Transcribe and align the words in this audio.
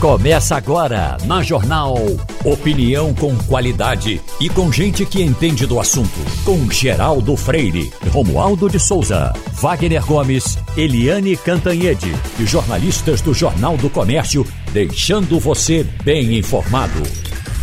Começa 0.00 0.54
agora 0.54 1.16
na 1.26 1.42
Jornal. 1.42 1.96
Opinião 2.44 3.12
com 3.12 3.36
qualidade 3.48 4.20
e 4.40 4.48
com 4.48 4.70
gente 4.70 5.04
que 5.04 5.20
entende 5.20 5.66
do 5.66 5.80
assunto. 5.80 6.20
Com 6.44 6.70
Geraldo 6.70 7.36
Freire, 7.36 7.92
Romualdo 8.12 8.70
de 8.70 8.78
Souza, 8.78 9.32
Wagner 9.54 10.06
Gomes, 10.06 10.56
Eliane 10.76 11.36
Cantanhede 11.36 12.12
e 12.38 12.46
jornalistas 12.46 13.20
do 13.20 13.34
Jornal 13.34 13.76
do 13.76 13.90
Comércio, 13.90 14.46
deixando 14.72 15.40
você 15.40 15.82
bem 16.04 16.38
informado. 16.38 17.02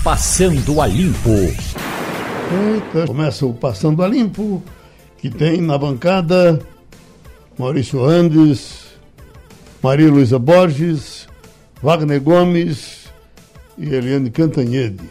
Passando 0.03 0.81
a 0.81 0.87
Limpo. 0.87 1.29
Eita, 1.29 3.07
começa 3.07 3.45
o 3.45 3.53
Passando 3.53 4.03
a 4.03 4.09
Limpo, 4.09 4.61
que 5.17 5.29
tem 5.29 5.61
na 5.61 5.77
bancada 5.77 6.59
Maurício 7.57 8.03
Andes, 8.03 8.87
Maria 9.81 10.11
Luísa 10.11 10.37
Borges, 10.37 11.29
Wagner 11.85 12.19
Gomes 12.19 13.05
e 13.77 13.93
Eliane 13.93 14.31
Cantanhede. 14.31 15.07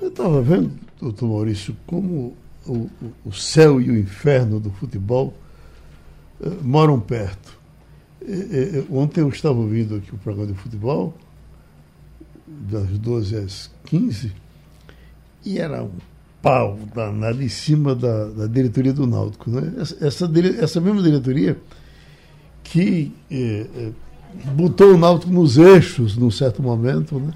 Eu 0.00 0.06
estava 0.06 0.40
vendo, 0.40 0.70
doutor 1.00 1.28
Maurício, 1.28 1.76
como 1.84 2.36
o, 2.64 2.88
o, 3.24 3.32
céu 3.32 3.80
e 3.80 3.90
o 3.90 3.98
inferno 3.98 4.60
do 4.60 4.70
futebol 4.70 5.34
uh, 6.40 6.62
moram 6.62 7.00
perto. 7.00 7.58
E, 8.24 8.34
e, 8.34 8.86
ontem 8.88 9.22
eu 9.22 9.28
estava 9.30 9.58
ouvindo 9.58 9.96
aqui 9.96 10.14
o 10.14 10.18
programa 10.18 10.52
de 10.52 10.56
futebol, 10.56 11.12
das 12.46 12.86
12 12.86 13.36
às 13.38 13.70
15, 13.86 14.32
e 15.44 15.58
era 15.58 15.82
um 15.82 15.90
pau 16.40 16.78
danado 16.94 17.42
em 17.42 17.48
cima 17.48 17.96
da, 17.96 18.28
da 18.28 18.46
diretoria 18.46 18.92
do 18.92 19.08
Náutico. 19.08 19.50
Né? 19.50 19.72
Essa, 19.76 20.06
essa, 20.06 20.32
essa 20.60 20.80
mesma 20.80 21.02
diretoria 21.02 21.58
que 22.62 23.12
eh, 23.28 23.66
eh, 23.74 23.92
botou 24.54 24.94
o 24.94 24.98
Náutico 24.98 25.32
nos 25.32 25.56
eixos 25.56 26.16
num 26.16 26.30
certo 26.30 26.62
momento. 26.62 27.18
Né? 27.18 27.32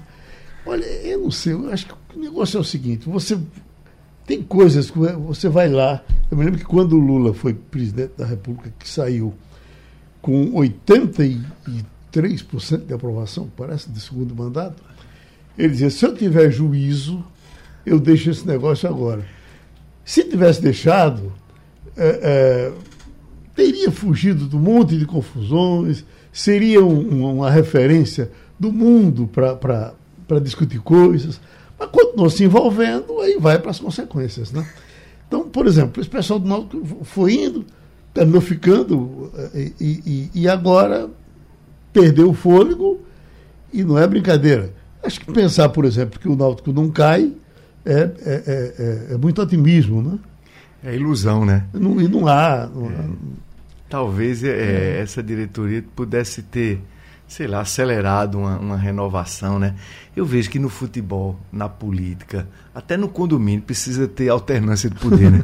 Olha, 0.65 0.85
eu 0.85 1.19
não 1.19 1.31
sei, 1.31 1.53
eu 1.53 1.69
acho 1.71 1.87
que 1.87 1.93
o 2.15 2.19
negócio 2.19 2.57
é 2.57 2.61
o 2.61 2.63
seguinte: 2.63 3.09
você 3.09 3.37
tem 4.25 4.41
coisas 4.41 4.89
que 4.89 4.97
você 4.97 5.49
vai 5.49 5.69
lá. 5.69 6.01
Eu 6.29 6.37
me 6.37 6.45
lembro 6.45 6.59
que 6.59 6.65
quando 6.65 6.93
o 6.93 6.99
Lula 6.99 7.33
foi 7.33 7.53
presidente 7.53 8.13
da 8.17 8.25
República, 8.25 8.73
que 8.79 8.87
saiu 8.87 9.33
com 10.21 10.53
83% 10.53 12.85
de 12.85 12.93
aprovação, 12.93 13.51
parece, 13.57 13.89
de 13.89 13.99
segundo 13.99 14.33
mandato, 14.35 14.81
ele 15.57 15.69
dizia: 15.69 15.89
se 15.89 16.05
eu 16.05 16.15
tiver 16.15 16.51
juízo, 16.51 17.23
eu 17.85 17.99
deixo 17.99 18.29
esse 18.29 18.47
negócio 18.47 18.87
agora. 18.87 19.25
Se 20.05 20.23
tivesse 20.23 20.61
deixado, 20.61 21.33
é, 21.97 22.19
é, 22.23 22.71
teria 23.55 23.91
fugido 23.91 24.45
do 24.45 24.57
monte 24.57 24.97
de 24.97 25.05
confusões, 25.05 26.05
seria 26.31 26.83
um, 26.83 27.35
uma 27.35 27.49
referência 27.49 28.31
do 28.59 28.71
mundo 28.71 29.27
para 29.27 30.39
discutir 30.41 30.79
coisas, 30.79 31.41
mas 31.77 31.89
continuou 31.89 32.29
se 32.29 32.43
envolvendo, 32.43 33.19
aí 33.19 33.37
vai 33.39 33.59
para 33.59 33.71
as 33.71 33.79
consequências. 33.79 34.51
Né? 34.51 34.65
Então, 35.27 35.49
por 35.49 35.65
exemplo, 35.65 36.01
esse 36.01 36.09
pessoal 36.09 36.39
do 36.39 36.47
Náutico 36.47 37.03
foi 37.03 37.33
indo, 37.33 37.65
terminou 38.13 38.41
ficando, 38.41 39.31
e, 39.53 39.73
e, 39.79 40.29
e 40.41 40.47
agora 40.47 41.09
perdeu 41.91 42.29
o 42.29 42.33
fôlego, 42.33 42.99
e 43.73 43.83
não 43.83 43.97
é 43.97 44.05
brincadeira. 44.05 44.73
Acho 45.03 45.19
que 45.19 45.31
pensar, 45.31 45.69
por 45.69 45.85
exemplo, 45.85 46.19
que 46.19 46.27
o 46.27 46.35
Náutico 46.35 46.71
não 46.71 46.89
cai 46.89 47.33
é, 47.85 47.93
é, 47.93 48.11
é, 48.25 48.73
é, 49.11 49.13
é 49.13 49.17
muito 49.17 49.41
otimismo, 49.41 50.01
né? 50.01 50.19
É 50.83 50.95
ilusão, 50.95 51.45
né? 51.45 51.65
Não, 51.73 52.01
e 52.01 52.07
não 52.07 52.27
há. 52.27 52.67
Não 52.67 52.87
há... 52.87 53.09
Talvez 53.89 54.43
é, 54.43 54.99
essa 55.01 55.21
diretoria 55.21 55.83
pudesse 55.95 56.41
ter, 56.41 56.81
sei 57.27 57.45
lá, 57.45 57.59
acelerado 57.59 58.39
uma, 58.39 58.57
uma, 58.57 58.77
renovação, 58.77 59.59
né? 59.59 59.75
Eu 60.15 60.25
vejo 60.25 60.49
que 60.49 60.57
no 60.57 60.69
futebol, 60.69 61.37
na 61.51 61.67
política, 61.67 62.47
até 62.73 62.95
no 62.95 63.09
condomínio, 63.09 63.61
precisa 63.61 64.07
ter 64.07 64.29
alternância 64.29 64.89
de 64.89 64.95
poder, 64.95 65.29
né? 65.29 65.43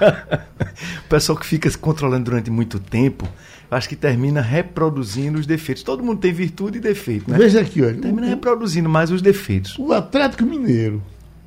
o 1.04 1.08
pessoal 1.08 1.36
que 1.38 1.46
fica 1.46 1.68
se 1.68 1.76
controlando 1.76 2.24
durante 2.24 2.50
muito 2.50 2.80
tempo, 2.80 3.28
acho 3.70 3.88
que 3.88 3.96
termina 3.96 4.40
reproduzindo 4.40 5.38
os 5.38 5.46
defeitos. 5.46 5.82
Todo 5.82 6.02
mundo 6.02 6.18
tem 6.18 6.32
virtude 6.32 6.78
e 6.78 6.80
defeito, 6.80 7.30
né? 7.30 7.36
Veja 7.36 7.60
aqui, 7.60 7.82
olha. 7.82 8.00
Termina 8.00 8.26
o, 8.26 8.30
reproduzindo 8.30 8.88
mais 8.88 9.10
os 9.10 9.20
defeitos. 9.20 9.78
O 9.78 9.92
Atlético 9.92 10.44
Mineiro, 10.44 11.02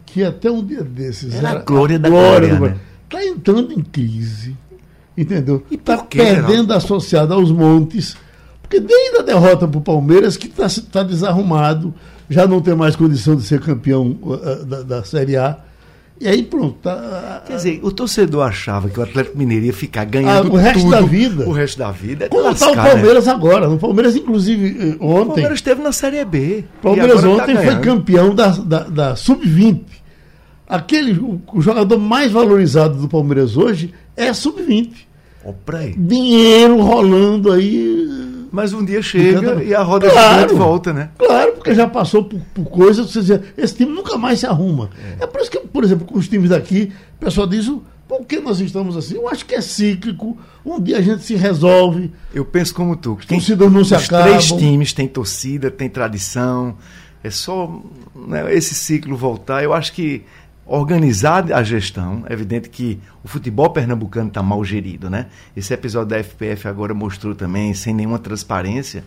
que 0.06 0.24
até 0.24 0.50
um 0.50 0.63
dia 0.63 0.84
desses 0.84 1.34
era, 1.34 1.50
era 1.50 1.59
a 1.59 1.63
glória 1.63 1.97
da 1.97 2.07
glória, 2.07 2.56
glória 2.56 2.75
né? 2.75 2.79
Está 3.07 3.25
entrando 3.25 3.71
em 3.73 3.81
crise 3.81 4.55
entendeu? 5.17 5.63
E 5.71 5.75
está 5.75 5.97
perdendo 5.97 6.69
não? 6.69 6.77
associado 6.77 7.33
aos 7.33 7.51
montes, 7.51 8.16
porque 8.61 8.79
desde 8.79 9.17
a 9.17 9.21
derrota 9.21 9.67
para 9.67 9.77
o 9.77 9.81
Palmeiras, 9.81 10.35
que 10.38 10.47
está 10.47 10.67
tá 10.91 11.03
desarrumado, 11.03 11.94
já 12.29 12.47
não 12.47 12.61
tem 12.61 12.75
mais 12.75 12.95
condição 12.95 13.35
de 13.35 13.44
ser 13.44 13.61
campeão 13.61 14.17
uh, 14.21 14.65
da, 14.65 14.81
da 14.81 15.03
Série 15.03 15.38
A. 15.38 15.57
E 16.19 16.29
aí 16.29 16.44
pronto. 16.44 16.77
Tá, 16.81 17.44
Quer 17.45 17.55
dizer, 17.57 17.79
o 17.83 17.91
torcedor 17.91 18.47
achava 18.47 18.89
que 18.89 18.97
o 18.97 19.03
Atlético 19.03 19.38
Mineiro 19.38 19.65
ia 19.65 19.73
ficar 19.73 20.05
ganhando 20.05 20.47
ah, 20.47 20.53
o 20.53 20.55
resto 20.55 20.79
tudo, 20.79 20.91
da 20.91 21.01
vida. 21.01 21.47
O 21.47 21.51
resto 21.51 21.77
da 21.77 21.91
vida. 21.91 22.25
É 22.25 22.29
Como 22.29 22.49
está 22.49 22.71
o 22.71 22.75
né? 22.75 22.89
Palmeiras 22.89 23.25
né? 23.25 23.33
agora? 23.33 23.69
O 23.69 23.77
Palmeiras, 23.77 24.15
inclusive, 24.15 24.95
ontem. 25.01 25.21
O 25.21 25.25
Palmeiras 25.25 25.55
esteve 25.55 25.83
na 25.83 25.91
Série 25.91 26.23
B. 26.23 26.63
O 26.79 26.83
Palmeiras 26.83 27.23
ontem 27.23 27.55
tá 27.55 27.63
foi 27.63 27.79
campeão 27.79 28.33
da, 28.33 28.47
da, 28.47 28.79
da 28.83 29.15
Sub-20. 29.17 29.83
Aquele, 30.67 31.19
o, 31.19 31.61
jogador 31.61 31.97
mais 31.97 32.31
valorizado 32.31 32.97
do 32.97 33.07
Palmeiras 33.07 33.55
hoje 33.55 33.93
é 34.15 34.33
Sub-20. 34.33 34.91
Dinheiro 35.97 36.81
rolando 36.81 37.51
aí. 37.51 38.47
Mas 38.51 38.73
um 38.73 38.83
dia 38.83 39.01
chega 39.01 39.63
e 39.63 39.75
a 39.75 39.83
roda 39.83 40.09
claro, 40.09 40.41
gigante 40.41 40.53
volta, 40.55 40.93
né? 40.93 41.09
Claro, 41.17 41.53
porque 41.53 41.75
já 41.75 41.87
passou 41.87 42.23
por, 42.23 42.39
por 42.53 42.65
coisas, 42.65 43.11
você 43.11 43.19
dizer, 43.19 43.53
esse 43.57 43.75
time 43.75 43.91
nunca 43.91 44.17
mais 44.17 44.39
se 44.39 44.45
arruma. 44.45 44.89
É. 45.19 45.23
é 45.23 45.27
por 45.27 45.41
isso 45.41 45.51
que, 45.51 45.59
por 45.59 45.83
exemplo, 45.83 46.05
com 46.05 46.17
os 46.17 46.27
times 46.27 46.49
daqui, 46.49 46.91
o 47.17 47.25
pessoal 47.25 47.45
diz, 47.45 47.69
por 48.07 48.25
que 48.25 48.39
nós 48.39 48.59
estamos 48.59 48.95
assim? 48.95 49.15
Eu 49.15 49.27
acho 49.27 49.45
que 49.45 49.55
é 49.55 49.61
cíclico. 49.61 50.37
Um 50.65 50.79
dia 50.79 50.97
a 50.97 51.01
gente 51.01 51.23
se 51.23 51.35
resolve. 51.35 52.11
Eu 52.33 52.45
penso 52.45 52.73
como 52.73 52.95
tu. 52.95 53.15
Os 53.15 53.25
torcedores 53.25 53.73
não 53.73 53.83
se 53.83 53.95
os 53.95 54.05
acabam. 54.05 54.29
três 54.29 54.51
times 54.51 54.93
têm 54.93 55.07
torcida, 55.07 55.71
têm 55.71 55.89
tradição. 55.89 56.77
É 57.23 57.31
só 57.31 57.81
né, 58.15 58.53
esse 58.53 58.75
ciclo 58.75 59.17
voltar. 59.17 59.63
Eu 59.63 59.73
acho 59.73 59.91
que 59.91 60.23
organizar 60.65 61.51
a 61.53 61.61
gestão. 61.63 62.23
É 62.27 62.33
evidente 62.33 62.69
que 62.69 62.99
o 63.23 63.27
futebol 63.27 63.69
pernambucano 63.69 64.29
está 64.29 64.41
mal 64.41 64.63
gerido, 64.63 65.09
né? 65.09 65.27
Esse 65.55 65.73
episódio 65.73 66.09
da 66.09 66.23
FPF 66.23 66.67
agora 66.67 66.93
mostrou 66.93 67.35
também, 67.35 67.73
sem 67.73 67.93
nenhuma 67.93 68.19
transparência, 68.19 69.03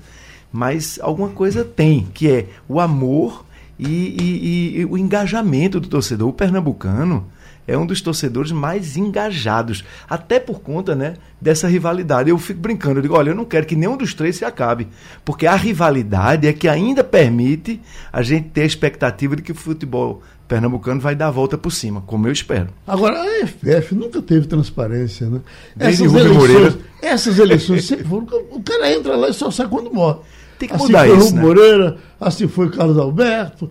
mas 0.52 0.98
alguma 1.02 1.28
coisa 1.28 1.64
tem, 1.64 2.06
que 2.14 2.30
é 2.30 2.46
o 2.68 2.80
amor 2.80 3.44
e, 3.78 3.86
e, 3.86 4.80
e 4.80 4.84
o 4.84 4.96
engajamento 4.96 5.80
do 5.80 5.88
torcedor. 5.88 6.28
O 6.28 6.32
pernambucano 6.32 7.26
é 7.68 7.76
um 7.76 7.84
dos 7.84 8.00
torcedores 8.00 8.50
mais 8.50 8.96
engajados, 8.96 9.84
até 10.08 10.40
por 10.40 10.60
conta 10.60 10.94
né, 10.94 11.14
dessa 11.38 11.68
rivalidade. 11.68 12.30
Eu 12.30 12.38
fico 12.38 12.58
brincando, 12.60 12.98
eu 12.98 13.02
digo, 13.02 13.14
olha, 13.14 13.30
eu 13.30 13.34
não 13.34 13.44
quero 13.44 13.66
que 13.66 13.76
nenhum 13.76 13.96
dos 13.96 14.14
três 14.14 14.36
se 14.36 14.44
acabe, 14.44 14.88
porque 15.22 15.46
a 15.46 15.54
rivalidade 15.54 16.48
é 16.48 16.52
que 16.52 16.66
ainda 16.66 17.04
permite 17.04 17.78
a 18.10 18.22
gente 18.22 18.48
ter 18.48 18.62
a 18.62 18.66
expectativa 18.66 19.36
de 19.36 19.42
que 19.42 19.52
o 19.52 19.54
futebol 19.54 20.22
pernambucano 20.48 21.00
vai 21.00 21.14
dar 21.14 21.28
a 21.28 21.30
volta 21.30 21.58
por 21.58 21.70
cima, 21.70 22.02
como 22.06 22.26
eu 22.26 22.32
espero. 22.32 22.68
Agora, 22.86 23.20
a 23.20 23.46
FPF 23.46 23.94
nunca 23.94 24.22
teve 24.22 24.46
transparência, 24.46 25.28
né? 25.28 25.40
Desde 25.76 26.04
essas 26.04 26.14
eleições, 26.14 26.36
Moreira. 26.36 26.78
essas 27.02 27.38
eleições 27.38 27.84
sempre 27.84 28.04
foram. 28.04 28.26
O 28.50 28.62
cara 28.62 28.92
entra 28.92 29.14
lá 29.14 29.28
e 29.28 29.34
só 29.34 29.50
sai 29.50 29.68
quando 29.68 29.92
morre. 29.92 30.18
Tem 30.58 30.68
que 30.68 30.74
assim 30.74 30.86
mudar 30.86 31.06
foi 31.06 31.18
isso. 31.18 31.34
Né? 31.34 31.42
Moreira, 31.42 31.96
assim 32.18 32.48
foi 32.48 32.70
Carlos 32.70 32.98
Alberto. 32.98 33.70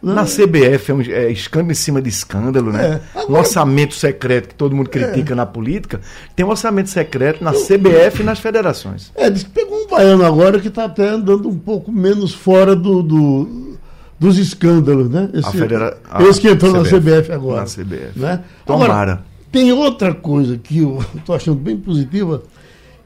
Né? 0.00 0.14
Na 0.14 0.24
CBF 0.24 0.92
é, 0.92 0.94
um, 0.94 1.00
é, 1.00 1.32
escândalo 1.32 1.72
em 1.72 1.74
cima 1.74 2.00
de 2.00 2.08
escândalo, 2.08 2.72
né? 2.72 3.00
É. 3.14 3.18
Agora, 3.18 3.32
um 3.32 3.36
orçamento 3.38 3.94
secreto 3.94 4.50
que 4.50 4.54
todo 4.54 4.76
mundo 4.76 4.88
critica 4.90 5.32
é. 5.32 5.36
na 5.36 5.44
política. 5.44 6.00
Tem 6.36 6.46
um 6.46 6.50
orçamento 6.50 6.88
secreto 6.90 7.42
na 7.42 7.52
eu, 7.52 7.64
CBF 7.64 8.20
e 8.20 8.22
nas 8.22 8.38
federações. 8.38 9.10
É, 9.16 9.28
diz 9.28 9.42
que 9.42 9.50
pegou 9.50 9.76
um 9.76 9.88
baiano 9.88 10.24
agora 10.24 10.60
que 10.60 10.68
está 10.68 10.84
até 10.84 11.08
andando 11.08 11.48
um 11.48 11.58
pouco 11.58 11.90
menos 11.90 12.32
fora 12.32 12.76
do, 12.76 13.02
do 13.02 13.77
dos 14.18 14.38
escândalos, 14.38 15.08
né? 15.08 15.30
Esse, 15.32 15.48
a 15.48 15.52
federa... 15.52 15.98
esse 16.20 16.40
que 16.40 16.48
entrou 16.48 16.72
CBF, 16.72 16.92
na 16.92 16.98
CBF 16.98 17.32
agora. 17.32 17.60
Na 17.60 17.66
CBF. 17.66 18.18
Né? 18.18 18.40
Tomara. 18.66 18.92
Agora, 18.92 19.24
tem 19.52 19.72
outra 19.72 20.14
coisa 20.14 20.58
que 20.58 20.78
eu 20.78 21.02
estou 21.16 21.34
achando 21.34 21.58
bem 21.58 21.76
positiva, 21.76 22.42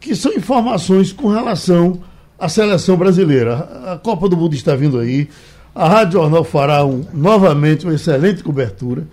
que 0.00 0.16
são 0.16 0.32
informações 0.32 1.12
com 1.12 1.28
relação 1.28 2.00
à 2.38 2.48
seleção 2.48 2.96
brasileira. 2.96 3.68
A 3.92 3.98
Copa 3.98 4.28
do 4.28 4.36
Mundo 4.36 4.54
está 4.54 4.74
vindo 4.74 4.98
aí, 4.98 5.28
a 5.74 5.88
Rádio 5.88 6.20
Jornal 6.20 6.44
fará 6.44 6.84
um, 6.84 7.04
novamente 7.12 7.86
uma 7.86 7.94
excelente 7.94 8.42
cobertura. 8.42 9.06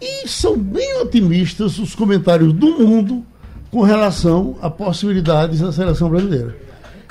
E 0.00 0.26
são 0.28 0.58
bem 0.58 1.00
otimistas 1.00 1.78
os 1.78 1.94
comentários 1.94 2.52
do 2.52 2.78
mundo 2.78 3.24
com 3.70 3.82
relação 3.82 4.56
a 4.60 4.68
possibilidades 4.68 5.60
da 5.60 5.72
seleção 5.72 6.10
brasileira. 6.10 6.56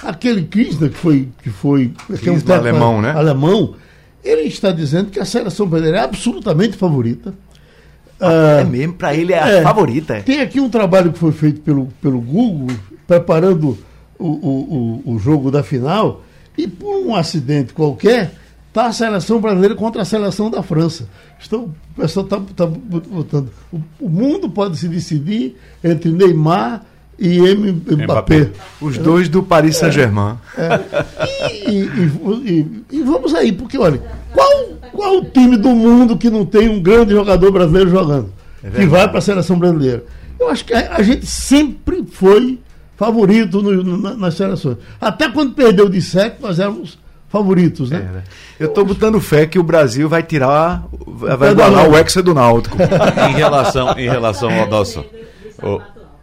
Aquele 0.04 0.44
Kirchner 0.44 0.90
que 0.90 0.98
foi 0.98 1.30
que 1.42 1.50
foi 1.50 1.94
que 2.20 2.28
é 2.28 2.32
um 2.32 2.54
alemão, 2.54 3.02
né? 3.02 3.12
Alemão, 3.12 3.76
ele 4.24 4.44
está 4.44 4.72
dizendo 4.72 5.10
que 5.10 5.20
a 5.20 5.26
seleção 5.26 5.68
brasileira 5.68 6.00
é 6.00 6.04
absolutamente 6.04 6.78
favorita. 6.78 7.34
Ah, 8.20 8.60
é 8.62 8.64
mesmo, 8.64 8.94
para 8.94 9.16
ele 9.16 9.34
é 9.34 9.40
a 9.42 9.48
é, 9.48 9.62
favorita. 9.64 10.22
Tem 10.22 10.42
aqui 10.42 10.60
um 10.60 10.70
trabalho 10.70 11.12
que 11.12 11.18
foi 11.18 11.32
feito 11.32 11.62
pelo, 11.62 11.88
pelo 12.02 12.22
Google, 12.22 12.68
preparando 13.08 13.78
o, 14.20 14.28
o, 14.28 15.02
o, 15.06 15.14
o 15.14 15.20
jogo 15.20 15.50
da 15.50 15.64
final, 15.64 16.24
e 16.56 16.68
por 16.68 16.98
um 17.04 17.16
acidente 17.16 17.74
qualquer, 17.74 18.32
está 18.68 18.86
a 18.86 18.94
seleção 18.94 19.42
brasileira 19.42 19.76
contra 19.76 20.04
a 20.04 20.06
seleção 20.06 20.52
da 20.52 20.62
França. 20.62 21.08
Estão, 21.40 21.64
o 21.64 22.02
pessoal 22.02 22.26
está 22.26 22.40
tá 22.56 22.68
botando. 22.68 23.50
O, 23.72 23.82
o, 24.00 24.10
mundo 24.10 24.50
pode 24.50 24.78
se 24.78 24.88
decidir 24.88 25.58
entre 25.84 26.12
Neymar 26.12 26.86
e 27.22 27.38
M, 27.38 27.72
Mbappé. 27.72 28.04
Mbappé. 28.04 28.50
Os 28.82 28.98
dois 28.98 29.30
do 29.30 29.44
Paris 29.44 29.78
Saint-Germain. 29.78 30.38
É, 30.58 30.66
é. 30.66 31.70
E, 31.70 31.84
e, 31.84 32.84
e, 32.92 33.04
vamos 33.04 33.36
aí, 33.36 33.52
porque 33.52 33.78
olha, 33.78 34.02
qual, 34.34 34.50
qual 34.92 35.18
o 35.20 35.26
time 35.26 35.56
do 35.56 35.70
mundo 35.70 36.18
que 36.18 36.32
não 36.32 36.44
tem 36.44 36.68
um 36.68 36.82
grande 36.82 37.12
jogador 37.12 37.52
brasileiro 37.52 37.92
jogando? 37.92 38.34
É 38.64 38.72
que 38.72 38.88
vai 38.88 39.08
para 39.08 39.20
a 39.20 39.22
seleção 39.22 39.60
brasileira? 39.60 40.04
Eu 40.40 40.50
acho 40.50 40.66
que 40.66 40.74
a, 40.74 40.96
a 40.96 41.04
gente 41.04 41.28
sempre 41.28 42.04
foi 42.10 42.58
favorito 42.98 43.62
no, 43.62 43.84
no, 43.84 44.18
nas 44.18 44.34
seleções. 44.34 44.78
Até 45.00 45.30
quando 45.30 45.54
perdeu 45.54 45.88
de 45.88 46.02
sete, 46.02 46.42
nós 46.42 46.60
éramos 46.60 46.98
favoritos, 47.30 47.92
né? 47.92 47.98
É, 47.98 48.14
né? 48.16 48.24
Eu 48.60 48.68
estou 48.68 48.84
botando 48.84 49.22
fé 49.22 49.46
que 49.46 49.60
o 49.60 49.64
Brasil 49.64 50.10
vai 50.10 50.24
tirar, 50.24 50.84
vai 51.08 51.52
igualar 51.52 51.88
o 51.88 51.96
Hexa 51.96 52.24
do 52.24 52.34
Náutico. 52.34 52.78
em 53.30 53.34
relação, 53.34 53.92
em 53.92 54.10
relação 54.10 54.50
ao 54.50 54.68
nosso. 54.68 55.06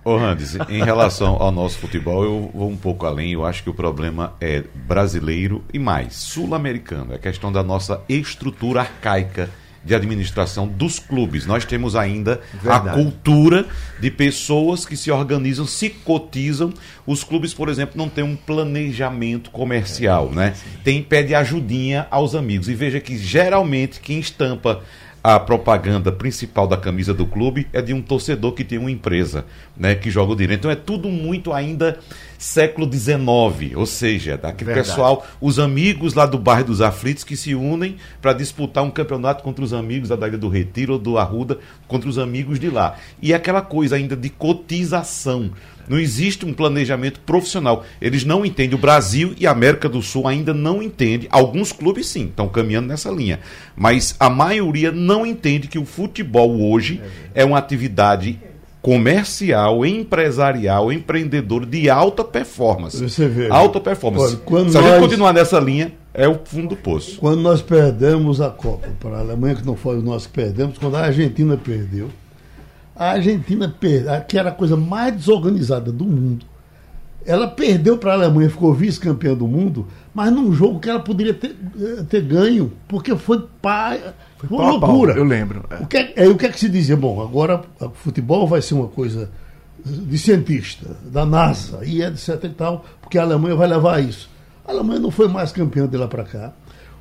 Ô, 0.09 0.17
Randes, 0.17 0.57
em 0.71 0.83
relação 0.83 1.37
ao 1.39 1.53
nosso 1.53 1.79
futebol, 1.79 2.25
eu 2.25 2.51
vou 2.55 2.71
um 2.71 2.77
pouco 2.79 3.05
além. 3.05 3.33
Eu 3.33 3.45
acho 3.45 3.63
que 3.63 3.69
o 3.69 3.75
problema 3.75 4.33
é 4.41 4.65
brasileiro 4.75 5.63
e 5.71 5.79
mais 5.79 6.15
sul-americano. 6.15 7.13
É 7.13 7.19
questão 7.19 7.53
da 7.53 7.63
nossa 7.63 8.01
estrutura 8.09 8.81
arcaica 8.81 9.51
de 9.85 9.95
administração 9.95 10.67
dos 10.67 10.99
clubes. 10.99 11.45
Nós 11.45 11.67
temos 11.67 11.95
ainda 11.95 12.41
Verdade. 12.55 12.89
a 12.89 12.93
cultura 12.95 13.67
de 14.01 14.11
pessoas 14.11 14.87
que 14.87 14.97
se 14.97 15.11
organizam, 15.11 15.67
se 15.67 15.91
cotizam. 15.91 16.73
Os 17.07 17.23
clubes, 17.23 17.53
por 17.53 17.69
exemplo, 17.69 17.99
não 17.99 18.09
têm 18.09 18.25
um 18.25 18.35
planejamento 18.35 19.51
comercial, 19.51 20.31
é, 20.33 20.35
né? 20.35 20.55
Tem 20.83 21.03
pede 21.03 21.35
ajudinha 21.35 22.07
aos 22.11 22.35
amigos. 22.35 22.67
E 22.71 22.75
veja 22.75 22.99
que 22.99 23.19
geralmente 23.19 24.01
quem 24.01 24.19
estampa 24.19 24.83
a 25.23 25.39
propaganda 25.39 26.13
principal 26.13 26.67
da 26.67 26.77
camisa 26.77 27.13
do 27.13 27.27
clube 27.27 27.67
é 27.73 27.83
de 27.83 27.93
um 27.93 28.01
torcedor 28.01 28.53
que 28.53 28.65
tem 28.65 28.79
uma 28.79 28.91
empresa, 28.91 29.45
né, 29.77 29.95
que 29.95 30.11
joga 30.11 30.33
o 30.33 30.37
dinheiro. 30.37 30.55
Então 30.55 30.71
é 30.71 30.77
tudo 30.77 31.09
muito 31.09 31.53
ainda 31.53 31.99
século 32.39 32.91
XIX, 32.91 33.75
ou 33.75 33.85
seja, 33.85 34.37
daquele 34.37 34.73
Verdade. 34.73 34.89
pessoal, 34.89 35.27
os 35.41 35.59
amigos 35.59 36.15
lá 36.15 36.25
do 36.25 36.39
bairro 36.39 36.67
dos 36.67 36.81
Aflitos 36.81 37.25
que 37.25 37.37
se 37.37 37.55
unem 37.55 37.97
para 38.23 38.33
disputar 38.33 38.85
um 38.85 38.91
campeonato 38.91 39.43
contra 39.43 39.65
os 39.65 39.73
amigos 39.73 40.09
da 40.09 40.29
Ilha 40.29 40.39
do 40.39 40.49
Retiro 40.49 40.93
ou 40.95 40.99
do 40.99 41.19
Arruda, 41.19 41.59
contra 41.89 42.09
os 42.09 42.19
amigos 42.19 42.61
de 42.61 42.71
lá. 42.71 42.97
E 43.21 43.35
aquela 43.35 43.61
coisa 43.61 43.97
ainda 43.97 44.17
de 44.17 44.29
cotização. 44.29 45.51
Não 45.89 45.99
existe 45.99 46.45
um 46.45 46.53
planejamento 46.53 47.21
profissional. 47.21 47.85
Eles 48.01 48.25
não 48.25 48.45
entendem. 48.45 48.77
O 48.77 48.81
Brasil 48.81 49.35
e 49.39 49.47
a 49.47 49.51
América 49.51 49.89
do 49.89 50.03
Sul 50.03 50.27
ainda 50.27 50.53
não 50.53 50.83
entendem. 50.83 51.29
Alguns 51.31 51.73
clubes 51.73 52.07
sim, 52.07 52.27
estão 52.27 52.49
caminhando 52.49 52.89
nessa 52.89 53.11
linha. 53.11 53.41
Mas 53.77 54.15
a 54.19 54.29
maioria 54.29 54.93
não 54.93 55.25
entende 55.25 55.69
que 55.69 55.79
o 55.79 55.85
futebol 55.85 56.61
hoje 56.61 57.01
é 57.35 57.45
uma 57.45 57.59
atividade 57.59 58.39
comercial, 58.81 59.85
empresarial, 59.85 60.93
empreendedor 60.93 61.67
de 61.67 61.91
alta 61.91 62.25
performance. 62.25 62.97
Você 62.97 63.29
vê. 63.29 63.51
Alta 63.51 63.81
performance. 63.81 64.39
Olha, 64.47 64.71
Se 64.71 64.79
a 64.79 64.83
gente 64.83 65.01
continuar 65.01 65.33
nessa 65.33 65.59
linha, 65.59 65.93
é 66.15 66.27
o 66.27 66.39
fundo 66.45 66.69
do 66.69 66.77
poço. 66.77 67.19
Quando 67.19 67.41
nós 67.41 67.61
perdemos 67.61 68.41
a 68.41 68.51
Copa 68.51 68.89
para 68.99 69.17
a 69.17 69.21
Alemanha, 69.21 69.57
que 69.57 69.67
não 69.67 69.77
foi 69.77 70.01
nós 70.01 70.27
que 70.27 70.33
perdemos, 70.33 70.79
quando 70.79 70.97
a 70.97 71.03
Argentina 71.03 71.57
perdeu, 71.57 72.09
a 72.99 73.13
Argentina, 73.13 73.73
que 74.27 74.37
era 74.37 74.49
a 74.49 74.53
coisa 74.53 74.77
mais 74.77 75.15
desorganizada 75.15 75.93
do 75.93 76.05
mundo, 76.05 76.45
ela 77.25 77.47
perdeu 77.47 77.99
para 77.99 78.13
a 78.13 78.15
Alemanha, 78.15 78.49
ficou 78.49 78.73
vice-campeã 78.73 79.35
do 79.35 79.47
mundo, 79.47 79.87
mas 80.15 80.33
num 80.33 80.53
jogo 80.53 80.81
que 80.81 80.89
ela 80.89 80.99
poderia 80.99 81.35
ter, 81.35 81.55
eh, 81.79 82.03
ter 82.09 82.23
ganho, 82.23 82.73
porque 82.89 83.15
foi 83.17 83.47
pá, 83.61 83.97
foi 84.39 84.49
uma 84.49 84.71
loucura. 84.71 85.13
eu 85.13 85.25
lembro. 85.25 85.63
É. 85.69 85.83
O, 85.83 85.87
que 85.87 85.97
é, 85.97 86.13
é, 86.17 86.29
o 86.29 86.37
que 86.37 86.47
é 86.47 86.49
que 86.49 86.59
se 86.59 86.69
dizia? 86.69 86.97
Bom, 86.97 87.23
agora 87.23 87.63
o 87.81 87.91
futebol 87.91 88.47
vai 88.47 88.63
ser 88.63 88.75
uma 88.75 88.89
coisa 88.89 89.31
de 89.85 90.19
cientista, 90.19 90.97
da 91.05 91.27
NASA, 91.27 91.85
e 91.85 92.03
etc 92.03 92.43
e 92.45 92.49
tal, 92.49 92.85
porque 93.01 93.19
a 93.19 93.23
Alemanha 93.23 93.55
vai 93.55 93.69
levar 93.69 94.03
isso. 94.03 94.31
A 94.67 94.73
Alemanha 94.73 95.01
não 95.01 95.11
foi 95.11 95.29
mais 95.29 95.53
campeã 95.53 95.87
de 95.87 95.97
lá 95.97 96.09
para 96.09 96.25
cá, 96.25 96.53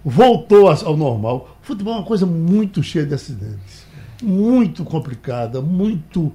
voltou 0.04 0.70
ao 0.70 0.98
normal. 0.98 1.58
O 1.64 1.66
futebol 1.66 1.94
é 1.94 1.98
uma 1.98 2.06
coisa 2.06 2.26
muito 2.26 2.84
cheia 2.84 3.06
de 3.06 3.14
acidentes, 3.14 3.87
muito 4.24 4.84
complicada, 4.84 5.62
muito 5.62 6.32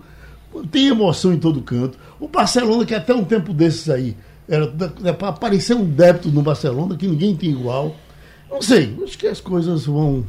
tem 0.70 0.88
emoção 0.88 1.32
em 1.32 1.38
todo 1.38 1.62
canto. 1.62 1.99
O 2.20 2.29
Barcelona, 2.29 2.84
que 2.84 2.94
até 2.94 3.14
um 3.14 3.25
tempo 3.25 3.52
desses 3.52 3.88
aí, 3.88 4.17
era, 4.49 4.69
para 5.14 5.29
aparecer 5.29 5.75
um 5.75 5.84
débito 5.84 6.29
no 6.29 6.43
Barcelona 6.43 6.96
que 6.96 7.06
ninguém 7.06 7.34
tem 7.34 7.50
igual. 7.50 7.96
Não 8.50 8.61
sei, 8.61 8.94
acho 9.02 9.17
que 9.17 9.26
as 9.26 9.40
coisas 9.40 9.87
vão 9.87 10.26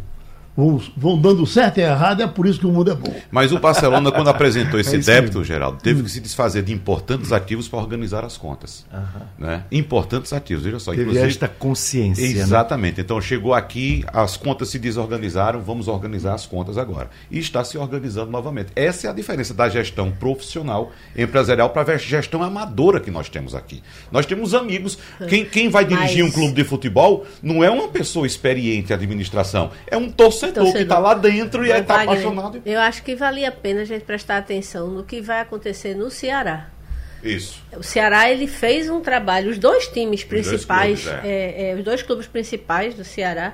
vão, 0.56 0.82
vão 0.96 1.20
dando 1.20 1.46
certo 1.46 1.80
e 1.80 1.82
errado, 1.82 2.22
é 2.22 2.28
por 2.28 2.46
isso 2.46 2.60
que 2.60 2.68
o 2.68 2.72
mundo 2.72 2.92
é 2.92 2.96
bom. 2.96 3.14
Mas 3.32 3.52
o 3.52 3.60
Barcelona, 3.60 4.12
quando 4.12 4.30
apresentou 4.30 4.80
esse 4.80 4.96
é 4.96 5.00
débito, 5.00 5.40
aí. 5.40 5.44
Geraldo, 5.44 5.80
teve 5.82 6.02
hum. 6.02 6.04
que 6.04 6.12
se 6.12 6.20
desfazer 6.20 6.64
de 6.64 6.72
importantes 6.72 7.32
ativos 7.32 7.68
para 7.68 7.80
organizar 7.80 8.24
as 8.24 8.38
contas. 8.38 8.86
Né? 9.38 9.64
Importantes 9.72 10.32
ativos, 10.32 10.64
veja 10.64 10.80
só. 10.80 10.92
Teve 10.92 11.04
inclusive, 11.04 11.28
esta 11.28 11.48
consciência. 11.48 12.24
Né? 12.24 12.42
Exatamente. 12.42 12.98
Né? 12.98 13.04
Então 13.04 13.20
chegou 13.20 13.54
aqui, 13.54 14.04
as 14.08 14.38
contas 14.38 14.70
se 14.70 14.78
desorganizaram, 14.78 15.62
vamos 15.62 15.88
organizar 15.88 16.34
as 16.34 16.46
contas 16.46 16.78
agora. 16.78 17.10
E 17.32 17.40
está 17.40 17.64
se 17.64 17.78
organizando 17.78 18.32
novamente. 18.32 18.72
Essa 18.76 19.08
é 19.08 19.10
a 19.10 19.14
diferença 19.14 19.54
da 19.54 19.68
gestão 19.70 20.12
profissional, 20.12 20.92
empresarial, 21.18 21.70
para 21.72 21.94
a 21.94 21.98
gestão 21.98 22.44
amadora 22.44 23.00
que 23.00 23.12
nós 23.12 23.30
temos 23.30 23.56
aqui. 23.56 23.82
Nós 24.12 24.26
temos 24.26 24.54
amigos. 24.54 24.98
Quem, 25.28 25.46
quem 25.46 25.70
vai 25.70 25.86
dirigir 25.86 26.24
Mas... 26.24 26.32
um 26.34 26.36
clube 26.36 26.54
de 26.54 26.64
futebol 26.64 27.26
não 27.42 27.64
é 27.64 27.70
uma 27.70 27.88
pessoa 27.88 28.28
experiente 28.28 28.92
em 28.92 28.96
administração, 28.96 29.72
é 29.88 29.98
um 29.98 30.10
torcedor 30.10 30.43
torcedor, 30.48 30.64
torcedor. 30.64 30.74
que 30.74 30.84
está 30.84 31.00
lá 31.00 31.14
dentro 31.14 31.66
e 31.66 31.72
está 31.72 32.02
apaixonado. 32.02 32.62
Eu 32.66 32.80
acho 32.80 33.04
que 33.04 33.16
valia 33.16 33.50
a 33.50 33.52
pena 33.52 33.82
a 33.82 33.86
gente 33.86 34.04
prestar 34.04 34.38
atenção 34.38 34.88
no 34.88 35.04
que 35.04 35.22
vai 35.22 35.40
acontecer 35.40 35.96
no 35.96 36.10
Ceará. 36.10 36.70
Isso. 37.24 37.62
O 37.78 37.84
Ceará 37.84 38.30
ele 38.30 38.48
fez 38.48 38.90
um 38.90 39.00
trabalho, 39.00 39.50
os 39.50 39.58
dois 39.58 39.88
times 39.88 40.24
principais, 40.24 41.04
dois 41.04 41.16
clubes, 41.16 41.26
é. 41.26 41.30
É, 41.30 41.72
é, 41.72 41.76
os 41.76 41.84
dois 41.84 42.02
clubes 42.04 42.28
principais 42.28 42.96
do 42.96 43.04
Ceará 43.04 43.54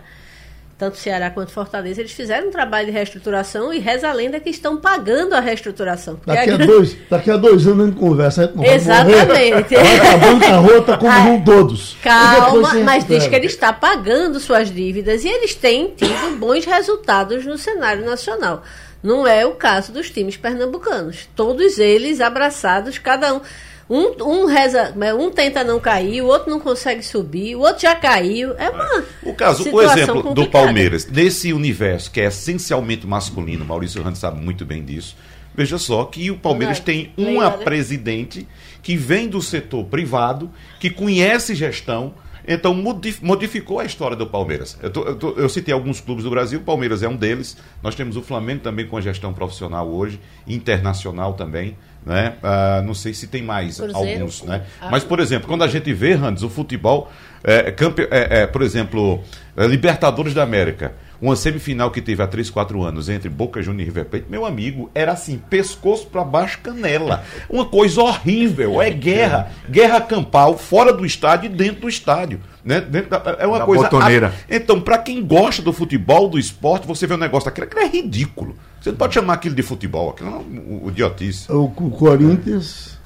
tanto 0.80 0.98
Ceará 0.98 1.30
quanto 1.30 1.52
Fortaleza, 1.52 2.00
eles 2.00 2.14
fizeram 2.14 2.48
um 2.48 2.52
trabalho 2.52 2.86
de 2.86 2.94
reestruturação 2.94 3.74
e 3.74 3.80
reza 3.80 4.08
a 4.08 4.14
lenda 4.14 4.40
que 4.40 4.50
estão 4.50 4.78
pagando 4.78 5.34
a 5.34 5.42
reestruturação. 5.42 6.18
Daqui 6.26 6.52
a, 6.52 6.58
dois, 6.58 6.98
daqui 7.10 7.30
a 7.30 7.36
dois 7.36 7.68
anos 7.68 7.84
a 7.84 7.88
gente 7.88 8.00
conversa, 8.00 8.42
a 8.42 8.46
gente 8.46 8.56
não 8.56 8.64
Exatamente. 8.64 9.76
Vai 9.76 10.14
a 10.14 10.18
bancarrota 10.18 10.98
como 10.98 11.24
vão 11.24 11.44
todos. 11.44 11.98
Calma, 12.02 12.74
mas 12.76 13.06
diz 13.06 13.28
que 13.28 13.36
ele 13.36 13.48
está 13.48 13.74
pagando 13.74 14.40
suas 14.40 14.74
dívidas 14.74 15.26
e 15.26 15.28
eles 15.28 15.54
têm 15.54 15.94
tido 15.98 16.38
bons 16.38 16.64
resultados 16.64 17.46
no 17.46 17.58
cenário 17.58 18.06
nacional. 18.06 18.64
Não 19.04 19.28
é 19.28 19.46
o 19.46 19.56
caso 19.56 19.92
dos 19.92 20.10
times 20.10 20.38
pernambucanos. 20.38 21.28
Todos 21.36 21.78
eles 21.78 22.22
abraçados, 22.22 22.98
cada 22.98 23.34
um. 23.34 23.42
Um, 23.90 24.14
um 24.24 24.46
reza, 24.46 24.92
né, 24.96 25.14
um 25.14 25.32
tenta 25.32 25.64
não 25.64 25.80
cair, 25.80 26.22
o 26.22 26.28
outro 26.28 26.52
não 26.52 26.60
consegue 26.60 27.02
subir, 27.02 27.56
o 27.56 27.62
outro 27.62 27.82
já 27.82 27.96
caiu. 27.96 28.54
É 28.58 28.70
uma. 28.70 29.04
O 29.24 29.34
caso, 29.34 29.64
o 29.64 29.82
exemplo 29.82 30.22
complicada. 30.22 30.36
do 30.36 30.48
Palmeiras, 30.48 31.08
nesse 31.08 31.52
universo 31.52 32.12
que 32.12 32.22
é 32.22 32.26
essencialmente 32.26 33.08
masculino, 33.08 33.66
Maurício 33.66 34.04
Ramos 34.04 34.20
sabe 34.20 34.40
muito 34.40 34.64
bem 34.64 34.84
disso. 34.86 35.16
Veja 35.56 35.78
só 35.78 36.06
que 36.06 36.30
o 36.30 36.38
Palmeiras 36.38 36.80
tem 36.80 37.12
uma 37.18 37.50
presidente 37.50 38.48
que 38.82 38.96
vem 38.96 39.28
do 39.28 39.42
setor 39.42 39.84
privado, 39.86 40.50
que 40.80 40.90
conhece 40.90 41.56
gestão, 41.56 42.14
então 42.48 42.74
modificou 43.22 43.80
a 43.80 43.86
história 43.86 44.16
do 44.16 44.26
Palmeiras. 44.26 44.78
Eu, 44.82 44.90
tô, 44.90 45.04
eu, 45.04 45.16
tô, 45.16 45.30
eu, 45.32 45.50
citei 45.50 45.74
alguns 45.74 46.00
clubes 46.00 46.24
do 46.24 46.30
Brasil, 46.30 46.60
o 46.60 46.64
Palmeiras 46.64 47.04
é 47.04 47.08
um 47.08 47.16
deles. 47.16 47.58
Nós 47.84 47.94
temos 47.94 48.16
o 48.16 48.22
Flamengo 48.22 48.62
também 48.62 48.88
com 48.88 48.98
a 48.98 49.02
gestão 49.02 49.34
profissional 49.34 49.88
hoje, 49.88 50.20
internacional 50.48 51.34
também. 51.34 51.78
Né? 52.06 52.34
Ah, 52.42 52.82
não 52.86 52.94
sei 52.94 53.14
se 53.14 53.28
tem 53.28 53.44
mais 53.44 53.80
Cruzeiro, 53.80 54.22
alguns. 54.22 54.44
Né? 54.44 54.64
Mas, 54.90 55.04
por 55.04 55.20
exemplo, 55.20 55.48
quando 55.48 55.64
a 55.64 55.68
gente 55.68 55.92
vê, 55.94 56.14
Randes, 56.14 56.44
o 56.44 56.50
futebol, 56.50 57.12
é, 57.44 57.72
campe, 57.72 58.08
é, 58.10 58.42
é, 58.42 58.48
por 58.48 58.62
exemplo, 58.62 59.22
é, 59.56 59.68
Libertadores 59.68 60.34
da 60.34 60.44
América. 60.44 60.94
Uma 61.22 61.36
semifinal 61.36 61.92
que 61.92 62.02
teve 62.02 62.24
há 62.24 62.28
3, 62.28 62.50
4 62.50 62.82
anos 62.82 63.10
entre 63.10 63.28
Boca 63.28 63.62
Juniors 63.62 63.84
e 63.84 63.86
River 63.92 64.06
Plate, 64.06 64.26
meu 64.30 64.46
amigo, 64.46 64.90
era 64.96 65.12
assim, 65.12 65.38
pescoço 65.50 66.08
para 66.08 66.24
baixo, 66.24 66.60
canela. 66.64 67.24
Uma 67.50 67.66
coisa 67.66 68.02
horrível, 68.02 68.82
é 68.82 68.90
guerra. 68.90 69.52
Guerra 69.70 70.00
campal, 70.00 70.58
fora 70.58 70.94
do 70.94 71.06
estádio 71.06 71.52
e 71.52 71.54
dentro 71.54 71.82
do 71.82 71.90
estádio. 71.90 72.40
Né? 72.64 72.80
Da, 72.82 73.38
é 73.40 73.46
uma 73.46 73.66
coisa. 73.66 73.84
Botoneira. 73.84 74.34
então, 74.50 74.80
para 74.80 74.98
quem 74.98 75.26
gosta 75.26 75.62
do 75.62 75.74
futebol, 75.74 76.30
do 76.30 76.40
esporte, 76.40 76.88
você 76.88 77.06
vê 77.06 77.16
um 77.16 77.18
negócio 77.18 77.46
daquele, 77.46 77.68
aquilo 77.68 77.82
é 77.82 77.88
ridículo. 77.88 78.56
Você 78.80 78.92
não 78.92 78.98
pode 78.98 79.14
chamar 79.14 79.34
aquilo 79.34 79.56
de 79.56 79.64
futebol, 79.64 80.12
aquilo 80.12 80.30
é 80.30 80.34
um, 80.34 80.86
um 80.86 80.90
idiotice. 80.90 81.52
O, 81.52 81.66
o 81.66 81.92
Corinthians, 81.92 82.98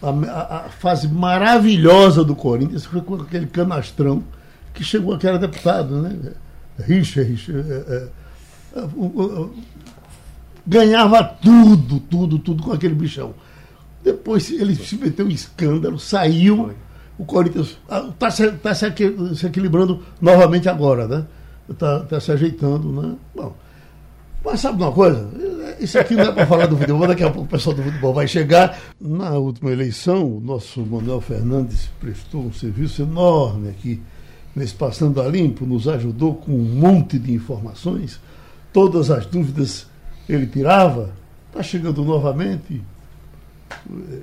a, 0.00 0.10
a, 0.10 0.56
a, 0.56 0.68
fase 0.68 1.08
maravilhosa 1.08 2.22
do 2.22 2.36
Corinthians 2.36 2.84
foi 2.84 3.00
com 3.00 3.16
aquele 3.16 3.46
canastrão 3.46 4.22
que 4.72 4.84
chegou, 4.84 5.18
que 5.18 5.26
era 5.26 5.38
deputado, 5.38 6.00
né? 6.02 6.32
Richa, 6.78 7.22
Richa. 7.22 7.52
É, 7.52 7.94
é, 7.94 8.80
é 8.80 8.88
ganhava 10.66 11.24
tudo, 11.24 11.98
tudo, 12.00 12.38
tudo 12.38 12.62
com 12.62 12.72
aquele 12.72 12.94
bichão. 12.94 13.34
Depois 14.02 14.50
ele 14.50 14.74
se 14.74 14.96
meteu 14.96 15.28
em 15.28 15.34
escândalo, 15.34 15.98
saiu. 15.98 16.64
Foi. 16.64 16.74
O 17.18 17.24
Corinthians 17.24 17.78
está 18.10 18.26
ah, 18.26 18.30
se, 18.30 18.50
tá 18.52 18.74
se 18.74 19.46
equilibrando 19.46 20.02
novamente 20.20 20.68
agora, 20.68 21.06
né? 21.06 21.26
está 21.68 22.00
tá 22.00 22.20
se 22.20 22.32
ajeitando, 22.32 22.90
né? 22.90 23.14
Bom, 23.34 23.54
mas 24.44 24.60
sabe 24.60 24.82
uma 24.82 24.92
coisa? 24.92 25.28
Isso 25.78 25.98
aqui 25.98 26.14
não 26.14 26.24
é 26.24 26.32
para 26.32 26.46
falar 26.46 26.66
do 26.66 26.76
futebol, 26.76 27.06
daqui 27.06 27.22
a 27.22 27.30
pouco 27.30 27.46
o 27.46 27.50
pessoal 27.50 27.76
do 27.76 27.82
futebol 27.82 28.14
vai 28.14 28.26
chegar. 28.26 28.78
Na 29.00 29.30
última 29.32 29.70
eleição, 29.70 30.38
o 30.38 30.40
nosso 30.40 30.80
Manuel 30.84 31.20
Fernandes 31.20 31.90
prestou 32.00 32.42
um 32.42 32.52
serviço 32.52 33.02
enorme 33.02 33.68
aqui 33.68 34.00
nesse 34.54 34.74
Passando 34.74 35.20
a 35.20 35.28
Limpo, 35.28 35.64
nos 35.64 35.88
ajudou 35.88 36.34
com 36.34 36.52
um 36.52 36.62
monte 36.62 37.18
de 37.18 37.32
informações. 37.32 38.20
Todas 38.72 39.10
as 39.10 39.26
dúvidas 39.26 39.86
ele 40.28 40.46
tirava. 40.46 41.10
Está 41.50 41.62
chegando 41.62 42.04
novamente. 42.04 42.82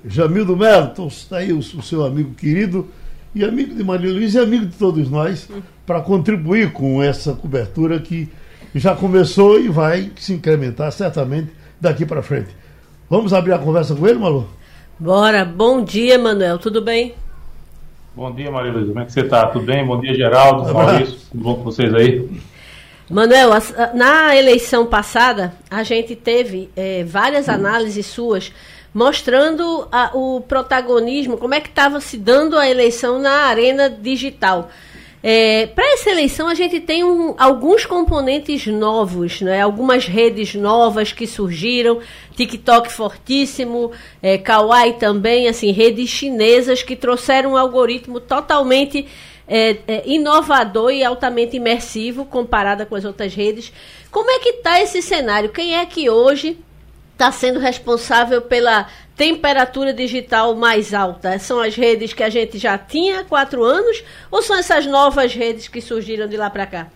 Jamildo 0.05 0.55
Melo, 0.55 1.07
está 1.07 1.37
aí 1.37 1.51
o, 1.51 1.59
o 1.59 1.81
seu 1.81 2.05
amigo 2.05 2.33
querido 2.35 2.87
e 3.33 3.43
amigo 3.43 3.75
de 3.75 3.83
Maria 3.83 4.11
Luiz 4.11 4.33
e 4.33 4.39
amigo 4.39 4.65
de 4.65 4.75
todos 4.75 5.09
nós, 5.09 5.47
para 5.85 6.01
contribuir 6.01 6.71
com 6.71 7.01
essa 7.01 7.33
cobertura 7.33 7.99
que 7.99 8.27
já 8.73 8.95
começou 8.95 9.59
e 9.59 9.67
vai 9.67 10.11
se 10.17 10.33
incrementar 10.33 10.91
certamente 10.91 11.51
daqui 11.79 12.05
para 12.05 12.21
frente. 12.21 12.49
Vamos 13.09 13.33
abrir 13.33 13.53
a 13.53 13.59
conversa 13.59 13.95
com 13.95 14.07
ele, 14.07 14.19
Malu? 14.19 14.47
Bora. 14.99 15.45
Bom 15.45 15.83
dia, 15.83 16.17
Manuel. 16.19 16.57
Tudo 16.59 16.81
bem? 16.81 17.15
Bom 18.19 18.33
dia, 18.33 18.51
Maria 18.51 18.73
Luísa. 18.73 18.87
Como 18.87 18.99
é 18.99 19.05
que 19.05 19.13
você 19.13 19.21
está? 19.21 19.47
Tudo 19.47 19.65
bem? 19.65 19.85
Bom 19.85 19.97
dia, 19.97 20.13
Geraldo, 20.13 20.73
Maurício. 20.73 21.17
Tudo 21.31 21.41
bom 21.41 21.55
com 21.55 21.63
vocês 21.63 21.93
aí? 21.93 22.29
Manuel, 23.09 23.51
na 23.93 24.35
eleição 24.35 24.85
passada, 24.85 25.53
a 25.71 25.83
gente 25.83 26.17
teve 26.17 26.69
é, 26.75 27.05
várias 27.05 27.47
análises 27.47 28.05
suas 28.07 28.51
mostrando 28.93 29.87
a, 29.89 30.11
o 30.13 30.41
protagonismo, 30.41 31.37
como 31.37 31.53
é 31.53 31.61
que 31.61 31.69
estava 31.69 32.01
se 32.01 32.17
dando 32.17 32.57
a 32.57 32.69
eleição 32.69 33.19
na 33.19 33.45
arena 33.45 33.89
digital. 33.89 34.69
É, 35.21 35.67
Para 35.67 35.85
essa 35.93 36.09
eleição, 36.09 36.47
a 36.47 36.53
gente 36.53 36.79
tem 36.79 37.03
um, 37.03 37.35
alguns 37.37 37.85
componentes 37.85 38.65
novos, 38.67 39.41
né? 39.41 39.61
algumas 39.61 40.05
redes 40.05 40.55
novas 40.55 41.11
que 41.11 41.27
surgiram, 41.27 41.99
TikTok 42.35 42.91
fortíssimo, 42.91 43.91
é, 44.21 44.37
Kawaii 44.37 44.93
também, 44.93 45.49
assim, 45.49 45.71
redes 45.71 46.09
chinesas 46.09 46.83
que 46.83 46.95
trouxeram 46.95 47.51
um 47.51 47.57
algoritmo 47.57 48.21
totalmente 48.21 49.07
é, 49.45 49.77
é, 49.87 50.03
inovador 50.05 50.91
e 50.91 51.03
altamente 51.03 51.57
imersivo 51.57 52.23
comparada 52.23 52.85
com 52.85 52.95
as 52.95 53.03
outras 53.03 53.33
redes. 53.33 53.73
Como 54.09 54.31
é 54.31 54.39
que 54.39 54.49
está 54.49 54.79
esse 54.79 55.01
cenário? 55.01 55.49
Quem 55.49 55.75
é 55.75 55.85
que 55.85 56.09
hoje 56.09 56.57
está 57.11 57.31
sendo 57.33 57.59
responsável 57.59 58.41
pela 58.41 58.87
temperatura 59.19 59.93
digital 59.93 60.55
mais 60.55 60.93
alta? 60.93 61.37
São 61.39 61.59
as 61.59 61.75
redes 61.75 62.13
que 62.13 62.23
a 62.23 62.29
gente 62.29 62.57
já 62.57 62.77
tinha 62.77 63.19
há 63.19 63.23
quatro 63.25 63.65
anos 63.65 64.01
ou 64.31 64.41
são 64.41 64.57
essas 64.57 64.85
novas 64.85 65.33
redes 65.35 65.67
que 65.67 65.81
surgiram 65.81 66.25
de 66.25 66.37
lá 66.37 66.49
para 66.49 66.65
cá? 66.65 66.87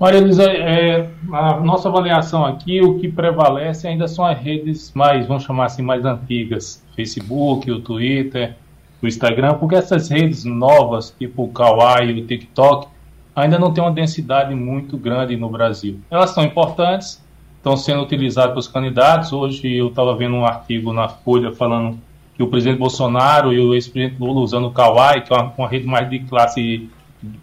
Maria 0.00 0.22
Luísa, 0.22 0.50
é, 0.50 1.06
a 1.34 1.60
nossa 1.60 1.90
avaliação 1.90 2.46
aqui, 2.46 2.80
o 2.80 2.98
que 2.98 3.12
prevalece 3.12 3.86
ainda 3.86 4.08
são 4.08 4.24
as 4.24 4.38
redes 4.38 4.90
mais, 4.94 5.26
vamos 5.26 5.42
chamar 5.44 5.66
assim, 5.66 5.82
mais 5.82 6.02
antigas. 6.06 6.82
Facebook, 6.96 7.70
o 7.70 7.80
Twitter, 7.80 8.56
o 9.02 9.06
Instagram, 9.06 9.58
porque 9.58 9.74
essas 9.74 10.08
redes 10.08 10.44
novas, 10.44 11.14
tipo 11.16 11.44
o 11.44 11.48
Kawaii, 11.48 12.22
o 12.22 12.26
TikTok, 12.26 12.88
ainda 13.36 13.58
não 13.58 13.72
têm 13.72 13.84
uma 13.84 13.92
densidade 13.92 14.54
muito 14.54 14.96
grande 14.96 15.36
no 15.36 15.50
Brasil. 15.50 16.00
Elas 16.10 16.30
são 16.30 16.42
importantes, 16.42 17.21
estão 17.62 17.76
sendo 17.76 18.02
utilizados 18.02 18.50
pelos 18.50 18.66
candidatos. 18.66 19.32
Hoje 19.32 19.72
eu 19.72 19.86
estava 19.86 20.16
vendo 20.16 20.34
um 20.34 20.44
artigo 20.44 20.92
na 20.92 21.08
Folha 21.08 21.52
falando 21.52 21.96
que 22.34 22.42
o 22.42 22.48
presidente 22.48 22.78
Bolsonaro 22.78 23.52
e 23.52 23.60
o 23.60 23.72
ex-presidente 23.72 24.20
Lula 24.20 24.40
usando 24.40 24.66
o 24.66 24.72
Kawaii, 24.72 25.22
que 25.22 25.32
é 25.32 25.36
uma, 25.36 25.52
uma 25.56 25.68
rede 25.68 25.86
mais 25.86 26.10
de 26.10 26.18
classe 26.18 26.90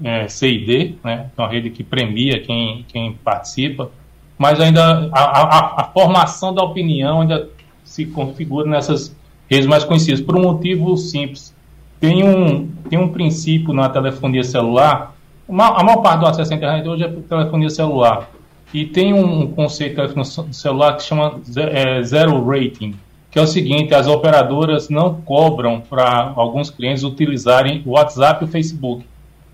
é, 0.04 0.28
C 0.28 0.50
e 0.50 0.66
D, 0.66 0.96
né? 1.06 1.30
é 1.36 1.42
uma 1.42 1.48
rede 1.48 1.70
que 1.70 1.86
premia 1.86 2.42
quem, 2.42 2.86
quem 2.90 3.14
participa, 3.14 3.90
mas 4.38 4.60
ainda 4.60 5.10
a, 5.14 5.22
a, 5.22 5.82
a 5.82 5.84
formação 5.86 6.54
da 6.54 6.64
opinião 6.64 7.22
ainda 7.22 7.50
se 7.86 8.06
configura 8.06 8.70
nessas 8.70 9.16
redes 9.50 9.68
mais 9.68 9.86
conhecidas, 9.86 10.20
por 10.20 10.36
um 10.36 10.42
motivo 10.42 10.98
simples. 10.98 11.56
Tem 11.98 12.24
um, 12.26 12.68
tem 12.90 13.00
um 13.00 13.08
princípio 13.08 13.74
na 13.74 13.88
telefonia 13.88 14.44
celular, 14.44 15.16
uma, 15.48 15.80
a 15.80 15.84
maior 15.84 16.02
parte 16.02 16.20
do 16.20 16.26
acesso 16.28 16.52
à 16.52 16.58
internet 16.58 16.88
hoje 16.88 17.04
é 17.04 17.08
por 17.08 17.24
telefonia 17.24 17.70
celular. 17.70 18.30
E 18.74 18.86
tem 18.86 19.14
um 19.14 19.52
conceito 19.52 19.96
telefone 19.96 20.54
celular 20.54 20.96
que 20.96 21.04
chama 21.04 21.40
é, 21.56 22.04
zero 22.04 22.46
rating, 22.46 22.96
que 23.32 23.40
é 23.40 23.42
o 23.42 23.48
seguinte: 23.48 23.94
as 23.94 24.08
operadoras 24.08 24.90
não 24.90 25.16
cobram 25.22 25.82
para 25.82 26.34
alguns 26.36 26.70
clientes 26.70 27.04
utilizarem 27.04 27.82
o 27.86 27.92
WhatsApp 27.92 28.44
e 28.44 28.48
o 28.48 28.52
Facebook. 28.52 29.06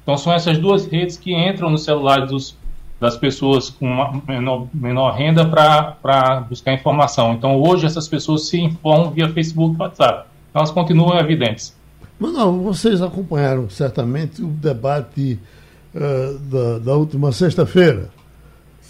Então 0.03 0.17
são 0.17 0.33
essas 0.33 0.57
duas 0.57 0.85
redes 0.85 1.17
que 1.17 1.33
entram 1.33 1.69
nos 1.69 1.83
celulares 1.83 2.29
dos, 2.29 2.57
das 2.99 3.15
pessoas 3.15 3.69
com 3.69 4.21
menor, 4.27 4.67
menor 4.73 5.15
renda 5.15 5.45
para 5.45 6.41
buscar 6.49 6.73
informação. 6.73 7.33
Então 7.33 7.59
hoje 7.61 7.85
essas 7.85 8.07
pessoas 8.07 8.47
se 8.49 8.59
informam 8.59 9.11
via 9.11 9.29
Facebook 9.29 9.75
e 9.75 9.81
WhatsApp. 9.81 10.27
Então 10.49 10.59
elas 10.59 10.71
continuam 10.71 11.17
evidentes. 11.17 11.73
Não, 12.19 12.61
vocês 12.61 13.01
acompanharam 13.01 13.69
certamente 13.69 14.41
o 14.41 14.47
debate 14.47 15.39
uh, 15.93 16.39
da, 16.39 16.79
da 16.79 16.95
última 16.95 17.31
sexta-feira 17.31 18.09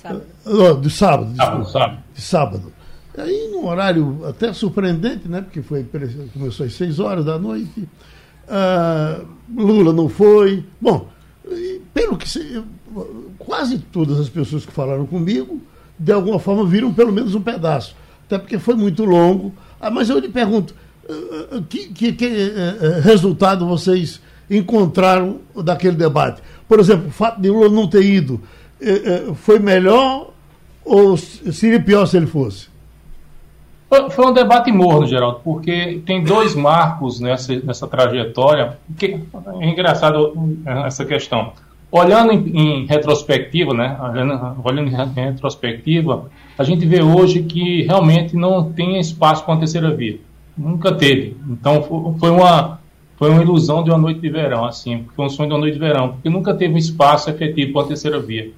Sábado. 0.06 0.82
de 0.82 0.90
sábado, 0.90 1.34
desculpa, 1.34 1.66
sábado, 1.66 2.04
De 2.14 2.22
sábado. 2.22 2.74
Aí, 3.18 3.50
num 3.52 3.66
horário 3.66 4.20
até 4.28 4.54
surpreendente, 4.54 5.28
né? 5.28 5.42
Porque 5.42 5.62
foi, 5.62 5.86
começou 6.34 6.66
às 6.66 6.74
seis 6.74 7.00
horas 7.00 7.26
da 7.26 7.40
noite. 7.40 7.88
Uh, 8.48 9.26
Lula 9.56 9.94
não 9.94 10.10
foi. 10.10 10.64
Bom, 10.80 11.08
pelo 11.94 12.18
que 12.18 12.30
se, 12.30 12.62
quase 13.40 13.80
todas 13.80 14.20
as 14.20 14.30
pessoas 14.30 14.66
que 14.66 14.72
falaram 14.72 15.06
comigo, 15.06 15.62
de 15.98 16.12
alguma 16.12 16.40
forma, 16.40 16.66
viram 16.66 16.94
pelo 16.94 17.12
menos 17.12 17.34
um 17.34 17.42
pedaço. 17.42 17.96
Até 18.26 18.38
porque 18.38 18.60
foi 18.60 18.76
muito 18.76 19.06
longo. 19.06 19.54
Ah, 19.80 19.90
mas 19.90 20.10
eu 20.10 20.20
lhe 20.20 20.30
pergunto, 20.30 20.76
uh, 21.10 21.62
que, 21.64 21.88
que, 21.88 22.14
que 22.14 22.26
uh, 22.26 23.02
resultado 23.02 23.66
vocês 23.66 24.22
encontraram 24.50 25.40
daquele 25.64 25.96
debate? 25.96 26.42
Por 26.68 26.80
exemplo, 26.80 27.08
o 27.08 27.12
fato 27.12 27.40
de 27.40 27.50
Lula 27.50 27.70
não 27.70 27.88
ter 27.88 28.04
ido 28.04 28.42
é, 28.42 28.65
é, 28.65 28.65
foi 29.36 29.60
melhor 29.60 30.32
ou 30.84 31.18
seria 31.18 31.82
pior 31.82 32.06
se 32.06 32.18
ele 32.18 32.28
fosse? 32.28 32.68
Foi 34.12 34.26
um 34.26 34.34
debate 34.34 34.72
morno, 34.72 35.08
Geraldo, 35.08 35.40
porque 35.44 36.02
tem 36.06 36.24
dois 36.24 36.56
marcos 36.56 37.20
nessa, 37.20 37.56
nessa 37.60 37.88
trajetória. 37.88 38.78
Que 38.98 39.20
é 39.62 39.70
engraçado 39.70 40.34
essa 40.86 41.06
questão. 41.06 41.54
Olhando 41.92 42.34
em, 42.34 42.58
em 42.58 42.86
retrospectiva, 42.86 43.74
né, 43.74 43.98
olhando, 44.02 44.58
olhando, 44.64 44.90
em 44.90 45.14
retrospectiva, 45.14 46.30
a 46.58 46.64
gente 46.64 46.86
vê 46.86 47.02
hoje 47.02 47.44
que 47.44 47.84
realmente 47.84 48.36
não 48.36 48.72
tem 48.72 49.00
espaço 49.00 49.46
para 49.46 49.54
uma 49.54 49.60
terceira 49.60 49.96
via. 49.96 50.20
Nunca 50.58 50.94
teve. 50.94 51.38
Então 51.48 51.84
foi 52.20 52.32
uma, 52.32 52.80
foi 53.18 53.30
uma 53.30 53.42
ilusão 53.42 53.84
de 53.84 53.92
uma 53.92 54.00
noite 54.00 54.20
de 54.20 54.30
verão, 54.30 54.66
assim, 54.66 55.06
foi 55.16 55.26
um 55.26 55.30
sonho 55.30 55.50
de 55.50 55.54
uma 55.54 55.62
noite 55.62 55.76
de 55.76 55.80
verão, 55.80 56.14
porque 56.14 56.30
nunca 56.30 56.54
teve 56.54 56.74
um 56.74 56.78
espaço 56.78 57.30
efetivo 57.30 57.72
para 57.72 57.82
uma 57.84 57.88
terceira 57.88 58.20
via. 58.20 58.52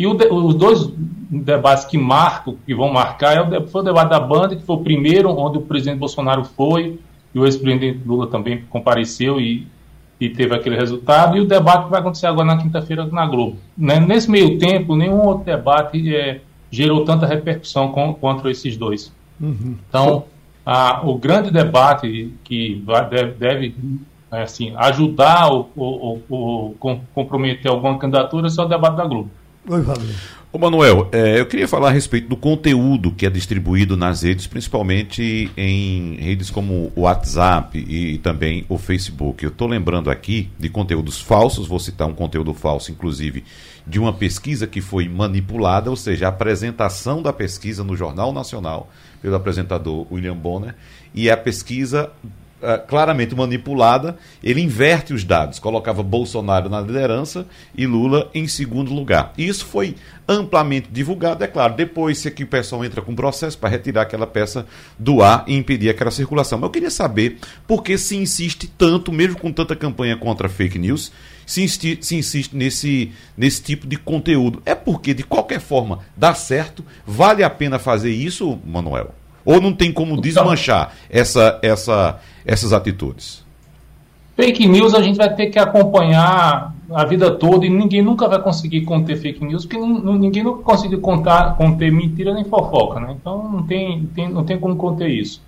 E 0.00 0.06
o, 0.06 0.14
os 0.14 0.54
dois 0.54 0.90
debates 1.30 1.84
que 1.84 1.98
marcam, 1.98 2.56
que 2.64 2.74
vão 2.74 2.90
marcar, 2.90 3.36
é 3.36 3.42
o, 3.42 3.68
foi 3.68 3.82
o 3.82 3.84
debate 3.84 4.08
da 4.08 4.18
banda, 4.18 4.56
que 4.56 4.62
foi 4.62 4.76
o 4.76 4.80
primeiro, 4.80 5.28
onde 5.28 5.58
o 5.58 5.60
presidente 5.60 5.98
Bolsonaro 5.98 6.42
foi, 6.42 6.98
e 7.34 7.38
o 7.38 7.44
ex-presidente 7.44 8.00
Lula 8.06 8.26
também 8.26 8.64
compareceu 8.70 9.38
e, 9.38 9.66
e 10.18 10.30
teve 10.30 10.54
aquele 10.54 10.74
resultado, 10.74 11.36
e 11.36 11.40
o 11.40 11.44
debate 11.44 11.84
que 11.84 11.90
vai 11.90 12.00
acontecer 12.00 12.26
agora 12.26 12.46
na 12.46 12.56
quinta-feira 12.56 13.04
na 13.12 13.26
Globo. 13.26 13.58
Né? 13.76 14.00
Nesse 14.00 14.30
meio 14.30 14.58
tempo, 14.58 14.96
nenhum 14.96 15.20
outro 15.20 15.44
debate 15.44 16.16
é, 16.16 16.40
gerou 16.70 17.04
tanta 17.04 17.26
repercussão 17.26 17.92
com, 17.92 18.14
contra 18.14 18.50
esses 18.50 18.78
dois. 18.78 19.12
Uhum. 19.38 19.76
Então, 19.86 20.24
a, 20.64 21.06
o 21.06 21.18
grande 21.18 21.50
debate 21.50 22.32
que 22.42 22.82
vai, 22.86 23.06
deve, 23.06 23.32
deve 23.32 23.74
assim, 24.30 24.72
ajudar 24.76 25.48
ou, 25.52 25.70
ou, 25.76 26.22
ou, 26.30 27.04
comprometer 27.14 27.70
alguma 27.70 27.98
candidatura 27.98 28.48
é 28.48 28.62
o 28.62 28.64
debate 28.64 28.96
da 28.96 29.04
Globo. 29.04 29.30
Oi, 29.68 29.82
Fábio. 29.84 30.08
Ô 30.52 30.58
Manuel, 30.58 31.08
é, 31.12 31.38
eu 31.38 31.46
queria 31.46 31.68
falar 31.68 31.90
a 31.90 31.92
respeito 31.92 32.28
do 32.28 32.36
conteúdo 32.36 33.12
que 33.12 33.24
é 33.24 33.30
distribuído 33.30 33.96
nas 33.96 34.22
redes, 34.22 34.46
principalmente 34.46 35.48
em 35.56 36.16
redes 36.16 36.50
como 36.50 36.90
o 36.96 37.02
WhatsApp 37.02 37.78
e 37.78 38.18
também 38.18 38.64
o 38.68 38.76
Facebook. 38.78 39.44
Eu 39.44 39.50
estou 39.50 39.68
lembrando 39.68 40.10
aqui 40.10 40.50
de 40.58 40.68
conteúdos 40.68 41.20
falsos, 41.20 41.68
vou 41.68 41.78
citar 41.78 42.08
um 42.08 42.14
conteúdo 42.14 42.52
falso, 42.52 42.90
inclusive, 42.90 43.44
de 43.86 44.00
uma 44.00 44.12
pesquisa 44.12 44.66
que 44.66 44.80
foi 44.80 45.08
manipulada, 45.08 45.88
ou 45.88 45.94
seja, 45.94 46.26
a 46.26 46.30
apresentação 46.30 47.22
da 47.22 47.32
pesquisa 47.32 47.84
no 47.84 47.94
Jornal 47.94 48.32
Nacional 48.32 48.90
pelo 49.22 49.36
apresentador 49.36 50.06
William 50.10 50.36
Bonner, 50.36 50.74
e 51.14 51.30
a 51.30 51.36
pesquisa 51.36 52.10
uh, 52.62 52.86
claramente 52.86 53.34
manipulada, 53.34 54.16
ele 54.42 54.60
inverte 54.60 55.12
os 55.12 55.24
dados, 55.24 55.58
colocava 55.58 56.02
Bolsonaro 56.02 56.68
na 56.68 56.80
liderança 56.80 57.46
e 57.76 57.86
Lula 57.86 58.30
em 58.34 58.46
segundo 58.46 58.92
lugar. 58.92 59.32
E 59.36 59.46
isso 59.46 59.64
foi 59.64 59.96
amplamente 60.28 60.88
divulgado, 60.90 61.42
é 61.42 61.46
claro. 61.46 61.74
Depois, 61.74 62.18
se 62.18 62.28
aqui 62.28 62.44
o 62.44 62.46
pessoal 62.46 62.84
entra 62.84 63.02
com 63.02 63.14
processo 63.14 63.58
para 63.58 63.68
retirar 63.68 64.02
aquela 64.02 64.26
peça 64.26 64.64
do 64.98 65.22
ar 65.22 65.44
e 65.46 65.56
impedir 65.56 65.88
aquela 65.88 66.10
circulação. 66.10 66.58
Mas 66.58 66.68
eu 66.68 66.72
queria 66.72 66.90
saber 66.90 67.38
por 67.66 67.82
que 67.82 67.98
se 67.98 68.16
insiste 68.16 68.70
tanto, 68.78 69.10
mesmo 69.10 69.38
com 69.38 69.52
tanta 69.52 69.74
campanha 69.74 70.16
contra 70.16 70.48
fake 70.48 70.78
news, 70.78 71.10
se 71.44 71.62
insiste, 71.62 71.98
se 72.00 72.14
insiste 72.14 72.54
nesse, 72.54 73.12
nesse 73.36 73.60
tipo 73.60 73.86
de 73.86 73.96
conteúdo. 73.96 74.62
É 74.64 74.74
porque, 74.74 75.12
de 75.12 75.24
qualquer 75.24 75.60
forma, 75.60 75.98
dá 76.16 76.32
certo, 76.32 76.84
vale 77.04 77.42
a 77.42 77.50
pena 77.50 77.78
fazer 77.78 78.12
isso, 78.12 78.56
Manuel? 78.64 79.12
Ou 79.44 79.60
não 79.60 79.72
tem 79.72 79.90
como 79.90 80.12
então- 80.12 80.22
desmanchar 80.22 80.94
essa, 81.08 81.58
essa, 81.62 82.20
essas 82.44 82.72
atitudes? 82.72 83.44
Fake 84.36 84.66
news 84.66 84.94
a 84.94 85.02
gente 85.02 85.16
vai 85.16 85.34
ter 85.34 85.46
que 85.46 85.58
acompanhar 85.58 86.74
a 86.92 87.04
vida 87.04 87.30
toda 87.30 87.66
e 87.66 87.70
ninguém 87.70 88.02
nunca 88.02 88.26
vai 88.26 88.40
conseguir 88.40 88.82
conter 88.82 89.16
fake 89.16 89.44
news, 89.44 89.64
porque 89.64 89.78
ninguém 89.78 90.42
nunca 90.42 90.62
conseguiu 90.62 91.00
contar, 91.00 91.56
conter 91.56 91.92
mentira 91.92 92.32
nem 92.32 92.44
fofoca, 92.44 92.98
né? 93.00 93.16
Então 93.20 93.50
não 93.50 93.62
tem, 93.62 94.08
tem, 94.14 94.28
não 94.28 94.44
tem 94.44 94.58
como 94.58 94.76
conter 94.76 95.08
isso. 95.08 95.42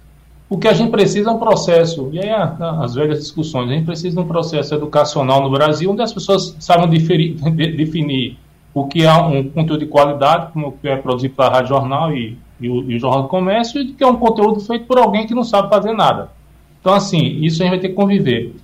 O 0.48 0.58
que 0.58 0.68
a 0.68 0.74
gente 0.74 0.90
precisa 0.90 1.30
é 1.30 1.32
um 1.32 1.38
processo, 1.38 2.10
e 2.12 2.20
aí 2.20 2.28
as 2.30 2.94
velhas 2.94 3.18
discussões, 3.20 3.70
a 3.70 3.72
gente 3.72 3.86
precisa 3.86 4.14
de 4.14 4.20
um 4.20 4.28
processo 4.28 4.74
educacional 4.74 5.42
no 5.42 5.50
Brasil, 5.50 5.90
onde 5.90 6.02
as 6.02 6.12
pessoas 6.12 6.54
saibam 6.60 6.86
definir, 6.86 7.36
definir 7.74 8.36
o 8.74 8.86
que 8.86 9.02
é 9.02 9.12
um 9.14 9.48
conteúdo 9.48 9.80
de 9.80 9.86
qualidade, 9.86 10.52
como 10.52 10.76
é 10.82 10.96
produzido 10.96 11.34
pela 11.34 11.48
Rádio 11.48 11.68
Jornal 11.68 12.12
e, 12.12 12.36
e, 12.60 12.68
o, 12.68 12.90
e 12.90 12.96
o 12.96 13.00
Jornal 13.00 13.22
do 13.22 13.28
Comércio, 13.28 13.80
e 13.80 13.94
que 13.94 14.04
é 14.04 14.06
um 14.06 14.16
conteúdo 14.16 14.60
feito 14.60 14.84
por 14.84 14.98
alguém 14.98 15.26
que 15.26 15.34
não 15.34 15.42
sabe 15.42 15.70
fazer 15.70 15.94
nada. 15.94 16.30
Então, 16.82 16.94
assim, 16.94 17.38
isso 17.40 17.62
a 17.62 17.64
gente 17.64 17.70
vai 17.70 17.80
ter 17.80 17.90
que 17.90 17.94
conviver. 17.94 18.54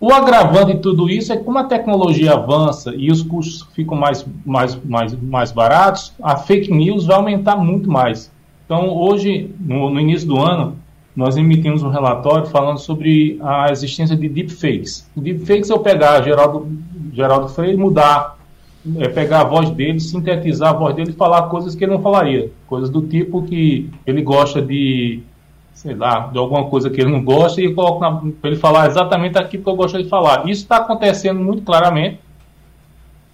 O 0.00 0.12
agravante 0.12 0.74
de 0.74 0.78
tudo 0.80 1.10
isso 1.10 1.32
é 1.32 1.36
que 1.36 1.42
como 1.42 1.58
a 1.58 1.64
tecnologia 1.64 2.34
avança 2.34 2.94
e 2.96 3.10
os 3.10 3.20
custos 3.20 3.66
ficam 3.74 3.96
mais, 3.96 4.24
mais, 4.46 4.78
mais, 4.84 5.20
mais 5.20 5.50
baratos, 5.50 6.12
a 6.22 6.36
fake 6.36 6.70
news 6.70 7.06
vai 7.06 7.16
aumentar 7.16 7.56
muito 7.56 7.90
mais. 7.90 8.30
Então, 8.64 8.88
hoje, 8.88 9.50
no, 9.58 9.90
no 9.90 9.98
início 9.98 10.28
do 10.28 10.40
ano, 10.40 10.76
nós 11.16 11.36
emitimos 11.36 11.82
um 11.82 11.88
relatório 11.88 12.46
falando 12.46 12.78
sobre 12.78 13.38
a 13.42 13.72
existência 13.72 14.16
de 14.16 14.28
deepfakes. 14.28 15.08
Deepfakes 15.16 15.70
é 15.70 15.72
eu 15.72 15.80
pegar 15.80 16.22
Geraldo, 16.22 16.68
Geraldo 17.12 17.48
Freire 17.48 17.76
mudar, 17.76 18.38
é 18.98 19.08
pegar 19.08 19.40
a 19.40 19.44
voz 19.44 19.70
dele, 19.70 19.98
sintetizar 19.98 20.70
a 20.70 20.78
voz 20.78 20.94
dele 20.94 21.10
e 21.10 21.14
falar 21.14 21.48
coisas 21.48 21.74
que 21.74 21.84
ele 21.84 21.92
não 21.92 22.02
falaria. 22.02 22.52
Coisas 22.66 22.90
do 22.90 23.02
tipo 23.02 23.42
que 23.42 23.90
ele 24.06 24.22
gosta 24.22 24.60
de 24.60 25.22
sei 25.84 25.94
lá, 25.94 26.30
de 26.32 26.38
alguma 26.38 26.64
coisa 26.64 26.88
que 26.88 26.98
ele 26.98 27.12
não 27.12 27.22
gosta 27.22 27.60
e 27.60 27.74
coloco 27.74 28.00
para 28.40 28.50
ele 28.50 28.58
falar 28.58 28.86
exatamente 28.86 29.36
aquilo 29.36 29.62
que 29.62 29.68
eu 29.68 29.76
gosto 29.76 30.02
de 30.02 30.08
falar. 30.08 30.48
Isso 30.48 30.62
está 30.62 30.78
acontecendo 30.78 31.38
muito 31.38 31.62
claramente. 31.62 32.18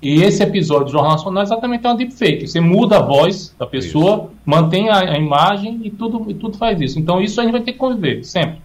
E 0.03 0.23
esse 0.23 0.43
episódio 0.43 0.87
do 0.87 0.91
Jornal 0.91 1.13
Nacional 1.13 1.43
é 1.43 1.47
exatamente 1.47 1.87
uma 1.87 1.95
deepfake. 1.95 2.49
Você 2.49 2.59
muda 2.59 2.97
a 2.97 3.03
voz 3.03 3.55
da 3.57 3.67
pessoa, 3.67 4.17
isso. 4.17 4.31
mantém 4.45 4.89
a, 4.89 4.99
a, 4.99 5.19
imagem 5.19 5.81
e 5.85 5.91
tudo, 5.91 6.29
e 6.29 6.35
tudo 6.35 6.59
faz 6.59 6.81
isso. 6.81 6.99
Então 6.99 7.21
isso 7.21 7.41
a 7.41 7.45
gente 7.45 7.53
vai 7.53 7.61
ter 7.61 7.73
que 7.73 7.79
conviver, 7.79 8.25
sempre. 8.25 8.61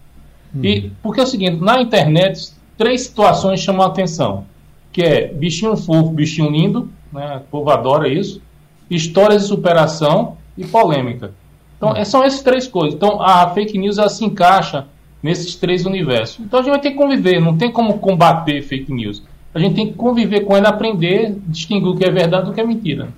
Hum. 0.52 0.64
E, 0.64 0.90
porque 1.00 1.20
é 1.20 1.22
o 1.22 1.26
seguinte, 1.26 1.62
na 1.62 1.80
internet, 1.80 2.52
três 2.76 3.02
situações 3.02 3.60
chamam 3.60 3.82
a 3.82 3.86
atenção. 3.86 4.46
Que 4.90 5.02
é 5.02 5.28
bichinho 5.28 5.76
fofo, 5.76 6.10
bichinho 6.10 6.50
lindo, 6.50 6.90
né? 7.12 7.36
o 7.36 7.50
povo 7.50 7.70
adora 7.70 8.08
isso. 8.08 8.42
Histórias 8.90 9.42
de 9.42 9.48
superação 9.48 10.38
e 10.58 10.64
polêmica. 10.64 11.32
Então, 11.76 11.94
é, 11.94 12.04
são 12.04 12.22
essas 12.24 12.42
três 12.42 12.66
coisas. 12.66 12.94
Então, 12.94 13.20
a 13.20 13.48
fake 13.50 13.78
news 13.78 13.98
ela 13.98 14.08
se 14.08 14.24
encaixa 14.24 14.86
nesses 15.22 15.54
três 15.56 15.84
universos. 15.84 16.40
Então, 16.40 16.60
a 16.60 16.62
gente 16.62 16.72
vai 16.72 16.80
ter 16.80 16.90
que 16.90 16.96
conviver, 16.96 17.40
não 17.40 17.56
tem 17.56 17.70
como 17.70 17.98
combater 17.98 18.62
fake 18.62 18.92
news. 18.92 19.22
A 19.54 19.58
gente 19.58 19.74
tem 19.74 19.86
que 19.86 19.94
conviver 19.94 20.40
com 20.40 20.56
ela, 20.56 20.68
aprender, 20.68 21.34
distinguir 21.46 21.88
o 21.88 21.96
que 21.96 22.04
é 22.04 22.10
verdade 22.10 22.46
do 22.46 22.52
que 22.52 22.60
é 22.60 22.66
mentira. 22.66 23.08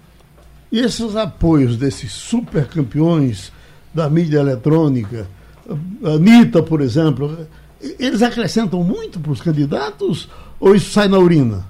E 0.71 0.81
esses 0.81 1.17
apoios 1.17 1.77
desses 1.77 2.13
super 2.13 2.67
campeões 2.67 3.53
da 3.93 4.09
mídia 4.09 4.39
eletrônica, 4.39 5.27
a 6.05 6.11
Anitta, 6.11 6.63
por 6.63 6.81
exemplo, 6.81 7.47
eles 7.99 8.23
acrescentam 8.23 8.83
muito 8.83 9.19
para 9.19 9.33
os 9.33 9.41
candidatos 9.41 10.29
ou 10.61 10.75
isso 10.75 10.91
sai 10.91 11.09
na 11.09 11.19
urina? 11.19 11.65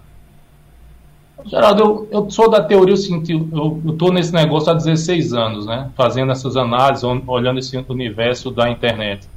Geraldo, 1.47 1.83
eu, 1.83 2.09
eu 2.11 2.30
sou 2.30 2.50
da 2.50 2.62
teoria, 2.62 2.95
assim, 2.95 3.23
eu 3.52 3.80
estou 3.87 4.12
nesse 4.12 4.33
negócio 4.33 4.70
há 4.70 4.74
16 4.74 5.33
anos, 5.33 5.66
né? 5.66 5.90
Fazendo 5.96 6.33
essas 6.33 6.57
análises, 6.57 7.05
olhando 7.27 7.59
esse 7.59 7.77
universo 7.88 8.51
da 8.51 8.68
internet. 8.68 9.29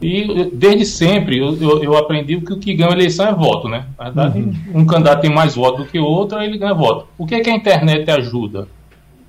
E 0.00 0.50
desde 0.52 0.84
sempre 0.84 1.38
eu, 1.38 1.56
eu, 1.60 1.82
eu 1.82 1.96
aprendi 1.96 2.40
que 2.40 2.52
o 2.52 2.58
que 2.58 2.74
ganha 2.74 2.92
eleição 2.92 3.26
é 3.26 3.32
voto, 3.32 3.68
né? 3.68 3.86
Na 3.96 4.04
verdade, 4.04 4.38
uhum. 4.40 4.80
um 4.80 4.86
candidato 4.86 5.22
tem 5.22 5.32
mais 5.32 5.54
voto 5.54 5.82
do 5.82 5.88
que 5.88 5.98
o 5.98 6.04
outro, 6.04 6.36
aí 6.36 6.48
ele 6.48 6.58
ganha 6.58 6.74
voto. 6.74 7.06
O 7.16 7.26
que, 7.26 7.36
é 7.36 7.40
que 7.40 7.48
a 7.48 7.54
internet 7.54 8.10
ajuda? 8.10 8.68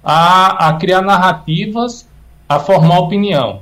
A, 0.04 0.70
a 0.70 0.74
criar 0.74 1.02
narrativas, 1.02 2.10
a 2.50 2.60
formar 2.60 3.00
opinião. 3.00 3.62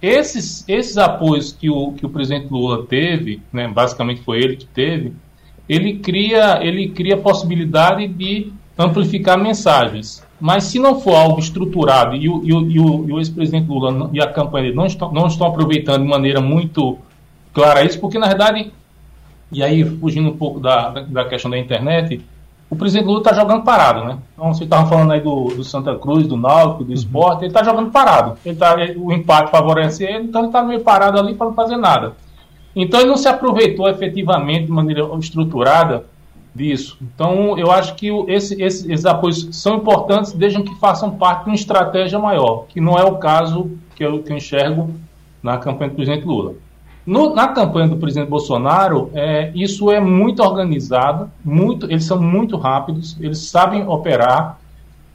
Esses, 0.00 0.64
esses 0.68 0.96
apoios 0.96 1.52
que 1.52 1.68
o, 1.68 1.92
que 1.92 2.06
o 2.06 2.08
presidente 2.08 2.48
Lula 2.50 2.84
teve, 2.86 3.42
né, 3.52 3.68
basicamente 3.68 4.22
foi 4.22 4.38
ele 4.38 4.56
que 4.56 4.66
teve, 4.66 5.12
ele 5.68 5.98
cria, 5.98 6.60
ele 6.62 6.88
cria 6.88 7.14
a 7.14 7.18
possibilidade 7.18 8.06
de 8.08 8.52
amplificar 8.76 9.38
mensagens. 9.38 10.24
Mas 10.40 10.64
se 10.64 10.78
não 10.78 11.00
for 11.00 11.14
algo 11.14 11.40
estruturado 11.40 12.14
e 12.14 12.28
o, 12.28 12.44
e 12.44 12.52
o, 12.52 12.70
e 12.70 12.78
o, 12.78 13.14
o 13.14 13.18
ex-presidente 13.18 13.68
Lula 13.68 14.08
e 14.12 14.20
a 14.20 14.32
campanha 14.32 14.72
não 14.72 14.86
estão, 14.86 15.12
não 15.12 15.26
estão 15.26 15.48
aproveitando 15.48 16.02
de 16.02 16.08
maneira 16.08 16.40
muito 16.40 16.96
clara 17.52 17.84
isso, 17.84 17.98
porque 17.98 18.18
na 18.18 18.28
verdade, 18.28 18.72
e 19.50 19.62
aí 19.62 19.84
fugindo 19.84 20.28
um 20.28 20.36
pouco 20.36 20.60
da, 20.60 20.90
da 20.90 21.24
questão 21.24 21.50
da 21.50 21.58
internet, 21.58 22.24
o 22.70 22.76
presidente 22.76 23.06
Lula 23.06 23.18
está 23.18 23.32
jogando 23.32 23.64
parado, 23.64 24.04
né? 24.04 24.18
Então, 24.34 24.52
você 24.52 24.64
estava 24.64 24.86
falando 24.86 25.12
aí 25.12 25.20
do, 25.20 25.46
do, 25.46 25.64
Santa 25.64 25.96
Cruz, 25.96 26.26
do 26.26 26.36
Náutico, 26.36 26.84
do 26.84 26.88
uhum. 26.90 26.94
esporte, 26.94 27.40
ele 27.40 27.46
está 27.48 27.64
jogando 27.64 27.90
parado. 27.90 28.38
Ele 28.44 28.56
tá, 28.56 28.76
o 28.96 29.10
empate 29.10 29.50
favorece 29.50 30.04
ele, 30.04 30.24
então 30.24 30.42
ele 30.42 30.48
está 30.48 30.62
meio 30.62 30.80
parado 30.80 31.18
ali 31.18 31.34
para 31.34 31.46
não 31.46 31.54
fazer 31.54 31.76
nada. 31.78 32.12
Então 32.74 33.00
ele 33.00 33.08
não 33.08 33.16
se 33.16 33.28
aproveitou 33.28 33.88
efetivamente 33.88 34.66
de 34.66 34.72
maneira 34.72 35.08
estruturada 35.18 36.04
disso. 36.54 36.98
Então 37.00 37.58
eu 37.58 37.70
acho 37.70 37.94
que 37.94 38.08
esse, 38.28 38.60
esse, 38.60 38.90
esses 38.92 39.06
apoios 39.06 39.48
são 39.52 39.76
importantes 39.76 40.32
desde 40.32 40.62
que 40.62 40.74
façam 40.76 41.10
parte 41.10 41.44
de 41.44 41.50
uma 41.50 41.56
estratégia 41.56 42.18
maior, 42.18 42.66
que 42.68 42.80
não 42.80 42.98
é 42.98 43.04
o 43.04 43.16
caso 43.16 43.70
que 43.94 44.04
eu, 44.04 44.22
que 44.22 44.32
eu 44.32 44.36
enxergo 44.36 44.90
na 45.42 45.56
campanha 45.58 45.90
do 45.90 45.96
presidente 45.96 46.26
Lula. 46.26 46.54
No, 47.06 47.34
na 47.34 47.48
campanha 47.48 47.88
do 47.88 47.96
presidente 47.96 48.28
Bolsonaro, 48.28 49.10
é, 49.14 49.50
isso 49.54 49.90
é 49.90 49.98
muito 49.98 50.42
organizado, 50.42 51.30
muito, 51.42 51.86
eles 51.86 52.04
são 52.04 52.20
muito 52.20 52.56
rápidos, 52.58 53.16
eles 53.18 53.38
sabem 53.48 53.86
operar. 53.88 54.60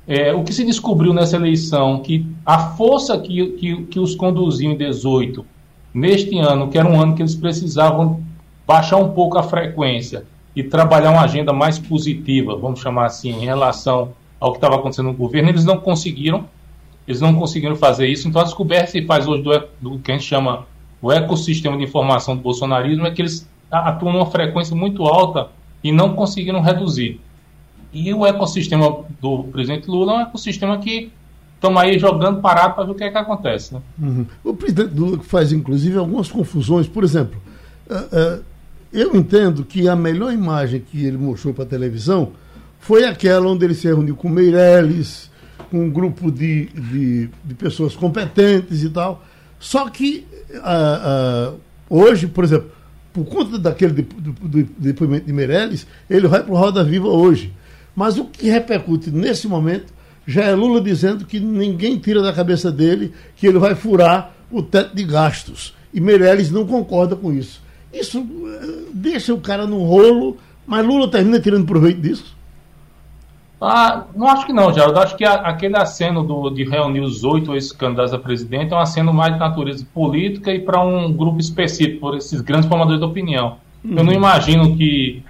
É, 0.08 0.34
o 0.34 0.44
que 0.44 0.52
se 0.52 0.66
descobriu 0.66 1.14
nessa 1.14 1.36
eleição, 1.36 2.00
que 2.00 2.26
a 2.46 2.58
força 2.58 3.18
que, 3.20 3.46
que, 3.52 3.84
que 3.84 4.00
os 4.00 4.16
conduziu 4.16 4.72
em 4.72 4.76
18 4.76 5.46
neste 5.94 6.38
ano, 6.40 6.70
que 6.70 6.78
era 6.78 6.88
um 6.88 7.00
ano 7.00 7.16
que 7.16 7.22
eles 7.22 7.36
precisavam 7.36 8.22
baixar 8.66 8.98
um 8.98 9.10
pouco 9.10 9.38
a 9.38 9.44
frequência 9.44 10.26
e 10.56 10.64
trabalhar 10.64 11.12
uma 11.12 11.24
agenda 11.24 11.52
mais 11.52 11.78
positiva, 11.80 12.56
vamos 12.56 12.80
chamar 12.80 13.06
assim, 13.06 13.32
em 13.32 13.46
relação 13.46 14.14
ao 14.40 14.52
que 14.52 14.58
estava 14.58 14.76
acontecendo 14.76 15.08
no 15.08 15.14
governo, 15.14 15.50
eles 15.50 15.66
não 15.66 15.78
conseguiram. 15.78 16.46
Eles 17.08 17.20
não 17.20 17.34
conseguiram 17.36 17.76
fazer 17.76 18.08
isso. 18.08 18.28
Então, 18.28 18.42
a 18.42 18.46
descoberta 18.46 18.86
que 18.86 18.92
se 18.92 19.06
faz 19.06 19.28
hoje 19.28 19.44
do, 19.44 19.68
do 19.82 20.00
que 20.00 20.12
a 20.12 20.16
gente 20.16 20.26
chama 20.26 20.66
o 21.02 21.12
ecossistema 21.12 21.78
de 21.78 21.84
informação 21.84 22.36
do 22.36 22.42
bolsonarismo 22.42 23.06
é 23.06 23.12
que 23.12 23.22
eles 23.22 23.48
atuam 23.70 24.14
numa 24.14 24.26
frequência 24.26 24.74
muito 24.76 25.04
alta 25.04 25.50
e 25.84 25.92
não 25.92 26.14
conseguiram 26.14 26.62
reduzir. 26.62 27.20
E 27.92 28.14
o 28.14 28.26
ecossistema 28.26 29.04
do 29.22 29.44
presidente 29.44 29.90
Lula 29.90 30.14
é 30.14 30.16
um 30.16 30.22
ecossistema 30.22 30.78
que 30.78 31.12
estamos 31.64 31.82
aí 31.82 31.98
jogando 31.98 32.42
parado 32.42 32.76
para 32.76 32.84
ver 32.84 32.92
o 32.92 32.96
que 32.96 33.06
é 33.06 33.10
que 33.10 33.18
acontece. 33.18 33.74
Né? 33.74 33.82
Uhum. 34.02 34.26
O 34.44 34.54
presidente 34.54 34.94
Lula 34.94 35.20
faz, 35.24 35.54
inclusive, 35.54 35.98
algumas 35.98 36.30
confusões. 36.30 36.88
Por 36.88 37.06
exemplo, 37.06 37.42
uh, 37.90 38.40
uh, 38.40 38.44
eu 38.92 39.16
entendo 39.16 39.64
que 39.64 39.88
a 39.88 39.96
melhor 39.96 40.34
imagem 40.34 40.82
que 40.82 41.06
ele 41.06 41.18
mostrou 41.18 41.54
para 41.54 41.64
a 41.64 41.68
televisão 41.68 42.34
foi 42.80 43.06
aquela 43.06 43.48
onde 43.48 43.64
ele 43.64 43.74
se 43.74 43.88
reuniu 43.88 44.14
com 44.14 44.28
Meirelles, 44.28 45.32
com 45.72 45.86
um 45.86 45.90
grupo 45.90 46.30
de, 46.30 46.66
de, 46.66 47.30
de 47.46 47.54
pessoas 47.54 47.96
competentes 47.96 48.84
e 48.84 48.90
tal. 48.90 49.24
Só 49.58 49.90
que 49.90 50.28
uh, 50.52 51.58
hoje, 51.90 52.28
por 52.28 52.44
exemplo, 52.44 52.70
por 53.14 53.24
conta 53.24 53.58
daquele 53.58 53.94
de, 53.94 54.02
do, 54.02 54.64
depoimento 54.78 55.26
de 55.26 55.32
Meirelles, 55.32 55.88
ele 56.10 56.28
vai 56.28 56.44
para 56.44 56.52
o 56.52 56.58
Roda 56.58 56.84
Viva 56.84 57.08
hoje. 57.08 57.54
Mas 57.96 58.18
o 58.18 58.26
que 58.26 58.50
repercute 58.50 59.12
nesse 59.12 59.48
momento 59.48 59.94
já 60.26 60.44
é 60.44 60.56
Lula 60.56 60.82
dizendo 60.82 61.26
que 61.26 61.40
ninguém 61.40 61.98
tira 61.98 62.22
da 62.22 62.34
cabeça 62.34 62.72
dele 62.72 63.14
que 63.36 63.48
ele 63.48 63.60
vai 63.60 63.76
furar 63.76 64.34
o 64.52 64.62
teto 64.62 64.96
de 64.96 65.04
gastos. 65.04 65.76
E 65.94 66.00
Meirelles 66.00 66.52
não 66.52 66.66
concorda 66.66 67.16
com 67.16 67.32
isso. 67.32 67.62
Isso 67.92 68.22
uh, 68.22 68.90
deixa 68.94 69.34
o 69.34 69.40
cara 69.40 69.68
no 69.68 69.84
rolo, 69.84 70.38
mas 70.66 70.86
Lula 70.86 71.08
termina 71.10 71.40
tirando 71.40 71.66
proveito 71.66 72.02
disso. 72.02 72.36
Ah, 73.66 74.08
não 74.14 74.28
acho 74.28 74.46
que 74.46 74.52
não, 74.52 74.74
Geraldo. 74.74 75.00
Acho 75.00 75.16
que 75.16 75.24
a, 75.24 75.36
aquele 75.36 75.78
aceno 75.78 76.24
do, 76.24 76.50
de 76.50 76.66
reunir 76.66 77.00
os 77.00 77.24
oito 77.24 77.54
ex-candidatos 77.54 78.14
a 78.14 78.20
presidente 78.20 78.74
é 78.74 78.76
um 78.76 78.80
aceno 78.80 79.14
mais 79.14 79.34
de 79.34 79.40
natureza 79.40 79.86
política 79.94 80.54
e 80.54 80.60
para 80.60 80.82
um 80.82 81.14
grupo 81.14 81.40
específico, 81.40 82.02
por 82.02 82.18
esses 82.18 82.42
grandes 82.42 82.68
formadores 82.68 83.00
de 83.00 83.06
opinião. 83.06 83.58
Uhum. 83.84 83.98
Eu 83.98 84.04
não 84.04 84.12
imagino 84.12 84.76
que 84.76 85.24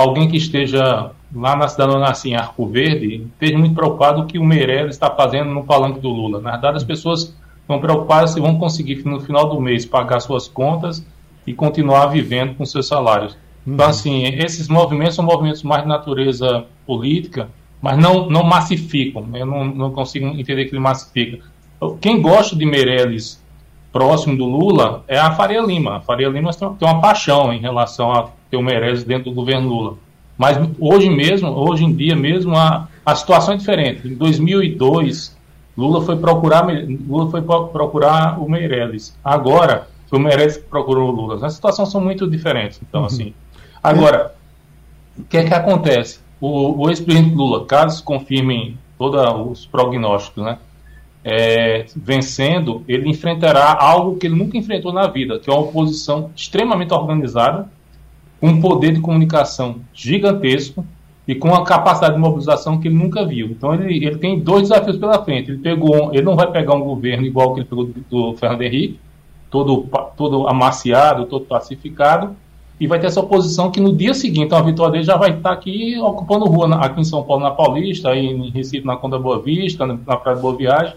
alguém 0.00 0.28
que 0.28 0.36
esteja 0.36 1.10
lá 1.34 1.56
na 1.56 1.68
cidade 1.68 1.90
onde 1.90 2.00
nasci, 2.00 2.30
em 2.30 2.36
Arco 2.36 2.66
Verde, 2.66 3.26
esteja 3.32 3.58
muito 3.58 3.74
preocupado 3.74 4.18
com 4.18 4.22
o 4.22 4.26
que 4.26 4.38
o 4.38 4.44
Meirelles 4.44 4.94
está 4.94 5.10
fazendo 5.10 5.50
no 5.50 5.64
palanque 5.64 6.00
do 6.00 6.08
Lula. 6.08 6.40
Na 6.40 6.52
verdade, 6.52 6.76
as 6.76 6.84
pessoas 6.84 7.34
estão 7.60 7.78
preocupadas 7.78 8.30
se 8.30 8.40
vão 8.40 8.58
conseguir, 8.58 9.04
no 9.04 9.20
final 9.20 9.48
do 9.48 9.60
mês, 9.60 9.84
pagar 9.84 10.20
suas 10.20 10.48
contas 10.48 11.04
e 11.46 11.52
continuar 11.52 12.06
vivendo 12.06 12.54
com 12.54 12.64
seus 12.64 12.86
salários. 12.86 13.36
Então, 13.66 13.70
uhum. 13.70 13.74
Então, 13.74 13.86
assim, 13.88 14.24
esses 14.24 14.68
movimentos 14.68 15.14
são 15.14 15.24
movimentos 15.24 15.62
mais 15.62 15.82
de 15.82 15.88
natureza 15.88 16.64
política 16.86 17.48
mas 17.80 17.96
não, 17.96 18.28
não 18.28 18.42
massificam. 18.42 19.28
Eu 19.34 19.46
não, 19.46 19.64
não 19.64 19.92
consigo 19.92 20.26
entender 20.26 20.64
que 20.66 20.74
ele 20.74 20.80
massifica. 20.80 21.38
Quem 22.00 22.20
gosta 22.20 22.56
de 22.56 22.66
Meirelles 22.66 23.42
próximo 23.92 24.36
do 24.36 24.44
Lula 24.44 25.04
é 25.08 25.18
a 25.18 25.32
Faria 25.32 25.60
Lima. 25.60 25.96
A 25.96 26.00
Faria 26.00 26.28
Lima 26.28 26.50
tem 26.52 26.88
uma 26.88 27.00
paixão 27.00 27.52
em 27.52 27.60
relação 27.60 28.12
a 28.12 28.28
ter 28.50 28.56
o 28.56 28.62
Meirelles 28.62 29.04
dentro 29.04 29.30
do 29.30 29.34
governo 29.34 29.68
Lula. 29.68 29.94
Mas 30.36 30.56
hoje 30.78 31.10
mesmo, 31.10 31.50
hoje 31.50 31.84
em 31.84 31.92
dia 31.92 32.14
mesmo, 32.14 32.56
a, 32.56 32.88
a 33.04 33.14
situação 33.14 33.54
é 33.54 33.56
diferente. 33.56 34.06
Em 34.06 34.14
2002, 34.14 35.36
Lula 35.76 36.02
foi 36.02 36.16
procurar, 36.16 36.66
Lula 37.08 37.30
foi 37.30 37.42
procurar 37.42 38.40
o 38.40 38.48
Meirelles. 38.48 39.16
Agora, 39.24 39.88
foi 40.06 40.18
o 40.18 40.22
Meirelles 40.22 40.56
que 40.56 40.64
procurou 40.64 41.08
o 41.08 41.12
Lula. 41.12 41.44
As 41.44 41.54
situações 41.54 41.90
são 41.90 42.00
muito 42.00 42.28
diferentes. 42.28 42.80
Então, 42.88 43.00
uhum. 43.00 43.06
assim. 43.06 43.34
Agora, 43.82 44.34
o 45.18 45.24
que 45.24 45.38
é 45.38 45.44
que 45.44 45.54
acontece? 45.54 46.20
o, 46.40 46.84
o 46.84 46.88
ex-presidente 46.88 47.34
Lula, 47.34 47.64
caso 47.64 48.02
confirmem 48.02 48.78
todos 48.96 49.20
os 49.50 49.66
prognósticos, 49.66 50.44
né, 50.44 50.58
é, 51.30 51.84
vencendo, 51.94 52.82
ele 52.88 53.10
enfrentará 53.10 53.76
algo 53.78 54.16
que 54.16 54.26
ele 54.26 54.34
nunca 54.34 54.56
enfrentou 54.56 54.94
na 54.94 55.06
vida, 55.06 55.38
que 55.38 55.50
é 55.50 55.52
uma 55.52 55.60
oposição 55.60 56.30
extremamente 56.34 56.94
organizada, 56.94 57.68
com 58.40 58.48
um 58.48 58.60
poder 58.62 58.94
de 58.94 59.00
comunicação 59.00 59.80
gigantesco 59.92 60.86
e 61.26 61.34
com 61.34 61.48
uma 61.48 61.64
capacidade 61.64 62.14
de 62.14 62.20
mobilização 62.20 62.80
que 62.80 62.88
ele 62.88 62.94
nunca 62.94 63.26
viu. 63.26 63.48
Então 63.48 63.74
ele, 63.74 64.06
ele 64.06 64.16
tem 64.16 64.38
dois 64.38 64.62
desafios 64.62 64.96
pela 64.96 65.22
frente. 65.22 65.50
Ele 65.50 65.58
pegou, 65.58 66.14
ele 66.14 66.22
não 66.22 66.34
vai 66.34 66.50
pegar 66.50 66.74
um 66.74 66.80
governo 66.80 67.26
igual 67.26 67.52
que 67.52 67.60
ele 67.60 67.68
pegou 67.68 67.84
do, 67.84 68.04
do 68.08 68.36
Fernando 68.38 68.62
Henrique, 68.62 68.98
todo 69.50 69.86
todo 70.16 70.48
amaciado, 70.48 71.26
todo 71.26 71.44
pacificado, 71.44 72.34
e 72.80 72.86
vai 72.86 72.98
ter 72.98 73.08
essa 73.08 73.20
oposição 73.20 73.70
que 73.70 73.80
no 73.80 73.94
dia 73.94 74.14
seguinte, 74.14 74.54
a 74.54 74.62
vitória 74.62 74.92
dele 74.92 75.04
já 75.04 75.16
vai 75.16 75.36
estar 75.36 75.52
aqui 75.52 75.98
ocupando 75.98 76.46
rua, 76.46 76.74
aqui 76.76 77.00
em 77.00 77.04
São 77.04 77.22
Paulo, 77.22 77.42
na 77.42 77.50
Paulista, 77.50 78.10
aí 78.10 78.24
em 78.24 78.50
Recife, 78.50 78.86
na 78.86 78.96
Conda 78.96 79.18
Boa 79.18 79.42
Vista, 79.42 79.84
na 79.84 80.16
Praia 80.16 80.36
de 80.36 80.42
Boa 80.42 80.56
Viagem. 80.56 80.94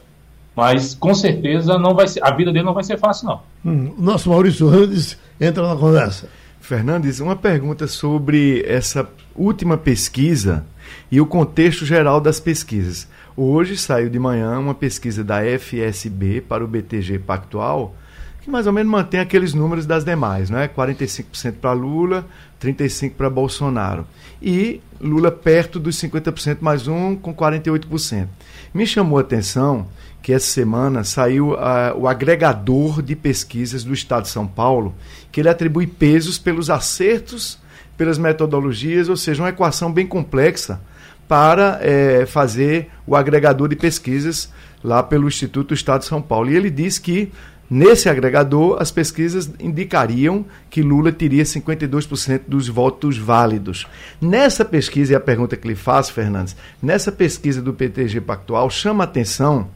Mas 0.55 0.93
com 0.93 1.13
certeza 1.13 1.77
não 1.77 1.95
vai 1.95 2.07
ser, 2.07 2.23
a 2.23 2.31
vida 2.31 2.51
dele 2.51 2.65
não 2.65 2.73
vai 2.73 2.83
ser 2.83 2.97
fácil, 2.97 3.27
não. 3.27 3.41
Hum, 3.65 3.93
o 3.97 4.01
nosso 4.01 4.29
Maurício 4.29 4.67
Randes 4.67 5.17
entra 5.39 5.67
na 5.67 5.75
conversa. 5.75 6.27
Fernandes, 6.59 7.19
uma 7.19 7.35
pergunta 7.35 7.87
sobre 7.87 8.63
essa 8.67 9.07
última 9.35 9.77
pesquisa 9.77 10.65
e 11.11 11.19
o 11.19 11.25
contexto 11.25 11.85
geral 11.85 12.19
das 12.19 12.39
pesquisas. 12.39 13.07
Hoje 13.35 13.77
saiu 13.77 14.09
de 14.09 14.19
manhã 14.19 14.59
uma 14.59 14.73
pesquisa 14.73 15.23
da 15.23 15.39
FSB 15.41 16.41
para 16.41 16.63
o 16.63 16.67
BTG 16.67 17.19
Pactual 17.19 17.95
que 18.41 18.49
mais 18.49 18.65
ou 18.65 18.73
menos 18.73 18.91
mantém 18.91 19.19
aqueles 19.19 19.53
números 19.53 19.85
das 19.85 20.03
demais, 20.03 20.49
não 20.49 20.57
é? 20.57 20.67
45% 20.67 21.53
para 21.61 21.73
Lula, 21.73 22.25
35% 22.59 23.13
para 23.13 23.29
Bolsonaro. 23.29 24.05
E 24.41 24.81
Lula 24.99 25.31
perto 25.31 25.79
dos 25.79 25.95
50% 25.97 26.57
mais 26.59 26.87
um, 26.87 27.15
com 27.15 27.33
48%. 27.33 28.27
Me 28.73 28.87
chamou 28.87 29.19
a 29.19 29.21
atenção 29.21 29.85
que 30.21 30.31
essa 30.31 30.45
semana 30.45 31.03
saiu 31.03 31.53
uh, 31.53 31.97
o 31.97 32.07
agregador 32.07 33.01
de 33.01 33.15
pesquisas 33.15 33.83
do 33.83 33.93
Estado 33.93 34.23
de 34.23 34.29
São 34.29 34.47
Paulo, 34.47 34.93
que 35.31 35.39
ele 35.41 35.49
atribui 35.49 35.87
pesos 35.87 36.37
pelos 36.37 36.69
acertos, 36.69 37.57
pelas 37.97 38.17
metodologias, 38.17 39.09
ou 39.09 39.17
seja, 39.17 39.41
uma 39.41 39.49
equação 39.49 39.91
bem 39.91 40.05
complexa 40.05 40.79
para 41.27 41.79
é, 41.81 42.25
fazer 42.25 42.89
o 43.07 43.15
agregador 43.15 43.67
de 43.67 43.75
pesquisas 43.75 44.51
lá 44.83 45.01
pelo 45.01 45.27
Instituto 45.27 45.69
do 45.69 45.73
Estado 45.73 46.01
de 46.01 46.07
São 46.07 46.21
Paulo. 46.21 46.51
E 46.51 46.55
ele 46.55 46.69
diz 46.69 46.97
que 46.97 47.31
Nesse 47.73 48.09
agregador, 48.09 48.81
as 48.81 48.91
pesquisas 48.91 49.49
indicariam 49.57 50.45
que 50.69 50.81
Lula 50.81 51.09
teria 51.09 51.45
52% 51.45 52.41
dos 52.45 52.67
votos 52.67 53.17
válidos. 53.17 53.87
Nessa 54.19 54.65
pesquisa, 54.65 55.13
e 55.13 55.15
a 55.15 55.21
pergunta 55.21 55.55
que 55.55 55.69
lhe 55.69 55.75
faço, 55.75 56.11
Fernandes, 56.11 56.53
nessa 56.83 57.13
pesquisa 57.13 57.61
do 57.61 57.73
PTG 57.73 58.19
Pactual, 58.19 58.69
chama 58.69 59.05
a 59.05 59.05
atenção 59.05 59.69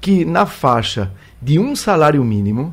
que 0.00 0.24
na 0.24 0.46
faixa 0.46 1.10
de 1.42 1.58
um 1.58 1.74
salário 1.74 2.24
mínimo, 2.24 2.72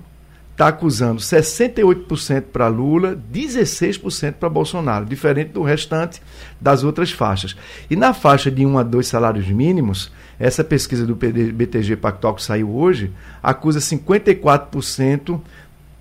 está 0.52 0.70
acusando 0.70 1.22
68% 1.22 2.46
para 2.52 2.68
Lula, 2.68 3.16
16% 3.32 4.34
para 4.34 4.50
Bolsonaro, 4.50 5.06
diferente 5.06 5.50
do 5.50 5.62
restante 5.62 6.20
das 6.60 6.84
outras 6.84 7.12
faixas. 7.12 7.56
E 7.90 7.96
na 7.96 8.12
faixa 8.12 8.50
de 8.50 8.66
um 8.66 8.78
a 8.78 8.84
dois 8.84 9.08
salários 9.08 9.48
mínimos, 9.48 10.12
essa 10.40 10.64
pesquisa 10.64 11.06
do 11.06 11.16
BTG 11.16 11.96
Pactual 11.96 12.36
que 12.36 12.44
saiu 12.44 12.76
hoje 12.76 13.12
acusa 13.42 13.80
54% 13.80 15.40